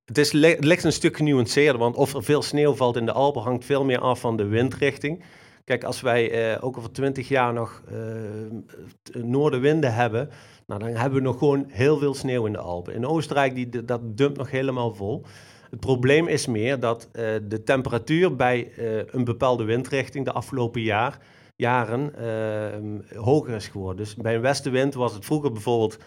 het, 0.04 0.18
is, 0.18 0.32
het 0.32 0.64
ligt 0.64 0.84
een 0.84 0.92
stuk 0.92 1.16
genuanceerder, 1.16 1.78
want 1.80 1.96
of 1.96 2.14
er 2.14 2.24
veel 2.24 2.42
sneeuw 2.42 2.74
valt 2.74 2.96
in 2.96 3.06
de 3.06 3.12
Alpen 3.12 3.42
hangt 3.42 3.64
veel 3.64 3.84
meer 3.84 3.98
af 4.00 4.20
van 4.20 4.36
de 4.36 4.44
windrichting. 4.46 5.24
Kijk, 5.64 5.84
als 5.84 6.00
wij 6.00 6.30
eh, 6.30 6.64
ook 6.64 6.78
over 6.78 6.92
twintig 6.92 7.28
jaar 7.28 7.52
nog 7.52 7.82
eh, 7.88 9.22
noordenwinden 9.22 9.94
hebben, 9.94 10.30
nou, 10.66 10.80
dan 10.80 10.88
hebben 10.88 11.18
we 11.18 11.24
nog 11.24 11.38
gewoon 11.38 11.64
heel 11.68 11.98
veel 11.98 12.14
sneeuw 12.14 12.46
in 12.46 12.52
de 12.52 12.58
Alpen. 12.58 12.94
In 12.94 13.06
Oostenrijk, 13.06 13.54
die, 13.54 13.84
dat 13.84 14.16
dumpt 14.16 14.38
nog 14.38 14.50
helemaal 14.50 14.94
vol. 14.94 15.24
Het 15.74 15.80
probleem 15.80 16.28
is 16.28 16.46
meer 16.46 16.80
dat 16.80 17.08
eh, 17.12 17.24
de 17.48 17.62
temperatuur 17.62 18.36
bij 18.36 18.72
eh, 18.72 18.98
een 19.06 19.24
bepaalde 19.24 19.64
windrichting 19.64 20.24
de 20.24 20.32
afgelopen 20.32 20.80
jaar, 20.80 21.18
jaren 21.56 22.14
eh, 22.14 23.18
hoger 23.18 23.54
is 23.54 23.68
geworden. 23.68 24.04
Dus 24.04 24.14
bij 24.14 24.34
een 24.34 24.40
westenwind 24.40 24.94
was 24.94 25.14
het 25.14 25.24
vroeger 25.24 25.52
bijvoorbeeld 25.52 25.98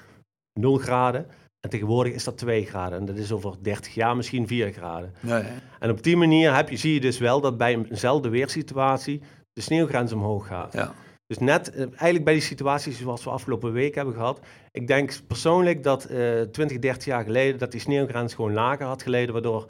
0 0.60 0.78
graden. 0.78 1.28
En 1.60 1.70
tegenwoordig 1.70 2.14
is 2.14 2.24
dat 2.24 2.38
2 2.38 2.66
graden. 2.66 3.00
En 3.00 3.06
dat 3.06 3.18
is 3.18 3.32
over 3.32 3.56
30 3.62 3.94
jaar 3.94 4.16
misschien 4.16 4.48
4 4.48 4.72
graden. 4.72 5.14
Nee. 5.20 5.44
En 5.80 5.90
op 5.90 6.04
die 6.04 6.18
manier 6.18 6.56
heb 6.56 6.70
je, 6.70 6.78
zie 6.78 6.94
je 6.94 7.00
dus 7.00 7.18
wel 7.18 7.42
dat 7.42 7.58
bij 7.58 7.86
eenzelfde 7.90 8.30
weersituatie 8.30 9.22
de 9.58 9.64
sneeuwgrens 9.64 10.14
omhoog 10.14 10.48
gaat. 10.48 10.74
Ja. 10.74 10.94
Dus 11.28 11.38
net 11.38 11.70
eh, 11.72 11.80
eigenlijk 11.82 12.24
bij 12.24 12.34
die 12.34 12.44
situaties 12.44 13.00
zoals 13.00 13.24
we 13.24 13.30
afgelopen 13.30 13.72
week 13.74 13.96
hebben 13.96 14.14
gehad. 14.14 14.40
Ik 14.72 14.88
denk 14.88 15.20
persoonlijk 15.28 15.84
dat 15.84 16.06
eh 16.06 16.42
20, 16.42 16.80
30 16.80 17.06
jaar 17.06 17.24
geleden 17.24 17.60
dat 17.60 17.72
die 17.72 17.80
sneeuwgrens 17.82 18.34
gewoon 18.34 18.54
lager 18.54 18.86
had 18.86 19.04
geleden. 19.04 19.34
Waardoor 19.34 19.68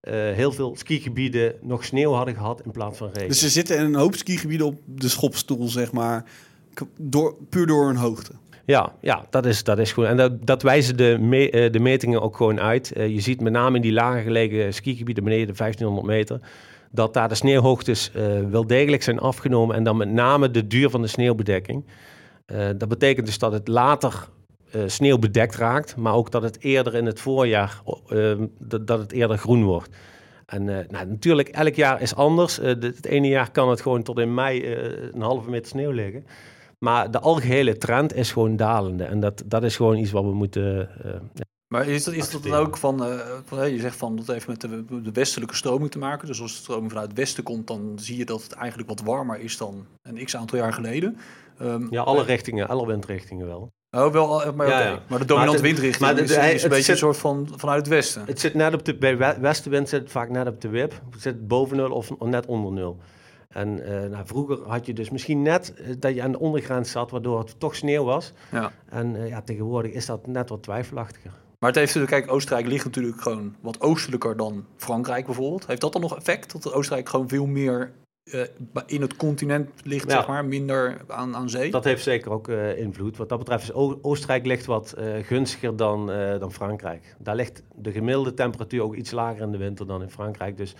eh, 0.00 0.14
heel 0.14 0.52
veel 0.52 0.76
skigebieden 0.76 1.54
nog 1.60 1.84
sneeuw 1.84 2.12
hadden 2.12 2.34
gehad 2.34 2.62
in 2.64 2.70
plaats 2.70 2.98
van 2.98 3.10
regen. 3.12 3.28
Dus 3.28 3.38
ze 3.40 3.48
zitten 3.48 3.76
in 3.78 3.84
een 3.84 3.94
hoop 3.94 4.14
skigebieden 4.14 4.66
op 4.66 4.80
de 4.86 5.08
schopstoel, 5.08 5.68
zeg 5.68 5.92
maar. 5.92 6.24
Door, 6.96 7.36
puur 7.48 7.66
door 7.66 7.86
hun 7.86 7.96
hoogte. 7.96 8.32
Ja, 8.64 8.94
ja 9.00 9.26
dat, 9.30 9.46
is, 9.46 9.64
dat 9.64 9.78
is 9.78 9.92
gewoon. 9.92 10.08
En 10.08 10.16
dat, 10.16 10.46
dat 10.46 10.62
wijzen 10.62 10.96
de, 10.96 11.16
me- 11.20 11.50
eh, 11.50 11.72
de 11.72 11.80
metingen 11.80 12.22
ook 12.22 12.36
gewoon 12.36 12.60
uit. 12.60 12.92
Eh, 12.92 13.08
je 13.08 13.20
ziet 13.20 13.40
met 13.40 13.52
name 13.52 13.76
in 13.76 13.82
die 13.82 13.92
lager 13.92 14.22
gelegen 14.22 14.74
skigebieden 14.74 15.24
beneden 15.24 15.46
de 15.46 15.52
1500 15.52 16.06
meter. 16.06 16.40
Dat 16.92 17.14
daar 17.14 17.28
de 17.28 17.34
sneeuwhoogtes 17.34 18.10
eh, 18.12 18.40
wel 18.50 18.66
degelijk 18.66 19.02
zijn 19.02 19.18
afgenomen. 19.18 19.76
En 19.76 19.84
dan 19.84 19.96
met 19.96 20.08
name 20.10 20.50
de 20.50 20.66
duur 20.66 20.90
van 20.90 21.02
de 21.02 21.08
sneeuwbedekking. 21.08 21.84
Eh, 22.50 22.68
dat 22.76 22.88
betekent 22.88 23.26
dus 23.26 23.38
dat 23.38 23.52
het 23.52 23.68
later 23.68 24.28
eh, 24.70 24.82
sneeuwbedekt 24.86 25.54
raakt. 25.56 25.96
Maar 25.96 26.14
ook 26.14 26.30
dat 26.30 26.42
het 26.42 26.60
eerder 26.60 26.94
in 26.94 27.06
het 27.06 27.20
voorjaar 27.20 27.82
eh, 28.08 28.32
dat, 28.58 28.98
het 28.98 29.12
eerder 29.12 29.38
groen 29.38 29.64
wordt. 29.64 29.96
En 30.46 30.64
nou, 30.64 31.06
natuurlijk, 31.06 31.48
elk 31.48 31.74
jaar 31.74 32.00
is 32.00 32.14
anders. 32.14 32.54
De- 32.54 32.92
het 32.96 33.06
ene 33.06 33.28
jaar 33.28 33.50
kan 33.50 33.70
het 33.70 33.80
gewoon 33.80 34.02
tot 34.02 34.18
in 34.18 34.34
mei 34.34 34.66
een 35.12 35.22
halve 35.22 35.50
meter 35.50 35.66
sneeuw 35.66 35.90
liggen. 35.90 36.26
Maar 36.78 37.10
de 37.10 37.20
algehele 37.20 37.76
trend 37.76 38.14
is 38.14 38.32
gewoon 38.32 38.56
dalende. 38.56 39.04
En 39.04 39.20
dat, 39.20 39.42
dat 39.46 39.62
is 39.62 39.76
gewoon 39.76 39.96
iets 39.96 40.10
wat 40.10 40.24
we 40.24 40.34
moeten. 40.34 40.88
Eh, 41.70 41.78
Maar 41.78 41.86
is 41.88 42.04
dat, 42.04 42.14
is 42.14 42.30
dat 42.30 42.42
dan 42.42 42.52
ook 42.52 42.76
van, 42.76 43.04
eh, 43.04 43.18
van 43.44 43.58
hè, 43.58 43.64
je 43.64 43.78
zegt 43.78 43.96
van 43.96 44.16
dat 44.16 44.26
heeft 44.26 44.46
met 44.46 44.60
de, 44.60 44.84
de 45.02 45.12
westelijke 45.12 45.54
stroming 45.54 45.90
te 45.90 45.98
maken. 45.98 46.26
Dus 46.26 46.40
als 46.40 46.52
de 46.52 46.58
stroming 46.58 46.90
vanuit 46.90 47.08
het 47.08 47.18
westen 47.18 47.42
komt, 47.44 47.66
dan 47.66 47.92
zie 48.00 48.16
je 48.16 48.24
dat 48.24 48.42
het 48.42 48.52
eigenlijk 48.52 48.88
wat 48.88 49.00
warmer 49.00 49.40
is 49.40 49.56
dan 49.56 49.86
een 50.02 50.24
x 50.24 50.36
aantal 50.36 50.58
jaar 50.58 50.72
geleden. 50.72 51.16
Ehm, 51.58 51.86
ja, 51.90 52.02
alle 52.02 52.22
richtingen, 52.24 52.68
alle 52.68 52.86
windrichtingen 52.86 53.46
wel. 53.46 53.72
Oh, 53.96 54.12
wel, 54.12 54.42
eh, 54.44 54.52
maar, 54.52 54.68
Ja, 54.68 54.80
ja. 54.80 55.02
maar 55.08 55.18
de 55.18 55.24
dominante 55.24 55.62
windrichting 55.62 56.00
maar 56.00 56.14
de- 56.14 56.22
is, 56.22 56.36
een 56.36 56.42
het 56.42 56.68
beetje 56.68 56.92
een 56.92 56.98
soort 56.98 57.16
van 57.16 57.48
vanuit 57.56 57.78
het 57.78 57.88
westen. 57.88 58.22
Het 58.26 58.40
zit 58.40 58.54
net 58.54 58.74
op 58.74 58.84
de. 58.84 58.96
Bij 58.96 59.18
we- 59.18 59.36
westenwind 59.40 59.88
zit 59.88 60.00
het 60.00 60.10
vaak 60.10 60.28
net 60.30 60.46
op 60.48 60.60
de 60.60 60.68
wip. 60.68 61.00
Het 61.10 61.20
zit 61.22 61.48
boven 61.48 61.76
nul 61.76 61.90
of 61.90 62.18
net 62.18 62.46
onder 62.46 62.72
nul. 62.72 62.98
En 63.48 63.84
eh, 63.84 64.10
nou, 64.10 64.26
vroeger 64.26 64.58
had 64.68 64.86
je 64.86 64.92
dus 64.92 65.10
misschien 65.10 65.42
net 65.42 65.74
eh, 65.74 65.94
dat 65.98 66.14
je 66.14 66.22
aan 66.22 66.32
de 66.32 66.38
ondergrens 66.38 66.90
zat, 66.90 67.10
waardoor 67.10 67.38
het 67.38 67.60
toch 67.60 67.76
sneeuw 67.76 68.04
was. 68.04 68.32
Ja. 68.52 68.72
En 68.88 69.16
eh, 69.16 69.28
ja, 69.28 69.42
tegenwoordig 69.42 69.92
is 69.92 70.06
dat 70.06 70.26
net 70.26 70.48
wat 70.48 70.62
twijfelachtiger. 70.62 71.32
Maar 71.60 71.70
het 71.70 71.78
heeft 71.78 71.94
natuurlijk, 71.94 72.22
kijk, 72.22 72.32
Oostenrijk 72.36 72.66
ligt 72.66 72.84
natuurlijk 72.84 73.20
gewoon 73.22 73.54
wat 73.60 73.80
oostelijker 73.80 74.36
dan 74.36 74.64
Frankrijk 74.76 75.26
bijvoorbeeld. 75.26 75.66
Heeft 75.66 75.80
dat 75.80 75.92
dan 75.92 76.00
nog 76.00 76.16
effect? 76.16 76.52
Dat 76.52 76.72
Oostenrijk 76.72 77.08
gewoon 77.08 77.28
veel 77.28 77.46
meer 77.46 77.92
eh, 78.24 78.40
in 78.86 79.00
het 79.00 79.16
continent 79.16 79.70
ligt, 79.84 80.10
Ja. 80.10 80.16
zeg 80.16 80.26
maar, 80.26 80.44
minder 80.44 81.00
aan, 81.08 81.36
aan 81.36 81.50
zee? 81.50 81.70
Dat 81.70 81.84
heeft 81.84 82.02
zeker 82.02 82.30
ook 82.30 82.48
eh, 82.48 82.78
invloed. 82.78 83.16
Wat 83.16 83.28
dat 83.28 83.38
betreft 83.38 83.62
is 83.62 83.72
O- 83.72 83.98
Oostenrijk 84.02 84.46
ligt 84.46 84.66
wat 84.66 84.92
eh, 84.92 85.06
gunstiger 85.22 85.76
dan, 85.76 86.06
dan 86.38 86.52
Frankrijk. 86.52 87.16
Daar 87.18 87.36
ligt 87.36 87.62
de 87.74 87.92
gemiddelde 87.92 88.34
temperatuur 88.34 88.82
ook 88.82 88.94
iets 88.94 89.10
lager 89.10 89.42
in 89.42 89.50
de 89.52 89.58
winter 89.58 89.86
dan 89.86 90.02
in 90.02 90.10
Frankrijk. 90.10 90.56
Dus 90.56 90.74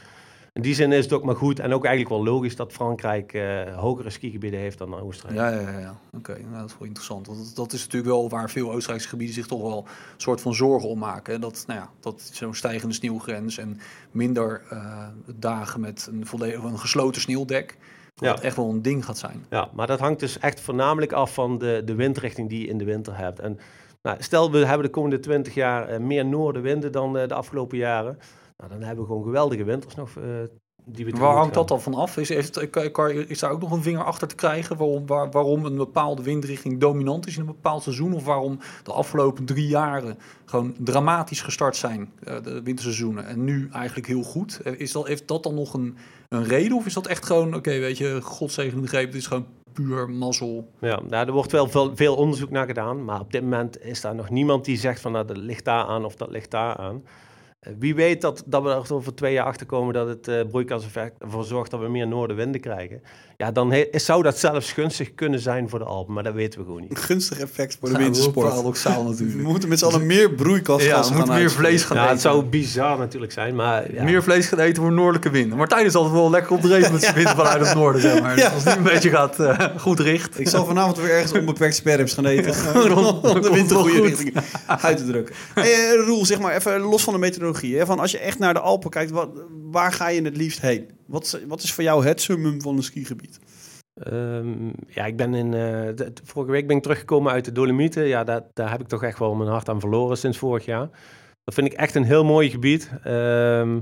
in 0.52 0.62
die 0.62 0.74
zin 0.74 0.92
is 0.92 1.04
het 1.04 1.12
ook 1.12 1.24
maar 1.24 1.36
goed 1.36 1.58
en 1.60 1.72
ook 1.72 1.84
eigenlijk 1.84 2.14
wel 2.14 2.32
logisch 2.34 2.56
dat 2.56 2.72
Frankrijk 2.72 3.32
eh, 3.32 3.76
hogere 3.76 4.10
skigebieden 4.10 4.60
heeft 4.60 4.78
dan 4.78 5.00
Oostenrijk. 5.00 5.38
Ja, 5.40 5.60
ja, 5.60 5.70
ja. 5.70 5.78
ja. 5.78 5.94
Oké, 6.16 6.32
nou, 6.32 6.60
dat 6.60 6.68
is 6.70 6.78
wel 6.78 6.86
interessant. 6.86 7.26
Want 7.26 7.38
dat, 7.38 7.56
dat 7.56 7.72
is 7.72 7.84
natuurlijk 7.84 8.12
wel 8.12 8.28
waar 8.28 8.50
veel 8.50 8.72
Oostenrijkse 8.72 9.08
gebieden 9.08 9.34
zich 9.34 9.46
toch 9.46 9.62
wel 9.62 9.78
een 9.86 10.20
soort 10.20 10.40
van 10.40 10.54
zorgen 10.54 10.88
om 10.88 10.98
maken. 10.98 11.32
hè. 11.34 11.38
Dat, 11.38 11.64
nou 11.66 11.80
ja, 11.80 11.90
dat 12.00 12.30
zo'n 12.32 12.54
stijgende 12.54 12.94
sneeuwgrens 12.94 13.58
en 13.58 13.80
minder 14.10 14.62
eh, 14.70 15.06
dagen 15.34 15.80
met 15.80 16.08
een, 16.12 16.26
volledig, 16.26 16.62
een 16.62 16.78
gesloten 16.78 17.20
sneeuwdek, 17.20 17.76
dat 18.14 18.38
Ja. 18.38 18.42
echt 18.44 18.56
wel 18.56 18.68
een 18.70 18.82
ding 18.82 19.04
gaat 19.04 19.18
zijn. 19.18 19.44
Ja, 19.50 19.68
maar 19.74 19.86
dat 19.86 20.00
hangt 20.00 20.20
dus 20.20 20.38
echt 20.38 20.60
voornamelijk 20.60 21.12
af 21.12 21.34
van 21.34 21.58
de, 21.58 21.82
de 21.84 21.94
windrichting 21.94 22.48
die 22.48 22.60
je 22.60 22.66
in 22.68 22.78
de 22.78 22.84
winter 22.84 23.16
hebt. 23.16 23.38
En 23.38 23.58
nou, 24.02 24.16
stel, 24.22 24.50
we 24.50 24.58
hebben 24.66 24.86
de 24.86 24.92
komende 24.92 25.20
20 25.20 25.54
jaar 25.54 25.88
eh, 25.88 25.98
meer 26.00 26.24
noordenwinden 26.24 26.92
dan 26.92 27.12
de 27.12 27.34
afgelopen 27.34 27.78
jaren. 27.78 28.18
Nou, 28.61 28.73
dan 28.73 28.83
hebben 28.83 29.05
we 29.05 29.11
gewoon 29.11 29.25
geweldige 29.25 29.64
winters 29.64 29.94
nog. 29.94 30.09
eh, 30.16 30.25
die 30.85 31.05
we 31.05 31.11
Waar 31.11 31.37
hangt 31.37 31.55
dat 31.55 31.68
dan 31.68 31.81
van 31.81 31.94
af? 31.94 32.16
Is, 32.16 32.31
kan- 32.92 33.11
is 33.11 33.38
daar 33.38 33.51
ook 33.51 33.61
nog 33.61 33.70
een 33.70 33.83
vinger 33.83 34.05
achter 34.05 34.29
te 34.29 34.35
krijgen 34.35 34.77
waarom, 34.77 35.07
waar- 35.07 35.31
waarom 35.31 35.64
een 35.64 35.77
bepaalde 35.77 36.23
windrichting 36.23 36.81
dominant 36.81 37.27
is 37.27 37.35
in 37.35 37.40
een 37.40 37.46
bepaald 37.46 37.83
seizoen? 37.83 38.12
Of 38.12 38.25
waarom 38.25 38.59
de 38.83 38.92
afgelopen 38.92 39.44
drie 39.44 39.66
jaren 39.66 40.18
gewoon 40.44 40.75
dramatisch 40.79 41.42
gestart 41.42 41.77
zijn, 41.77 42.12
eh, 42.25 42.42
de 42.42 42.62
winterseizoenen, 42.62 43.27
en 43.27 43.44
nu 43.44 43.68
eigenlijk 43.73 44.07
heel 44.07 44.23
goed? 44.23 44.61
Eh, 44.64 44.81
Is 44.81 44.92
dat, 44.92 45.07
heeft 45.07 45.29
dat 45.29 45.42
dan 45.42 45.55
nog 45.55 45.75
een, 45.75 45.96
een 46.29 46.44
reden? 46.44 46.77
Of 46.77 46.87
is 46.87 46.94
dat 46.94 47.07
echt 47.07 47.27
gewoon, 47.27 47.55
oké, 47.55 47.79
weet 47.79 47.99
je, 47.99 48.18
godzegende 48.23 48.87
greep, 48.87 49.07
het 49.07 49.14
is 49.16 49.27
gewoon 49.27 49.46
puur 49.73 50.11
mazzel? 50.11 50.70
Ja, 50.81 51.01
nou, 51.09 51.27
er 51.27 51.33
wordt 51.33 51.53
wel 51.53 51.68
veel, 51.68 51.96
veel 51.96 52.16
onderzoek 52.16 52.51
naar 52.51 52.66
gedaan, 52.66 53.05
maar 53.05 53.20
op 53.20 53.33
dit 53.33 53.42
moment 53.42 53.83
is 53.83 54.01
daar 54.01 54.14
nog 54.14 54.31
niemand 54.31 54.64
die 54.64 54.79
zegt 54.79 55.01
van 55.01 55.12
nou, 55.12 55.27
dat 55.27 55.37
ligt 55.37 55.64
daar 55.64 55.85
aan 55.85 56.05
of 56.05 56.16
dat 56.16 56.31
ligt 56.31 56.51
daar 56.51 56.77
aan. 56.77 57.03
Eh, 57.61 57.73
Wie 57.79 57.94
weet 57.94 58.20
dat, 58.20 58.42
dat 58.46 58.62
we 58.62 58.68
er 58.70 58.94
over 58.94 59.14
twee 59.14 59.33
jaar 59.33 59.44
achter 59.46 59.66
komen 59.66 59.94
dat 59.94 60.09
het 60.09 60.29
eh 60.29 60.40
broeikaseffect 60.51 61.12
ervoor 61.23 61.44
zorgt 61.44 61.70
dat 61.70 61.81
we 61.81 61.88
meer 61.88 62.07
noordenwinden 62.09 62.61
krijgen. 62.61 63.03
Ja, 63.37 63.53
dan 63.53 63.73
he- 63.73 63.87
zou 63.92 64.23
dat 64.23 64.38
zelfs 64.38 64.73
gunstig 64.73 65.14
kunnen 65.14 65.40
zijn 65.40 65.68
voor 65.68 65.79
de 65.79 65.85
Alpen, 65.85 66.14
maar 66.14 66.23
dat 66.23 66.35
weten 66.35 66.59
we 66.61 66.64
gewoon 66.64 66.81
niet. 66.81 66.90
Een 66.90 66.96
gunstig 66.96 67.38
effect 67.40 67.77
voor 67.81 67.88
de 67.88 67.99
wintersport. 67.99 68.49
Paradoxaal 68.49 69.05
We 69.05 69.11
natuurlijk. 69.11 69.42
moeten 69.49 69.68
met 69.68 69.79
z'n 69.79 69.85
allen 69.85 70.07
meer 70.07 70.31
broeikasgassen 70.31 70.88
Ja, 70.96 71.01
we 71.03 71.07
gaan 71.09 71.16
moeten 71.16 71.35
meer 71.35 71.51
vlees 71.51 71.83
gaan 71.85 71.96
Ja, 71.96 72.03
eten. 72.03 72.14
het 72.14 72.23
zou 72.23 72.44
bizar 72.44 72.99
natuurlijk 72.99 73.33
zijn, 73.33 73.55
maar 73.55 73.92
ja. 73.94 74.03
Meer 74.05 74.23
vlees 74.23 74.46
gaan 74.46 74.59
eten 74.59 74.83
voor 74.83 74.92
noordelijke 74.92 75.31
winden. 75.31 75.59
Martijn 75.59 75.87
is 75.87 75.94
altijd 75.94 76.14
wel 76.14 76.31
lekker 76.31 76.53
op 76.53 76.62
de 76.62 76.68
race 76.68 76.92
met 76.92 77.03
zijn 77.05 77.14
wind 77.14 77.29
vanuit 77.31 77.66
het 77.66 77.75
noorden, 77.75 78.01
zeg 78.01 78.20
maar. 78.23 78.35
Dus 78.37 78.53
als 78.53 78.64
die 78.64 78.77
een 78.77 78.83
beetje 78.83 79.11
gaat 79.11 79.38
eh, 79.40 79.59
goed 79.79 80.01
richt. 80.01 80.38
Ik 80.40 80.49
zal 80.49 80.64
vanavond 80.64 80.99
weer 80.99 81.11
ergens 81.11 81.33
onbeperkt 81.33 81.75
sperms 81.75 82.14
gaan 82.14 82.27
eten. 82.27 82.55
Om 82.96 83.05
om- 83.31 83.40
de 83.42 83.51
wind 83.53 83.68
de 83.68 83.75
goede 83.75 83.96
goed. 83.96 84.07
richting 84.07 84.35
uit 84.66 84.96
te 84.96 85.05
drukken. 85.07 85.35
Hey, 85.55 85.94
Roel, 86.07 86.27
zeg 86.27 86.38
maar 86.40 86.57
even 86.57 86.81
los 86.81 87.03
van 87.03 87.12
de 87.12 87.18
meteorologie. 87.18 87.49
Van 87.86 87.98
als 87.98 88.10
je 88.10 88.18
echt 88.18 88.38
naar 88.38 88.54
de 88.54 88.60
Alpen 88.60 88.90
kijkt, 88.90 89.10
wat, 89.10 89.30
waar 89.70 89.92
ga 89.92 90.08
je 90.08 90.22
het 90.22 90.36
liefst 90.36 90.60
heen? 90.60 90.90
Wat, 91.06 91.40
wat 91.48 91.62
is 91.62 91.72
voor 91.72 91.84
jou 91.84 92.04
het 92.04 92.20
summum 92.20 92.60
van 92.62 92.76
een 92.76 92.82
skigebied? 92.82 93.38
Ehm, 93.94 94.68
ja, 94.86 95.04
ik 95.06 95.16
ben 95.16 95.34
in, 95.34 95.54
eh, 95.54 95.60
de- 95.94 96.12
vorige 96.24 96.52
week 96.52 96.66
ben 96.66 96.76
ik 96.76 96.82
teruggekomen 96.82 97.32
uit 97.32 97.44
de 97.44 97.52
Dolomieten. 97.52 98.06
Ja, 98.06 98.24
daar, 98.24 98.70
heb 98.70 98.80
ik 98.80 98.88
toch 98.88 99.02
echt 99.02 99.18
wel 99.18 99.34
mijn 99.34 99.50
hart 99.50 99.68
aan 99.68 99.80
verloren 99.80 100.16
sinds 100.16 100.38
vorig 100.38 100.64
jaar. 100.64 100.88
Dat 101.44 101.54
vind 101.54 101.66
ik 101.66 101.72
echt 101.72 101.94
een 101.94 102.04
heel 102.04 102.24
mooi 102.24 102.50
gebied. 102.50 102.90
Ehm, 103.04 103.78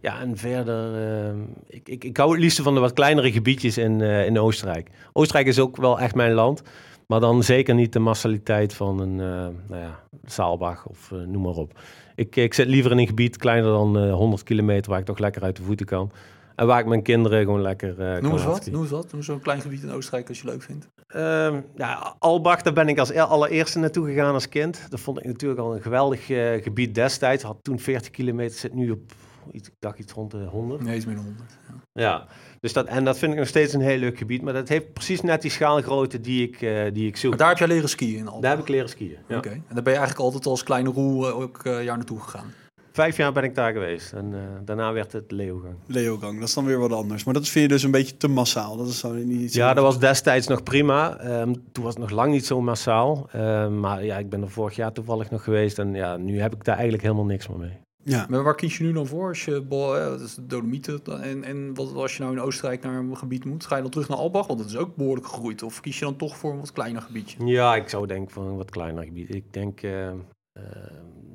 ja, 0.00 0.20
en 0.20 0.36
verder, 0.36 0.94
ehm, 0.94 1.38
ik, 1.66 1.88
ik, 1.88 2.04
ik 2.04 2.16
hou 2.16 2.30
het 2.30 2.40
liefst 2.40 2.60
van 2.60 2.74
de 2.74 2.80
wat 2.80 2.92
kleinere 2.92 3.32
gebiedjes 3.32 3.78
in, 3.78 4.00
eh, 4.00 4.26
in 4.26 4.38
Oostenrijk. 4.38 4.90
Oostenrijk 5.12 5.46
is 5.46 5.58
ook 5.58 5.76
wel 5.76 6.00
echt 6.00 6.14
mijn 6.14 6.32
land. 6.32 6.62
Maar 7.06 7.20
dan 7.20 7.42
zeker 7.42 7.74
niet 7.74 7.92
de 7.92 7.98
massaliteit 7.98 8.74
van 8.74 9.00
een 9.00 9.12
uh, 9.12 9.68
nou 9.68 9.82
ja, 9.82 10.00
Saalbach 10.24 10.86
of 10.86 11.10
uh, 11.12 11.26
noem 11.26 11.42
maar 11.42 11.54
op. 11.54 11.78
Ik, 12.22 12.36
ik 12.36 12.54
zit 12.54 12.66
liever 12.66 12.90
in 12.90 12.98
een 12.98 13.06
gebied 13.06 13.36
kleiner 13.36 13.70
dan 13.70 14.04
uh, 14.06 14.14
100 14.14 14.42
kilometer 14.42 14.90
waar 14.90 15.00
ik 15.00 15.06
toch 15.06 15.18
lekker 15.18 15.42
uit 15.42 15.56
de 15.56 15.62
voeten 15.62 15.86
kan. 15.86 16.12
En 16.56 16.66
waar 16.66 16.80
ik 16.80 16.86
mijn 16.86 17.02
kinderen 17.02 17.44
gewoon 17.44 17.62
lekker. 17.62 18.14
Uh, 18.14 18.22
Noem 18.22 18.32
eens 18.32 18.44
wat, 18.44 18.70
noem 18.70 18.80
eens 18.80 18.90
wat. 18.90 19.12
Noem 19.12 19.22
zo'n 19.22 19.40
klein 19.40 19.60
gebied 19.60 19.82
in 19.82 19.90
Oostenrijk 19.90 20.28
als 20.28 20.40
je 20.40 20.46
leuk 20.46 20.62
vindt. 20.62 20.88
Uh, 21.16 21.56
ja, 21.76 22.16
Albach, 22.18 22.62
daar 22.62 22.72
ben 22.72 22.88
ik 22.88 22.98
als 22.98 23.14
allereerste 23.14 23.78
naartoe 23.78 24.06
gegaan 24.06 24.34
als 24.34 24.48
kind. 24.48 24.86
Dat 24.88 25.00
vond 25.00 25.18
ik 25.18 25.24
natuurlijk 25.24 25.60
al 25.60 25.74
een 25.74 25.82
geweldig 25.82 26.28
uh, 26.28 26.62
gebied 26.62 26.94
destijds. 26.94 27.42
Had 27.42 27.58
toen 27.62 27.78
40 27.78 28.10
kilometer, 28.10 28.58
zit 28.58 28.74
nu 28.74 28.90
op, 28.90 29.12
ik 29.50 29.70
dacht 29.78 29.98
iets 29.98 30.12
rond 30.12 30.30
de 30.30 30.44
100. 30.44 30.82
Nee, 30.82 30.96
iets 30.96 31.06
meer 31.06 31.14
dan 31.14 31.24
100. 31.24 31.58
Ja. 31.68 32.02
ja, 32.02 32.26
dus 32.62 32.72
dat, 32.72 32.86
en 32.86 33.04
dat 33.04 33.18
vind 33.18 33.32
ik 33.32 33.38
nog 33.38 33.48
steeds 33.48 33.72
een 33.72 33.80
heel 33.80 33.98
leuk 33.98 34.18
gebied. 34.18 34.42
Maar 34.42 34.52
dat 34.52 34.68
heeft 34.68 34.92
precies 34.92 35.20
net 35.20 35.42
die 35.42 35.50
schaalgrootte 35.50 36.20
die 36.20 36.48
ik, 36.48 36.60
uh, 36.60 36.84
die 36.92 37.06
ik 37.06 37.16
zoek. 37.16 37.30
Maar 37.30 37.38
daar 37.38 37.48
heb 37.48 37.58
jij 37.58 37.66
leren 37.66 37.88
skiën 37.88 38.18
in 38.18 38.26
Albach? 38.26 38.40
Daar 38.40 38.50
heb 38.50 38.60
ik 38.60 38.68
leren 38.68 38.88
skiën, 38.88 39.10
ja. 39.10 39.36
Oké, 39.36 39.48
okay. 39.48 39.52
en 39.52 39.74
daar 39.74 39.82
ben 39.82 39.92
je 39.92 39.98
eigenlijk 39.98 40.18
altijd 40.18 40.46
als 40.46 40.62
kleine 40.62 40.90
roel 40.90 41.28
ook 41.28 41.60
uh, 41.64 41.84
jaar 41.84 41.96
naartoe 41.96 42.20
gegaan? 42.20 42.52
Vijf 42.92 43.16
jaar 43.16 43.32
ben 43.32 43.44
ik 43.44 43.54
daar 43.54 43.72
geweest. 43.72 44.12
En 44.12 44.34
eh, 44.34 44.40
daarna 44.64 44.92
werd 44.92 45.12
het 45.12 45.30
Leogang. 45.30 45.74
Leogang, 45.86 46.38
dat 46.38 46.48
is 46.48 46.54
dan 46.54 46.64
weer 46.64 46.78
wat 46.78 46.92
anders. 46.92 47.24
Maar 47.24 47.34
dat 47.34 47.48
vind 47.48 47.64
je 47.64 47.68
dus 47.68 47.82
een 47.82 47.90
beetje 47.90 48.16
te 48.16 48.28
massaal. 48.28 48.76
Dat 48.76 48.88
is 48.88 48.98
zo 48.98 49.12
niet 49.12 49.40
iets... 49.40 49.54
Ja, 49.54 49.74
dat 49.74 49.84
was 49.84 49.98
destijds 49.98 50.46
nog 50.46 50.62
prima. 50.62 51.16
Ehm, 51.16 51.52
toen 51.72 51.84
was 51.84 51.94
het 51.94 52.02
nog 52.02 52.10
lang 52.10 52.32
niet 52.32 52.46
zo 52.46 52.60
massaal. 52.60 53.28
Ehm, 53.32 53.80
maar 53.80 54.04
ja, 54.04 54.18
ik 54.18 54.28
ben 54.28 54.42
er 54.42 54.50
vorig 54.50 54.76
jaar 54.76 54.92
toevallig 54.92 55.30
nog 55.30 55.44
geweest. 55.44 55.78
En 55.78 55.94
ja, 55.94 56.16
nu 56.16 56.40
heb 56.40 56.54
ik 56.54 56.64
daar 56.64 56.74
eigenlijk 56.74 57.04
helemaal 57.04 57.24
niks 57.24 57.48
meer 57.48 57.58
mee. 57.58 57.80
Ja. 58.04 58.26
Maar 58.28 58.42
waar 58.42 58.54
kies 58.54 58.78
je 58.78 58.84
nu 58.84 58.92
dan 58.92 59.06
voor? 59.06 59.28
Als 59.28 59.44
je 59.44 59.60
bol, 59.60 59.92
dat 59.92 60.20
is 60.20 60.34
de 60.34 60.46
Dolomieten. 60.46 61.22
En, 61.22 61.44
en 61.44 61.74
wat 61.74 61.94
als 61.94 62.16
je 62.16 62.22
nou 62.22 62.34
in 62.34 62.40
Oostenrijk 62.42 62.82
naar 62.82 62.94
een 62.98 63.16
gebied 63.16 63.44
moet, 63.44 63.66
ga 63.66 63.76
je 63.76 63.82
dan 63.82 63.90
terug 63.90 64.08
naar 64.08 64.18
Albach? 64.18 64.46
Want 64.46 64.58
dat 64.58 64.68
is 64.68 64.76
ook 64.76 64.96
behoorlijk 64.96 65.26
gegroeid. 65.26 65.62
Of 65.62 65.80
kies 65.80 65.98
je 65.98 66.04
dan 66.04 66.16
toch 66.16 66.36
voor 66.36 66.52
een 66.52 66.58
wat 66.58 66.72
kleiner 66.72 67.02
gebiedje? 67.02 67.46
Ja, 67.46 67.74
ik 67.76 67.88
zou 67.88 68.06
denken 68.06 68.32
voor 68.32 68.44
een 68.44 68.56
wat 68.56 68.70
kleiner 68.70 69.04
gebied. 69.04 69.34
Ik 69.34 69.52
denk, 69.52 69.82
ehm, 69.82 70.16
ehm, 70.52 70.66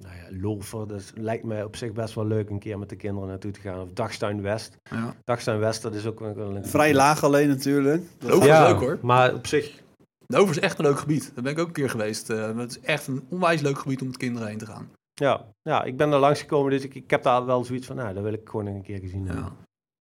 nou 0.01 0.15
ja, 0.15 0.39
Lover, 0.41 0.87
dat 0.87 1.11
lijkt 1.15 1.43
mij 1.43 1.63
op 1.63 1.75
zich 1.75 1.93
best 1.93 2.13
wel 2.15 2.25
leuk 2.27 2.49
een 2.49 2.59
keer 2.59 2.79
met 2.79 2.89
de 2.89 2.95
kinderen 2.95 3.29
naartoe 3.29 3.51
te 3.51 3.59
gaan. 3.59 3.81
Of 3.81 3.91
Dagstuin 3.91 4.41
West. 4.41 4.77
Ja. 4.91 5.15
Dagstuin 5.23 5.59
West, 5.59 5.81
dat 5.81 5.93
is 5.93 6.05
ook 6.05 6.19
wel 6.19 6.55
een... 6.55 6.65
Vrij 6.65 6.93
laag 6.93 7.23
alleen 7.23 7.47
natuurlijk. 7.47 8.03
Dat- 8.17 8.29
Lover 8.29 8.47
ja, 8.47 8.65
is 8.65 8.71
leuk, 8.71 8.79
hoor. 8.79 8.97
Maar 9.01 9.33
op 9.33 9.47
zich, 9.47 9.81
Dover 10.25 10.55
is 10.55 10.61
echt 10.61 10.79
een 10.79 10.85
leuk 10.85 10.99
gebied. 10.99 11.31
Daar 11.33 11.43
ben 11.43 11.51
ik 11.53 11.59
ook 11.59 11.67
een 11.67 11.73
keer 11.73 11.89
geweest. 11.89 12.29
Eh, 12.29 12.57
het 12.57 12.69
is 12.71 12.79
echt 12.79 13.07
een 13.07 13.23
onwijs 13.29 13.61
leuk 13.61 13.77
gebied 13.79 14.01
om 14.01 14.07
met 14.07 14.17
kinderen 14.17 14.47
heen 14.47 14.57
te 14.57 14.65
gaan. 14.65 14.89
Ja, 15.19 15.45
ja, 15.61 15.83
ik 15.83 15.97
ben 15.97 16.11
er 16.11 16.19
langs 16.19 16.39
gekomen, 16.39 16.71
dus 16.71 16.83
ik, 16.83 16.95
ik 16.95 17.09
heb 17.09 17.23
daar 17.23 17.45
wel 17.45 17.63
zoiets 17.63 17.87
van, 17.87 17.95
nou, 17.95 18.13
dat 18.13 18.23
wil 18.23 18.33
ik 18.33 18.49
gewoon 18.49 18.65
een 18.65 18.81
keer 18.81 18.99
gezien 18.99 19.25
hebben. 19.27 19.43
Ja. 19.43 19.55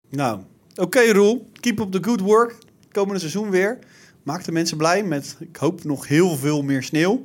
Nou, 0.10 0.40
oké 0.76 1.12
Roel. 1.12 1.46
Keep 1.60 1.80
up 1.80 1.92
the 1.92 2.04
good 2.04 2.20
work. 2.22 2.56
Komende 2.92 3.20
seizoen 3.20 3.50
weer. 3.50 3.80
Maak 4.24 4.44
de 4.44 4.52
mensen 4.52 4.78
blij 4.78 5.04
met, 5.04 5.36
ik 5.40 5.56
hoop, 5.56 5.84
nog 5.84 6.08
heel 6.08 6.36
veel 6.36 6.62
meer 6.62 6.84
sneeuw. 6.84 7.22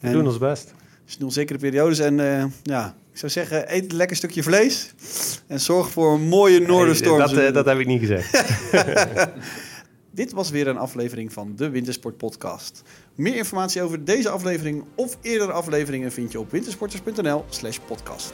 We 0.00 0.06
En 0.06 0.12
doen 0.12 0.26
ons 0.26 0.38
best. 0.38 0.74
sneeuwzekere 1.04 1.58
periodes. 1.58 1.98
En 1.98 2.20
eh, 2.20 2.44
ja, 2.62 2.94
ik 3.12 3.18
zou 3.18 3.32
zeggen, 3.32 3.74
eet 3.74 3.90
een 3.90 3.96
lekker 3.96 4.16
stukje 4.16 4.42
vlees. 4.42 4.94
En 5.46 5.60
zorg 5.60 5.90
voor 5.90 6.12
een 6.14 6.28
mooie 6.28 6.60
noordenstorm. 6.60 7.18
Nee, 7.18 7.26
dat, 7.28 7.38
eh, 7.38 7.52
dat 7.52 7.66
heb 7.66 7.78
ik 7.78 7.86
niet 7.86 8.00
gezegd. 8.00 8.54
Dit 10.10 10.32
was 10.32 10.50
weer 10.50 10.68
een 10.68 10.78
aflevering 10.78 11.32
van 11.32 11.56
de 11.56 11.70
Wintersport 11.70 12.16
Podcast. 12.16 12.82
Meer 13.18 13.36
informatie 13.36 13.82
over 13.82 14.04
deze 14.04 14.28
aflevering 14.28 14.84
of 14.94 15.18
eerdere 15.22 15.52
afleveringen 15.52 16.12
vind 16.12 16.32
je 16.32 16.40
op 16.40 16.50
wintersporters.nl 16.50 17.44
slash 17.48 17.78
podcast. 17.86 18.32